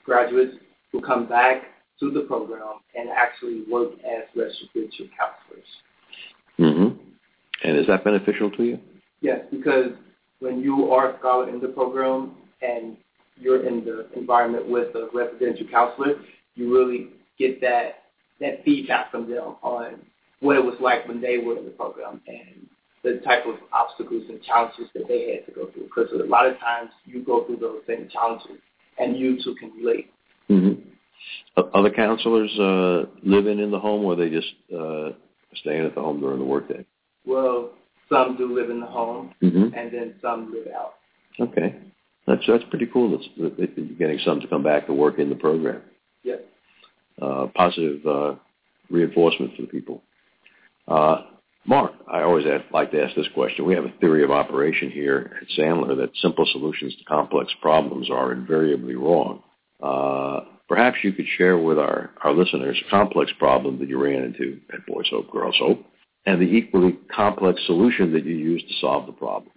graduates 0.04 0.56
who 0.90 1.00
come 1.00 1.28
back 1.28 1.62
to 2.00 2.10
the 2.10 2.20
program 2.22 2.80
and 2.94 3.08
actually 3.10 3.64
work 3.70 3.92
as 4.04 4.24
residential 4.34 5.06
counselors. 5.16 5.68
Mm-hmm. 6.58 6.98
And 7.64 7.76
is 7.76 7.86
that 7.86 8.04
beneficial 8.04 8.50
to 8.52 8.64
you? 8.64 8.78
Yes, 9.20 9.40
because 9.50 9.92
when 10.40 10.60
you 10.60 10.90
are 10.92 11.14
a 11.14 11.18
scholar 11.18 11.48
in 11.48 11.60
the 11.60 11.68
program 11.68 12.32
and 12.62 12.96
you're 13.38 13.66
in 13.66 13.84
the 13.84 14.06
environment 14.16 14.68
with 14.68 14.94
a 14.94 15.08
residential 15.12 15.66
counselor, 15.70 16.14
you 16.54 16.72
really 16.74 17.08
get 17.38 17.60
that 17.60 18.02
that 18.40 18.62
feedback 18.64 19.10
from 19.10 19.30
them 19.30 19.56
on 19.62 20.00
what 20.40 20.56
it 20.56 20.64
was 20.64 20.76
like 20.80 21.08
when 21.08 21.20
they 21.20 21.38
were 21.38 21.56
in 21.56 21.64
the 21.64 21.70
program 21.70 22.20
and 22.26 22.66
the 23.02 23.20
type 23.24 23.46
of 23.46 23.54
obstacles 23.72 24.24
and 24.28 24.42
challenges 24.42 24.88
that 24.94 25.08
they 25.08 25.34
had 25.34 25.46
to 25.46 25.52
go 25.52 25.70
through. 25.72 25.84
Because 25.84 26.10
a 26.12 26.28
lot 26.28 26.46
of 26.46 26.58
times 26.58 26.90
you 27.06 27.24
go 27.24 27.44
through 27.44 27.56
those 27.56 27.80
same 27.86 28.08
challenges 28.12 28.58
and 28.98 29.16
you 29.16 29.42
too 29.42 29.54
can 29.58 29.70
relate. 29.72 30.10
Mm-hmm. 30.50 30.88
Other 31.56 31.90
counselors 31.90 32.50
uh, 32.58 33.06
living 33.22 33.58
in 33.58 33.70
the 33.70 33.78
home, 33.78 34.04
or 34.04 34.14
they 34.14 34.28
just 34.28 34.52
uh, 34.76 35.10
staying 35.54 35.86
at 35.86 35.94
the 35.94 36.00
home 36.00 36.20
during 36.20 36.38
the 36.38 36.44
workday? 36.44 36.84
Well, 37.24 37.70
some 38.10 38.36
do 38.36 38.54
live 38.54 38.70
in 38.70 38.80
the 38.80 38.86
home, 38.86 39.34
mm-hmm. 39.42 39.74
and 39.74 39.92
then 39.92 40.14
some 40.20 40.52
live 40.52 40.68
out. 40.74 40.94
Okay, 41.40 41.76
that's 42.26 42.42
that's 42.46 42.64
pretty 42.70 42.86
cool. 42.86 43.10
That's 43.10 43.56
that 43.58 43.70
you're 43.76 43.86
getting 43.98 44.18
some 44.24 44.40
to 44.40 44.46
come 44.48 44.62
back 44.62 44.86
to 44.86 44.92
work 44.92 45.18
in 45.18 45.28
the 45.28 45.34
program. 45.34 45.82
Yes. 46.22 46.40
Uh, 47.20 47.46
positive 47.54 48.04
uh, 48.06 48.34
reinforcement 48.90 49.56
for 49.56 49.62
the 49.62 49.68
people. 49.68 50.02
Uh, 50.86 51.22
Mark, 51.64 51.92
I 52.06 52.22
always 52.22 52.46
ask, 52.46 52.64
like 52.72 52.92
to 52.92 53.02
ask 53.02 53.16
this 53.16 53.26
question. 53.34 53.64
We 53.66 53.74
have 53.74 53.84
a 53.84 53.92
theory 54.00 54.22
of 54.22 54.30
operation 54.30 54.90
here 54.90 55.36
at 55.40 55.48
Sandler 55.58 55.96
that 55.96 56.10
simple 56.22 56.46
solutions 56.52 56.94
to 56.96 57.04
complex 57.04 57.52
problems 57.60 58.08
are 58.08 58.32
invariably 58.32 58.94
wrong. 58.94 59.42
Uh, 59.82 60.40
perhaps 60.68 60.98
you 61.02 61.12
could 61.12 61.26
share 61.36 61.58
with 61.58 61.78
our, 61.78 62.10
our 62.22 62.32
listeners 62.32 62.80
a 62.86 62.90
complex 62.90 63.30
problem 63.38 63.78
that 63.78 63.88
you 63.88 64.02
ran 64.02 64.22
into 64.22 64.60
at 64.72 64.84
Boys 64.86 65.06
Hope, 65.10 65.30
Girls 65.30 65.56
Hope, 65.58 65.84
and 66.26 66.40
the 66.40 66.44
equally 66.44 66.98
complex 67.14 67.60
solution 67.66 68.12
that 68.12 68.24
you 68.24 68.34
used 68.34 68.66
to 68.68 68.74
solve 68.80 69.06
the 69.06 69.12
problem. 69.12 69.52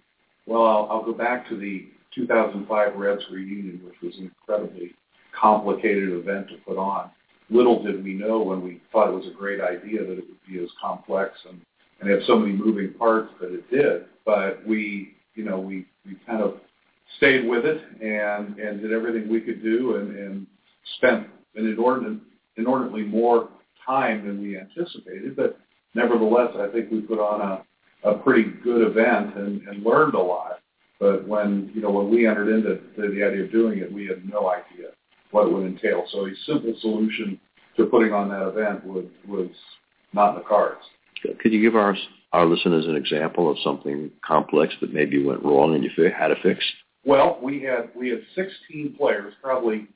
Well, 0.46 0.64
I'll, 0.64 0.88
I'll 0.90 1.04
go 1.04 1.12
back 1.12 1.48
to 1.48 1.56
the 1.56 1.86
2005 2.14 2.96
Reds 2.96 3.22
reunion, 3.30 3.80
which 3.84 3.94
was 4.02 4.16
an 4.18 4.24
incredibly 4.24 4.94
complicated 5.38 6.10
event 6.10 6.48
to 6.48 6.56
put 6.66 6.76
on. 6.76 7.10
Little 7.50 7.82
did 7.82 8.02
we 8.04 8.14
know 8.14 8.40
when 8.40 8.62
we 8.62 8.80
thought 8.92 9.08
it 9.08 9.14
was 9.14 9.26
a 9.26 9.36
great 9.36 9.60
idea 9.60 10.04
that 10.04 10.12
it 10.12 10.24
would 10.28 10.46
be 10.48 10.62
as 10.62 10.70
complex 10.80 11.32
and, 11.48 11.60
and 12.00 12.10
have 12.10 12.20
so 12.26 12.36
many 12.36 12.52
moving 12.52 12.94
parts 12.94 13.32
that 13.40 13.52
it 13.52 13.68
did. 13.70 14.06
But 14.24 14.64
we, 14.66 15.14
you 15.34 15.44
know, 15.44 15.58
we, 15.58 15.86
we 16.06 16.16
kind 16.26 16.42
of 16.42 16.54
stayed 17.16 17.48
with 17.48 17.64
it 17.64 17.80
and, 18.00 18.56
and 18.58 18.80
did 18.80 18.92
everything 18.92 19.28
we 19.28 19.40
could 19.40 19.62
do 19.62 19.96
and, 19.96 20.16
and 20.16 20.46
spent 20.96 21.26
an 21.54 21.66
inordinate, 21.66 22.20
inordinately 22.56 23.02
more 23.02 23.48
time 23.84 24.26
than 24.26 24.40
we 24.40 24.58
anticipated. 24.58 25.36
But 25.36 25.58
nevertheless, 25.94 26.50
I 26.58 26.68
think 26.68 26.90
we 26.90 27.00
put 27.00 27.18
on 27.18 27.40
a, 27.40 28.10
a 28.10 28.18
pretty 28.18 28.50
good 28.62 28.86
event 28.86 29.36
and, 29.36 29.66
and 29.68 29.82
learned 29.84 30.14
a 30.14 30.20
lot. 30.20 30.60
But 30.98 31.26
when 31.26 31.70
you 31.74 31.80
know 31.80 31.90
when 31.90 32.10
we 32.10 32.26
entered 32.26 32.48
into 32.48 32.80
the 32.96 33.24
idea 33.24 33.44
of 33.44 33.52
doing 33.52 33.78
it, 33.78 33.90
we 33.90 34.06
had 34.06 34.28
no 34.28 34.50
idea 34.50 34.90
what 35.30 35.46
it 35.46 35.52
would 35.52 35.66
entail. 35.66 36.04
So 36.12 36.26
a 36.26 36.30
simple 36.46 36.74
solution 36.80 37.40
to 37.76 37.86
putting 37.86 38.12
on 38.12 38.28
that 38.28 38.46
event 38.46 38.84
would, 38.84 39.10
was 39.26 39.48
not 40.12 40.30
in 40.30 40.42
the 40.42 40.48
cards. 40.48 40.82
Could 41.40 41.52
you 41.52 41.62
give 41.62 41.74
our 41.74 41.96
our 42.32 42.46
listeners 42.46 42.86
an 42.86 42.96
example 42.96 43.50
of 43.50 43.56
something 43.64 44.10
complex 44.24 44.74
that 44.80 44.92
maybe 44.92 45.24
went 45.24 45.42
wrong 45.42 45.74
and 45.74 45.82
you 45.82 45.90
had 46.16 46.28
to 46.28 46.36
fix? 46.42 46.64
Well, 47.04 47.38
we 47.42 47.62
had 47.62 47.90
we 47.96 48.10
had 48.10 48.20
16 48.34 48.94
players. 48.96 49.34
Probably 49.42 49.88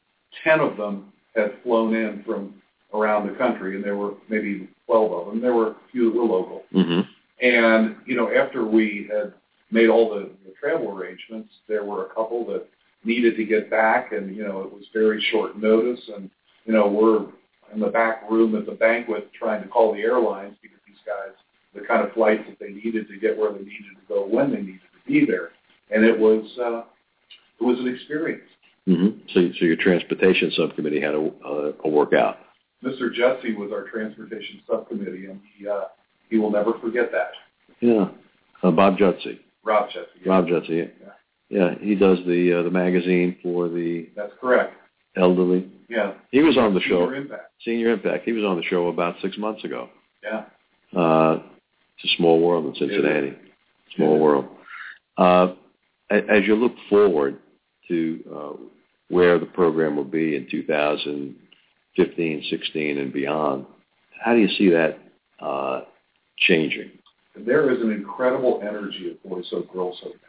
10 0.42 0.60
of 0.60 0.76
them 0.76 1.12
had 1.34 1.54
flown 1.62 1.94
in 1.94 2.22
from 2.24 2.54
around 2.92 3.28
the 3.28 3.34
country, 3.34 3.76
and 3.76 3.84
there 3.84 3.96
were 3.96 4.14
maybe 4.28 4.68
12 4.86 5.12
of 5.12 5.26
them. 5.26 5.40
There 5.40 5.54
were 5.54 5.70
a 5.70 5.76
few 5.90 6.12
that 6.12 6.18
were 6.18 6.24
local. 6.24 6.62
Mm-hmm. 6.72 7.00
And 7.44 7.96
you 8.06 8.16
know, 8.16 8.30
after 8.32 8.64
we 8.64 9.08
had 9.12 9.34
made 9.70 9.88
all 9.88 10.14
the, 10.14 10.30
the 10.46 10.52
travel 10.60 10.96
arrangements, 10.96 11.50
there 11.68 11.84
were 11.84 12.06
a 12.06 12.14
couple 12.14 12.46
that 12.46 12.66
needed 13.04 13.36
to 13.36 13.44
get 13.44 13.70
back, 13.70 14.12
and 14.12 14.34
you 14.34 14.44
know, 14.44 14.62
it 14.62 14.72
was 14.72 14.84
very 14.92 15.24
short 15.30 15.60
notice, 15.60 16.00
and 16.16 16.30
you 16.64 16.72
know, 16.72 16.88
we're 16.88 17.26
in 17.74 17.80
the 17.80 17.88
back 17.88 18.30
room 18.30 18.54
at 18.54 18.66
the 18.66 18.72
banquet 18.72 19.30
trying 19.32 19.62
to 19.62 19.68
call 19.68 19.92
the 19.92 20.00
airlines 20.00 20.56
to 20.62 20.68
get 20.68 20.78
these 20.86 20.96
guys 21.04 21.34
the 21.74 21.80
kind 21.80 22.06
of 22.06 22.12
flights 22.12 22.44
that 22.48 22.58
they 22.60 22.72
needed 22.72 23.08
to 23.08 23.18
get 23.18 23.36
where 23.36 23.52
they 23.52 23.58
needed 23.58 23.96
to 24.00 24.08
go 24.08 24.24
when 24.24 24.52
they 24.52 24.60
needed 24.60 24.80
to 24.80 25.10
be 25.10 25.26
there, 25.26 25.50
and 25.90 26.04
it 26.04 26.18
was 26.18 26.44
uh, 26.58 26.84
it 27.60 27.64
was 27.64 27.78
an 27.80 27.88
experience. 27.88 28.48
Mm-hmm. 28.88 29.18
So, 29.32 29.48
so 29.58 29.64
your 29.64 29.76
transportation 29.76 30.52
subcommittee 30.54 31.00
had 31.00 31.14
a, 31.14 31.30
a, 31.44 31.72
a 31.84 31.88
workout. 31.88 32.38
Mr. 32.84 33.12
Jesse 33.12 33.54
was 33.54 33.70
our 33.72 33.88
transportation 33.88 34.60
subcommittee, 34.68 35.26
and 35.26 35.40
he 35.56 35.66
uh, 35.66 35.84
he 36.28 36.38
will 36.38 36.50
never 36.50 36.74
forget 36.80 37.10
that. 37.12 37.30
Yeah, 37.80 38.08
uh, 38.62 38.70
Bob 38.70 38.98
Jutzy. 38.98 39.38
Rob 39.64 39.88
Jesse. 39.88 40.06
Yeah. 40.22 40.32
Rob 40.32 40.46
Jesse. 40.46 40.76
Yeah. 40.76 40.88
yeah, 41.48 41.74
he 41.80 41.94
does 41.94 42.18
the 42.26 42.60
uh, 42.60 42.62
the 42.62 42.70
magazine 42.70 43.38
for 43.42 43.68
the. 43.68 44.08
That's 44.14 44.32
correct. 44.38 44.74
Elderly. 45.16 45.70
Yeah. 45.88 46.14
He 46.30 46.42
was 46.42 46.58
on 46.58 46.74
the 46.74 46.80
Senior 46.80 47.06
show. 47.06 47.14
Impact. 47.14 47.52
Senior 47.64 47.90
Impact. 47.90 48.24
He 48.24 48.32
was 48.32 48.44
on 48.44 48.56
the 48.56 48.64
show 48.64 48.88
about 48.88 49.16
six 49.22 49.38
months 49.38 49.64
ago. 49.64 49.88
Yeah. 50.22 50.44
Uh, 50.98 51.40
it's 51.96 52.12
a 52.12 52.16
small 52.16 52.40
world 52.40 52.66
in 52.66 52.74
Cincinnati. 52.74 53.34
Small 53.96 54.18
world. 54.18 54.46
Uh, 55.16 55.54
as 56.10 56.46
you 56.46 56.56
look 56.56 56.72
forward 56.90 57.38
to 57.88 58.24
uh, 58.34 58.52
where 59.08 59.38
the 59.38 59.46
program 59.46 59.96
will 59.96 60.04
be 60.04 60.36
in 60.36 60.46
2015, 60.50 62.44
16, 62.50 62.98
and 62.98 63.12
beyond, 63.12 63.66
how 64.22 64.32
do 64.32 64.38
you 64.40 64.48
see 64.56 64.70
that 64.70 64.98
uh, 65.40 65.82
changing? 66.38 66.90
There 67.36 67.70
is 67.72 67.80
an 67.80 67.90
incredible 67.92 68.60
energy 68.62 69.10
at 69.10 69.28
Boys 69.28 69.46
Hope 69.50 69.72
Girls 69.72 69.98
Hope 70.02 70.14
now, 70.14 70.28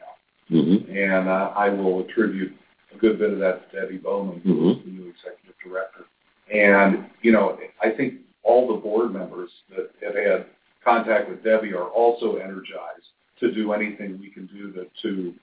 Mm-hmm. 0.52 0.96
and 0.96 1.28
uh, 1.28 1.54
I 1.56 1.70
will 1.70 2.02
attribute 2.02 2.54
a 2.94 2.98
good 3.00 3.18
bit 3.18 3.34
of 3.34 3.40
that 3.40 3.72
to 3.72 3.82
Debbie 3.82 3.98
Bowman, 3.98 4.42
who 4.44 4.54
Mhm. 4.54 4.78
is 4.78 4.86
the 4.86 4.92
new 4.92 5.10
executive 5.10 5.56
director. 5.64 6.06
And 6.54 7.06
you 7.24 7.32
know, 7.32 7.58
I 7.82 7.90
think 7.90 8.16
all 8.44 8.68
the 8.68 8.80
board 8.80 9.12
members 9.12 9.50
that 9.72 9.90
have 10.04 10.14
had 10.14 10.46
contact 10.84 11.30
with 11.30 11.44
Debbie 11.44 11.74
are 11.74 11.88
also 11.90 12.36
energized 12.36 13.08
to 13.40 13.52
do 13.56 13.74
anything 13.74 14.20
we 14.20 14.30
can 14.30 14.46
do 14.46 14.72
to 14.74 14.86
to, 15.02 15.34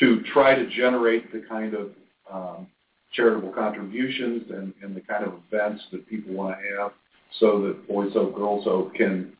to 0.00 0.22
try 0.34 0.54
to 0.54 0.66
generate 0.68 1.32
the 1.32 1.40
kind 1.48 1.72
of 1.72 1.92
um, 2.30 2.66
charitable 3.12 3.52
contributions 3.52 4.44
and, 4.50 4.72
and 4.82 4.96
the 4.96 5.00
kind 5.00 5.24
of 5.24 5.34
events 5.50 5.82
that 5.92 6.08
people 6.08 6.34
want 6.34 6.56
to 6.56 6.80
have, 6.80 6.92
so 7.38 7.60
that 7.62 7.88
Boys 7.88 8.12
Hope 8.12 8.34
Girls 8.34 8.64
Hope 8.64 8.94
can 8.94 9.32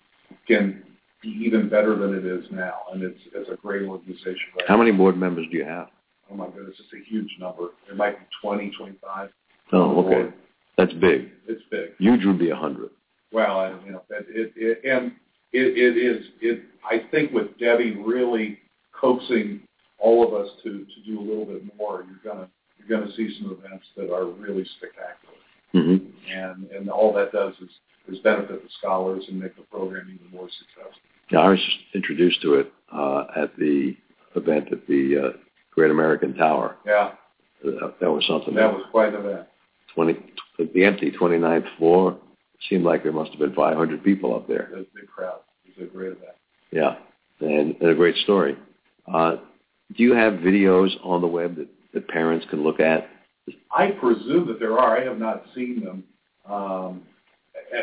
can 0.46 0.82
be 1.22 1.28
even 1.44 1.68
better 1.68 1.96
than 1.96 2.14
it 2.14 2.24
is 2.24 2.44
now. 2.50 2.74
And 2.92 3.02
it's 3.02 3.20
it's 3.34 3.50
a 3.50 3.56
great 3.56 3.82
organization. 3.82 4.36
Right 4.56 4.68
How 4.68 4.76
many 4.76 4.92
board 4.92 5.16
members 5.16 5.46
do 5.50 5.56
you 5.56 5.64
have? 5.64 5.88
Oh 6.30 6.34
my 6.34 6.46
goodness, 6.46 6.76
it's 6.78 6.92
a 6.92 7.10
huge 7.10 7.36
number. 7.38 7.68
There 7.86 7.96
might 7.96 8.18
be 8.18 8.24
20, 8.42 8.72
25. 8.76 9.30
Oh, 9.72 10.04
okay. 10.04 10.34
That's 10.78 10.92
big. 10.94 11.30
It's 11.46 11.62
big. 11.70 11.90
Huge 11.98 12.24
would 12.24 12.38
be 12.38 12.50
a 12.50 12.56
hundred. 12.56 12.90
Well, 13.32 13.60
I, 13.60 13.68
you 13.84 13.92
know, 13.92 14.02
it, 14.10 14.26
it, 14.28 14.52
it 14.56 14.90
and 14.90 15.12
it, 15.52 15.76
it 15.76 15.96
is. 15.96 16.26
It 16.40 16.62
I 16.84 17.02
think 17.10 17.32
with 17.32 17.58
Debbie 17.58 17.96
really 17.96 18.58
coaxing 18.98 19.60
all 19.98 20.26
of 20.26 20.34
us 20.34 20.50
to 20.64 20.70
to 20.84 21.00
do 21.06 21.20
a 21.20 21.22
little 21.22 21.44
bit 21.44 21.62
more, 21.76 22.04
you're 22.06 22.32
gonna 22.32 22.48
you're 22.86 22.98
gonna 23.00 23.12
see 23.12 23.36
some 23.40 23.52
events 23.52 23.86
that 23.96 24.12
are 24.12 24.26
really 24.26 24.64
spectacular. 24.76 25.34
Mm-hmm. 25.74 26.06
And 26.30 26.70
and 26.70 26.90
all 26.90 27.12
that 27.14 27.32
does 27.32 27.54
is 27.62 27.70
is 28.08 28.18
benefit 28.20 28.62
the 28.62 28.68
scholars 28.78 29.24
and 29.28 29.40
make 29.40 29.56
the 29.56 29.62
program 29.62 30.10
even 30.12 30.30
more 30.36 30.48
successful. 30.58 31.00
Yeah, 31.30 31.40
I 31.40 31.48
was 31.50 31.58
just 31.60 31.78
introduced 31.94 32.42
to 32.42 32.54
it 32.54 32.72
uh, 32.92 33.24
at 33.36 33.56
the 33.56 33.96
event 34.34 34.72
at 34.72 34.86
the 34.86 35.18
uh, 35.34 35.36
Great 35.70 35.90
American 35.90 36.34
Tower. 36.34 36.76
Yeah, 36.84 37.12
That, 37.64 37.94
that 38.00 38.10
was 38.10 38.26
something. 38.26 38.54
that 38.54 38.72
was 38.72 38.84
quite 38.90 39.14
an 39.14 39.24
event. 39.24 39.46
20, 39.94 40.18
the 40.74 40.84
empty 40.84 41.10
29th 41.10 41.76
floor. 41.78 42.12
It 42.12 42.60
seemed 42.68 42.84
like 42.84 43.02
there 43.02 43.12
must 43.12 43.30
have 43.30 43.38
been 43.40 43.54
500 43.54 44.02
people 44.02 44.34
up 44.34 44.48
there. 44.48 44.68
It 44.72 44.76
was 44.76 44.86
a 44.94 45.00
big 45.00 45.08
crowd. 45.08 45.40
It 45.64 45.80
was 45.80 45.88
a 45.88 45.92
great 45.92 46.12
event. 46.12 46.36
Yeah, 46.70 46.96
and, 47.40 47.76
and 47.80 47.90
a 47.90 47.94
great 47.94 48.16
story. 48.16 48.56
Uh, 49.12 49.36
do 49.96 50.02
you 50.02 50.14
have 50.14 50.34
videos 50.34 50.90
on 51.04 51.20
the 51.20 51.26
web 51.26 51.56
that, 51.56 51.68
that 51.94 52.08
parents 52.08 52.46
can 52.50 52.62
look 52.62 52.80
at? 52.80 53.08
I 53.70 53.90
presume 53.92 54.46
that 54.48 54.58
there 54.60 54.78
are. 54.78 54.98
I 54.98 55.04
have 55.04 55.18
not 55.18 55.44
seen 55.54 55.84
them. 55.84 56.04
Um, 56.48 57.02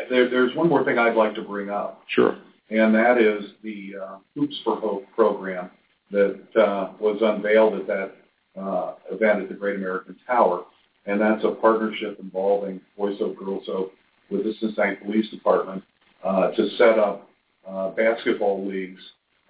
there, 0.08 0.28
there's 0.28 0.54
one 0.56 0.68
more 0.68 0.84
thing 0.84 0.98
I'd 0.98 1.16
like 1.16 1.34
to 1.34 1.42
bring 1.42 1.70
up, 1.70 2.02
Sure. 2.08 2.36
and 2.70 2.94
that 2.94 3.18
is 3.18 3.52
the 3.62 3.94
uh, 4.02 4.16
Hoops 4.34 4.56
for 4.64 4.76
Hope 4.76 5.04
program 5.14 5.70
that 6.10 6.40
uh, 6.56 6.92
was 6.98 7.18
unveiled 7.22 7.74
at 7.74 7.86
that 7.86 8.12
uh, 8.60 8.94
event 9.10 9.42
at 9.42 9.48
the 9.48 9.54
Great 9.54 9.76
American 9.76 10.16
Tower. 10.26 10.64
And 11.06 11.20
that's 11.20 11.44
a 11.44 11.50
partnership 11.52 12.18
involving 12.20 12.80
Boys 12.96 13.18
Hope, 13.18 13.36
Girls 13.38 13.64
Hope 13.66 13.92
with 14.30 14.44
the 14.44 14.54
Cincinnati 14.60 14.96
Police 14.96 15.30
Department 15.30 15.82
uh, 16.24 16.50
to 16.50 16.68
set 16.76 16.98
up 16.98 17.28
uh, 17.66 17.90
basketball 17.90 18.66
leagues 18.66 19.00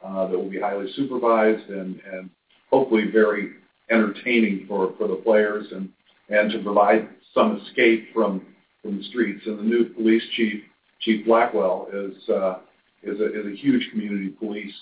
uh, 0.05 0.27
that 0.29 0.39
will 0.39 0.49
be 0.51 0.61
highly 0.61 0.91
supervised 0.95 1.69
and, 1.69 2.01
and 2.13 2.31
hopefully 2.71 3.11
very 3.13 3.53
entertaining 3.91 4.67
for, 4.69 4.95
for 4.97 5.09
the 5.09 5.17
players 5.17 5.67
and, 5.73 5.89
and 6.29 6.51
to 6.53 6.63
provide 6.63 7.09
some 7.35 7.61
escape 7.67 8.13
from, 8.15 8.43
from 8.83 8.99
the 8.99 9.05
streets. 9.05 9.43
And 9.47 9.59
the 9.59 9.63
new 9.63 9.85
police 9.91 10.23
chief, 10.37 10.63
Chief 11.01 11.25
Blackwell, 11.27 11.89
is, 11.93 12.29
uh, 12.29 12.59
is, 13.03 13.21
a, 13.21 13.41
is 13.41 13.47
a 13.47 13.57
huge 13.57 13.89
community 13.91 14.29
police 14.29 14.75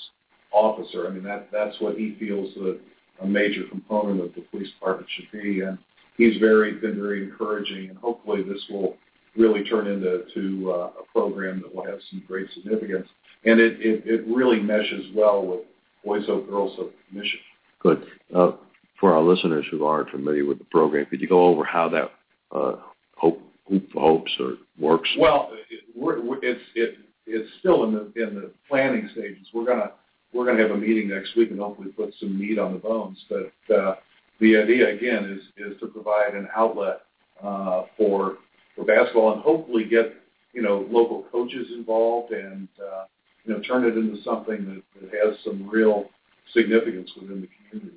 officer. 0.52 1.06
I 1.06 1.10
mean, 1.10 1.24
that, 1.24 1.48
that's 1.52 1.80
what 1.80 1.96
he 1.96 2.16
feels 2.18 2.54
that 2.54 2.80
a 3.22 3.26
major 3.26 3.64
component 3.70 4.20
of 4.20 4.34
the 4.34 4.42
police 4.50 4.70
department 4.72 5.08
should 5.16 5.30
be. 5.32 5.60
And 5.60 5.78
he's 6.16 6.38
very, 6.38 6.72
been 6.74 6.96
very 6.96 7.24
encouraging, 7.24 7.90
and 7.90 7.98
hopefully 7.98 8.42
this 8.42 8.62
will 8.70 8.96
really 9.36 9.62
turn 9.64 9.86
into 9.86 10.24
to, 10.34 10.72
uh, 10.72 10.90
a 11.00 11.12
program 11.12 11.62
that 11.62 11.74
will 11.74 11.84
have 11.84 11.98
some 12.10 12.22
great 12.26 12.48
significance. 12.54 13.06
And 13.44 13.60
it, 13.60 13.80
it, 13.80 14.02
it 14.06 14.26
really 14.26 14.60
meshes 14.60 15.06
well 15.14 15.46
with 15.46 15.60
Boys 16.04 16.26
Hope, 16.26 16.48
Girls 16.48 16.76
Hope 16.76 16.94
mission. 17.12 17.38
Good. 17.80 18.04
Uh, 18.34 18.52
for 18.98 19.14
our 19.14 19.22
listeners 19.22 19.64
who 19.70 19.84
aren't 19.84 20.10
familiar 20.10 20.44
with 20.44 20.58
the 20.58 20.64
program, 20.64 21.06
could 21.06 21.20
you 21.20 21.28
go 21.28 21.44
over 21.44 21.64
how 21.64 21.88
that 21.88 22.10
uh, 22.52 22.76
Hope 23.16 23.40
Hoop 23.68 23.90
for 23.92 24.00
Hopes 24.00 24.32
or 24.40 24.54
works? 24.78 25.08
Well, 25.18 25.50
it, 25.70 25.84
we're, 25.94 26.38
it's 26.42 26.60
it, 26.74 26.98
it's 27.26 27.48
still 27.60 27.84
in 27.84 27.92
the 27.92 28.22
in 28.22 28.34
the 28.34 28.50
planning 28.68 29.08
stages. 29.12 29.46
We're 29.52 29.66
gonna 29.66 29.92
we're 30.32 30.46
gonna 30.46 30.62
have 30.62 30.72
a 30.72 30.76
meeting 30.76 31.08
next 31.08 31.36
week 31.36 31.50
and 31.50 31.60
hopefully 31.60 31.90
put 31.90 32.14
some 32.18 32.38
meat 32.38 32.58
on 32.58 32.72
the 32.72 32.78
bones. 32.78 33.18
But 33.28 33.74
uh, 33.74 33.96
the 34.40 34.56
idea 34.56 34.94
again 34.94 35.24
is 35.24 35.72
is 35.72 35.78
to 35.80 35.86
provide 35.86 36.34
an 36.34 36.48
outlet 36.56 37.02
uh, 37.42 37.84
for 37.96 38.38
for 38.74 38.84
basketball 38.84 39.34
and 39.34 39.42
hopefully 39.42 39.84
get 39.84 40.14
you 40.52 40.62
know 40.62 40.86
local 40.90 41.24
coaches 41.30 41.68
involved 41.74 42.32
and 42.32 42.68
uh, 42.80 43.04
you 43.44 43.52
know 43.52 43.60
turn 43.60 43.84
it 43.84 43.96
into 43.96 44.22
something 44.22 44.64
that, 44.66 44.82
that 45.00 45.10
has 45.12 45.36
some 45.44 45.68
real 45.68 46.06
significance 46.52 47.10
within 47.20 47.40
the 47.40 47.48
community. 47.70 47.96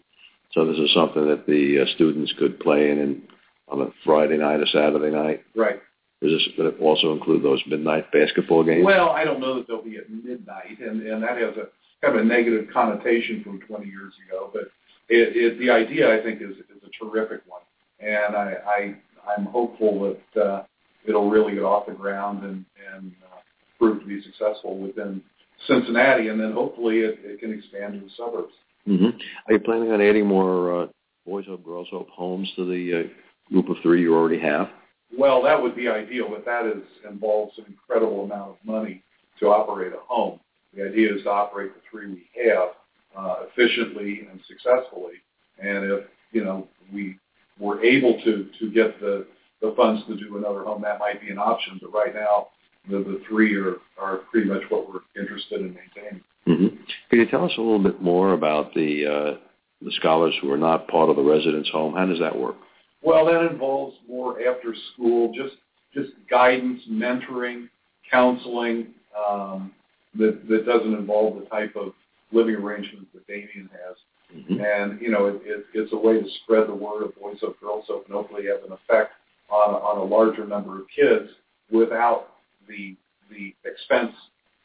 So 0.54 0.66
this 0.66 0.78
is 0.78 0.94
something 0.94 1.28
that 1.28 1.46
the 1.48 1.82
uh, 1.82 1.96
students 1.96 2.34
could 2.38 2.60
play 2.60 2.92
in, 2.92 3.00
in 3.00 3.22
on 3.70 3.82
a 3.82 3.88
Friday 4.04 4.38
night 4.38 4.60
or 4.60 4.68
Saturday 4.68 5.16
night. 5.16 5.44
Right. 5.56 5.82
Is 6.22 6.32
this 6.32 6.48
going 6.56 6.72
to 6.72 6.78
also 6.80 7.14
include 7.14 7.44
those 7.44 7.62
midnight 7.68 8.12
basketball 8.12 8.64
games? 8.64 8.86
Well, 8.86 9.10
I 9.10 9.24
don't 9.24 9.40
know 9.40 9.56
that 9.56 9.68
they'll 9.68 9.82
be 9.82 9.98
at 9.98 10.10
midnight, 10.10 10.80
and 10.80 11.02
and 11.02 11.24
that 11.24 11.38
has 11.38 11.56
a 11.58 11.68
kind 12.06 12.20
of 12.20 12.22
a 12.22 12.24
negative 12.24 12.68
connotation 12.72 13.44
from 13.44 13.60
20 13.62 13.88
years 13.88 14.14
ago. 14.28 14.50
But 14.54 14.64
it, 15.10 15.36
it 15.36 15.60
the 15.60 15.72
idea 15.72 16.14
I 16.14 16.22
think 16.22 16.42
is 16.42 16.58
is 16.58 16.84
a 16.86 17.04
terrific 17.04 17.42
one, 17.48 17.62
and 18.00 18.36
I, 18.36 18.54
I 18.68 18.96
I'm 19.36 19.46
hopeful 19.46 20.16
that 20.36 20.42
uh, 20.42 20.64
it'll 21.08 21.30
really 21.30 21.56
get 21.56 21.64
off 21.64 21.88
the 21.88 21.94
ground 21.94 22.44
and 22.44 22.66
and 22.94 23.12
uh, 23.26 23.40
prove 23.80 24.02
to 24.02 24.06
be 24.06 24.22
successful 24.22 24.78
within 24.78 25.24
Cincinnati, 25.68 26.28
and 26.28 26.40
then 26.40 26.52
hopefully 26.52 27.00
it, 27.00 27.20
it 27.24 27.40
can 27.40 27.52
expand 27.52 27.94
to 27.94 28.00
the 28.00 28.12
suburbs. 28.16 28.54
Mm-hmm. 28.88 29.18
Are 29.48 29.54
you 29.54 29.60
planning 29.60 29.92
on 29.92 30.02
adding 30.02 30.26
more 30.26 30.84
uh, 30.84 30.88
Boys 31.26 31.46
Hope, 31.46 31.64
Girls 31.64 31.88
Hope 31.92 32.10
homes 32.10 32.52
to 32.56 32.66
the 32.66 33.02
uh, 33.02 33.52
group 33.52 33.70
of 33.70 33.78
three 33.84 34.02
you 34.02 34.16
already 34.16 34.40
have? 34.40 34.70
Well, 35.18 35.44
that 35.44 35.62
would 35.62 35.76
be 35.76 35.88
ideal, 35.88 36.30
but 36.30 36.46
that 36.46 36.66
is 36.66 36.84
involves 37.08 37.58
an 37.58 37.66
incredible 37.68 38.24
amount 38.24 38.52
of 38.52 38.56
money 38.64 39.04
to 39.40 39.48
operate 39.48 39.94
a 39.94 40.00
home. 40.08 40.40
The 40.76 40.86
idea 40.88 41.16
is 41.16 41.24
to 41.24 41.30
operate 41.30 41.74
the 41.74 41.82
three 41.90 42.08
we 42.08 42.24
have 42.46 42.70
uh, 43.18 43.44
efficiently 43.52 44.28
and 44.32 44.40
successfully. 44.48 45.16
And 45.60 45.92
if 45.92 46.06
you 46.32 46.44
know 46.44 46.68
we 46.94 47.18
were 47.60 47.84
able 47.84 48.22
to 48.24 48.50
to 48.60 48.72
get 48.72 49.00
the 49.00 49.28
the 49.62 49.74
funds 49.78 50.02
to 50.08 50.18
do 50.18 50.38
another 50.38 50.64
home, 50.64 50.82
that 50.82 51.00
might 51.00 51.22
be 51.22 51.30
an 51.30 51.38
option. 51.38 51.80
But 51.82 51.94
right 51.94 52.16
now, 52.16 52.48
the 52.90 53.00
the 53.00 53.22
three 53.28 53.56
are 53.56 53.76
are 54.00 54.18
pretty 54.32 54.48
much 54.48 54.64
what 54.70 54.88
we're 54.88 55.22
interested 55.22 55.60
in 55.60 55.76
maintaining. 55.76 56.24
Mm-hmm. 56.48 56.76
Can 57.10 57.20
you 57.20 57.28
tell 57.28 57.46
us 57.46 57.52
a 57.58 57.62
little 57.62 57.84
bit 57.84 58.02
more 58.02 58.34
about 58.34 58.74
the 58.74 59.06
uh, 59.06 59.38
the 59.84 59.92
scholars 59.94 60.34
who 60.42 60.52
are 60.52 60.58
not 60.58 60.88
part 60.88 61.10
of 61.10 61.16
the 61.16 61.22
residence 61.22 61.70
home? 61.72 61.94
How 61.94 62.06
does 62.06 62.20
that 62.20 62.38
work? 62.38 62.56
Well, 63.04 63.26
that 63.26 63.52
involves 63.52 63.98
more 64.08 64.40
after 64.42 64.76
school, 64.94 65.34
just 65.34 65.56
just 65.94 66.12
guidance, 66.30 66.82
mentoring, 66.90 67.70
counseling. 68.10 68.88
Um, 69.16 69.72
that 70.18 70.48
that 70.50 70.66
doesn't 70.66 70.94
involve 70.94 71.40
the 71.40 71.46
type 71.46 71.76
of 71.76 71.94
living 72.32 72.56
arrangements 72.56 73.08
that 73.14 73.26
Damian 73.28 73.70
has. 73.72 73.98
Mm-hmm. 74.36 74.62
And 74.62 75.02
you 75.02 75.10
know, 75.10 75.28
it, 75.28 75.42
it, 75.46 75.66
it's 75.74 75.94
a 75.94 75.98
way 75.98 76.22
to 76.22 76.28
spread 76.44 76.68
the 76.68 76.76
word 76.76 77.04
of 77.04 77.16
Boys 77.20 77.38
Hope, 77.42 77.60
Girls 77.60 77.86
Hope, 77.88 78.06
and 78.06 78.16
hopefully 78.16 78.44
have 78.48 78.64
an 78.66 78.72
effect 78.72 79.14
on 79.50 79.76
on 79.76 79.98
a 79.98 80.04
larger 80.04 80.46
number 80.46 80.80
of 80.80 80.86
kids 80.96 81.30
without 81.72 82.28
the 82.68 82.96
the 83.30 83.54
expense, 83.66 84.14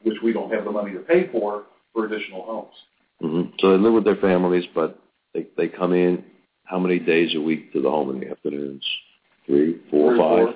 which 0.03 0.17
we 0.23 0.33
don't 0.33 0.53
have 0.53 0.65
the 0.65 0.71
money 0.71 0.93
to 0.93 1.01
pay 1.01 1.29
for, 1.31 1.65
for 1.93 2.07
additional 2.07 2.43
homes. 2.43 2.75
Mm-hmm. 3.23 3.51
So 3.61 3.71
they 3.71 3.83
live 3.83 3.95
with 3.95 4.05
their 4.05 4.17
families, 4.17 4.65
but 4.75 4.99
they 5.35 5.47
they 5.57 5.69
come 5.69 5.93
in 5.95 6.25
how 6.65 6.79
many 6.79 6.99
days 6.99 7.35
a 7.35 7.41
week 7.41 7.73
to 7.73 7.81
the 7.81 7.89
home 7.91 8.11
in 8.11 8.21
the 8.21 8.31
afternoons? 8.31 8.85
Three, 9.47 9.81
four, 9.91 10.11
Three, 10.13 10.19
five, 10.19 10.55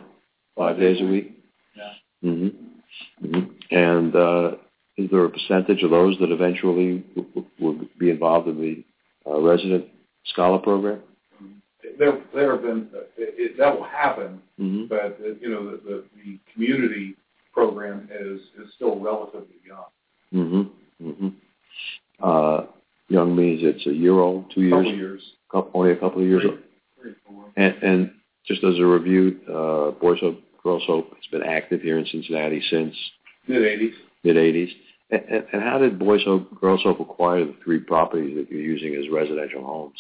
four. 0.55 0.69
five 0.69 0.79
days 0.79 1.01
a 1.01 1.05
week. 1.05 1.39
Yeah. 1.77 2.31
Mm-hmm. 2.31 3.27
Mm-hmm. 3.27 3.77
And 3.77 4.17
uh, 4.17 4.57
is 4.97 5.09
there 5.11 5.25
a 5.25 5.31
percentage 5.31 5.83
of 5.83 5.91
those 5.91 6.19
that 6.19 6.31
eventually 6.33 7.05
will 7.61 7.81
be 7.99 8.11
involved 8.11 8.49
in 8.49 8.61
the 8.61 8.85
uh, 9.31 9.41
resident 9.41 9.87
scholar 10.27 10.59
program? 10.59 11.01
There, 11.99 12.19
there 12.35 12.53
have 12.53 12.63
been 12.63 12.89
it, 13.17 13.35
it, 13.39 13.59
that 13.59 13.75
will 13.77 13.85
happen, 13.85 14.43
Mm-hmm. 14.61 14.87
but 14.89 15.19
uh, 15.25 15.35
you 15.41 15.49
know, 15.49 15.71
the, 15.71 15.77
the 15.79 16.05
the 16.23 16.39
community 16.53 17.17
program 17.53 18.09
is 18.11 18.41
is 18.63 18.73
still 18.77 18.99
relatively 18.99 19.57
young. 19.67 19.85
Mm-hmm. 20.35 21.09
Mm-hmm. 21.09 21.29
Uh, 22.23 22.67
young 23.09 23.35
means 23.35 23.61
it's 23.63 23.87
a 23.87 23.93
year 23.93 24.19
old, 24.19 24.51
two 24.55 24.63
years, 24.63 24.73
Couple 24.73 24.95
years. 24.95 25.23
Couple, 25.51 25.71
only 25.81 25.93
a 25.93 25.97
couple 25.97 26.23
of 26.23 26.29
years 26.29 26.43
Three, 26.43 26.51
old. 26.51 26.61
three. 27.57 27.63
And, 27.65 27.75
and 27.83 28.11
just 28.47 28.63
as 28.65 28.79
a 28.79 28.85
review, 28.87 29.41
uh, 29.49 29.91
Boys 30.01 30.19
Hope, 30.21 30.41
Girls 30.63 30.83
Hope 30.87 31.11
has 31.15 31.25
been 31.31 31.43
active 31.43 31.81
here 31.83 31.99
in 31.99 32.07
Cincinnati 32.07 32.63
since 32.71 32.95
Mid 33.49 33.63
eighties. 33.65 33.95
mid 34.25 34.37
'80s. 34.37 34.69
And, 35.11 35.23
and, 35.29 35.45
and 35.53 35.63
how 35.63 35.79
did 35.79 35.99
Boys 35.99 36.23
Hope, 36.25 36.61
Girls 36.61 36.81
Hope 36.85 37.01
acquire 37.01 37.45
the 37.45 37.55
three 37.65 37.81
properties 37.81 38.37
that 38.37 38.51
you're 38.51 38.61
using 38.63 38.95
as 38.95 39.11
residential 39.11 39.65
homes? 39.65 39.99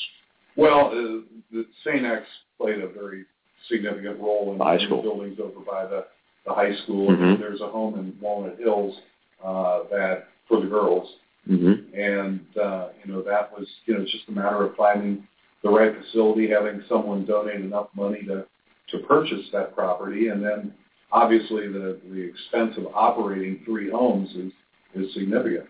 Well, 0.56 0.88
uh, 0.88 1.22
the 1.50 1.64
St. 1.84 2.04
X 2.04 2.22
played 2.60 2.80
a 2.80 2.88
very 2.88 3.24
significant 3.68 4.20
role 4.20 4.54
in 4.54 4.80
in 4.80 4.86
school. 4.86 4.98
the 4.98 5.08
buildings 5.08 5.38
over 5.42 5.60
by 5.64 5.86
the, 5.86 6.04
the 6.46 6.52
high 6.52 6.74
school. 6.82 7.08
Mhm. 7.10 7.34
And 7.34 7.42
there's 7.42 7.60
a 7.60 7.68
home 7.68 7.98
in 7.98 8.16
Walnut 8.20 8.58
Hills 8.58 8.96
uh, 9.44 9.84
that 9.90 10.28
for 10.48 10.60
the 10.60 10.66
girls, 10.66 11.08
Mm-hmm. 11.48 11.98
and 11.98 12.40
uh, 12.62 12.88
you 13.02 13.10
know 13.12 13.22
that 13.22 13.50
was 13.58 13.66
you 13.86 13.94
know 13.94 14.02
it's 14.02 14.12
just 14.12 14.28
a 14.28 14.32
matter 14.32 14.62
of 14.62 14.76
finding 14.76 15.26
the 15.62 15.70
right 15.70 15.92
facility, 16.04 16.48
having 16.48 16.82
someone 16.88 17.24
donate 17.24 17.60
enough 17.62 17.88
money 17.94 18.22
to 18.24 18.44
to 18.90 18.98
purchase 19.06 19.48
that 19.52 19.74
property, 19.74 20.28
and 20.28 20.44
then 20.44 20.72
obviously 21.12 21.66
the 21.66 21.98
the 22.10 22.20
expense 22.20 22.76
of 22.76 22.86
operating 22.94 23.60
three 23.64 23.90
homes 23.90 24.28
is 24.36 24.52
is 24.94 25.14
significant. 25.14 25.66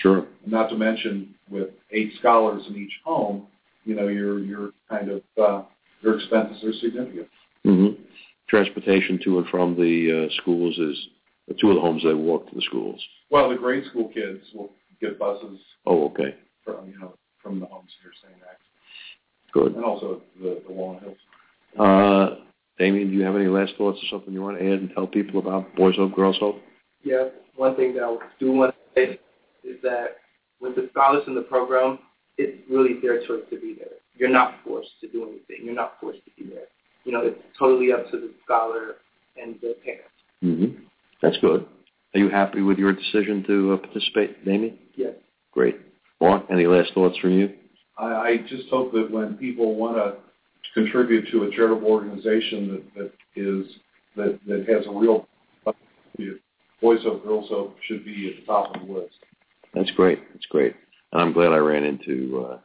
Sure. 0.00 0.24
Not 0.46 0.70
to 0.70 0.76
mention 0.76 1.34
with 1.50 1.68
eight 1.90 2.12
scholars 2.18 2.62
in 2.68 2.76
each 2.76 2.98
home, 3.04 3.46
you 3.84 3.94
know 3.94 4.08
your 4.08 4.38
your 4.38 4.70
kind 4.88 5.10
of 5.10 5.22
uh, 5.40 5.62
your 6.00 6.18
expenses 6.18 6.64
are 6.64 6.72
significant. 6.80 7.28
Mm-hmm. 7.66 8.02
Transportation 8.56 9.18
to 9.24 9.38
and 9.38 9.48
from 9.48 9.74
the 9.76 10.26
uh, 10.28 10.34
schools 10.42 10.76
is 10.78 11.08
the 11.48 11.54
two 11.58 11.70
of 11.70 11.74
the 11.76 11.80
homes 11.80 12.02
they 12.04 12.12
walk 12.12 12.46
to 12.50 12.54
the 12.54 12.60
schools. 12.60 13.02
Well, 13.30 13.48
the 13.48 13.56
grade 13.56 13.84
school 13.88 14.10
kids 14.12 14.44
will 14.54 14.68
get 15.00 15.18
buses 15.18 15.58
Oh, 15.86 16.04
okay. 16.10 16.34
from 16.62 16.86
you 16.90 16.98
know 17.00 17.14
from 17.42 17.60
the 17.60 17.64
homes 17.66 17.88
here, 18.02 18.12
St. 18.22 18.34
X, 18.42 18.60
Good. 19.54 19.74
and 19.74 19.82
also 19.82 20.20
the 20.38 20.60
the 20.68 20.70
Walnut 20.74 21.02
Hills. 21.02 21.16
Uh, 21.78 22.44
Damian, 22.78 23.08
do 23.08 23.16
you 23.16 23.24
have 23.24 23.36
any 23.36 23.46
last 23.46 23.72
thoughts 23.78 23.98
or 24.02 24.06
something 24.10 24.34
you 24.34 24.42
want 24.42 24.58
to 24.58 24.66
add 24.66 24.80
and 24.80 24.90
tell 24.92 25.06
people 25.06 25.40
about 25.40 25.74
Boys 25.74 25.96
Hope, 25.96 26.14
Girls 26.14 26.36
Hope? 26.38 26.60
Yeah, 27.02 27.28
one 27.56 27.74
thing 27.74 27.94
that 27.94 28.02
I 28.02 28.18
do 28.38 28.52
want 28.52 28.74
to 28.74 28.78
say 28.94 29.18
is 29.64 29.78
that 29.82 30.18
with 30.60 30.74
the 30.74 30.90
scholars 30.92 31.22
in 31.26 31.34
the 31.34 31.40
program, 31.40 32.00
it's 32.36 32.58
really 32.70 33.00
their 33.00 33.26
choice 33.26 33.44
to 33.48 33.58
be 33.58 33.76
there. 33.78 33.96
You're 34.14 34.28
not 34.28 34.56
forced 34.62 34.90
to 35.00 35.08
do 35.08 35.22
anything. 35.22 35.64
You're 35.64 35.74
not 35.74 35.94
forced 36.02 36.20
to 36.26 36.30
be 36.36 36.50
there. 36.50 36.66
You 37.04 37.12
know, 37.12 37.20
it's 37.22 37.40
totally 37.58 37.92
up 37.92 38.10
to 38.10 38.18
the 38.18 38.30
scholar 38.44 38.96
and 39.40 39.56
the 39.60 39.74
parents. 39.84 40.08
Mm-hmm. 40.42 40.82
That's 41.20 41.36
good. 41.38 41.66
Are 42.14 42.18
you 42.18 42.28
happy 42.28 42.62
with 42.62 42.78
your 42.78 42.92
decision 42.92 43.44
to 43.46 43.72
uh, 43.72 43.76
participate, 43.78 44.44
Damian? 44.44 44.78
Yes. 44.96 45.14
Great. 45.52 45.76
Mark, 46.20 46.44
any 46.50 46.66
last 46.66 46.92
thoughts 46.94 47.16
from 47.18 47.32
you? 47.32 47.54
I, 47.98 48.04
I 48.04 48.36
just 48.48 48.68
hope 48.68 48.92
that 48.92 49.10
when 49.10 49.36
people 49.36 49.74
want 49.74 49.96
to 49.96 50.16
contribute 50.74 51.30
to 51.32 51.44
a 51.44 51.50
charitable 51.50 51.88
organization 51.88 52.68
that, 52.94 52.94
that 52.94 53.12
is 53.36 53.66
that, 54.16 54.38
that 54.46 54.66
has 54.68 54.86
a 54.86 54.90
real 54.90 55.26
Boys 56.80 56.98
Hope, 57.04 57.24
Girls 57.24 57.48
Hope 57.48 57.76
should 57.86 58.04
be 58.04 58.34
at 58.34 58.40
the 58.40 58.46
top 58.52 58.74
of 58.74 58.86
the 58.86 58.92
list. 58.92 59.14
That's 59.72 59.90
great. 59.92 60.18
That's 60.32 60.46
great. 60.46 60.74
And 61.12 61.22
I'm 61.22 61.32
glad 61.32 61.52
I 61.52 61.58
ran 61.58 61.84
into 61.84 62.44
uh, 62.44 62.58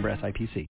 member 0.01 0.17
SIPC. 0.21 0.67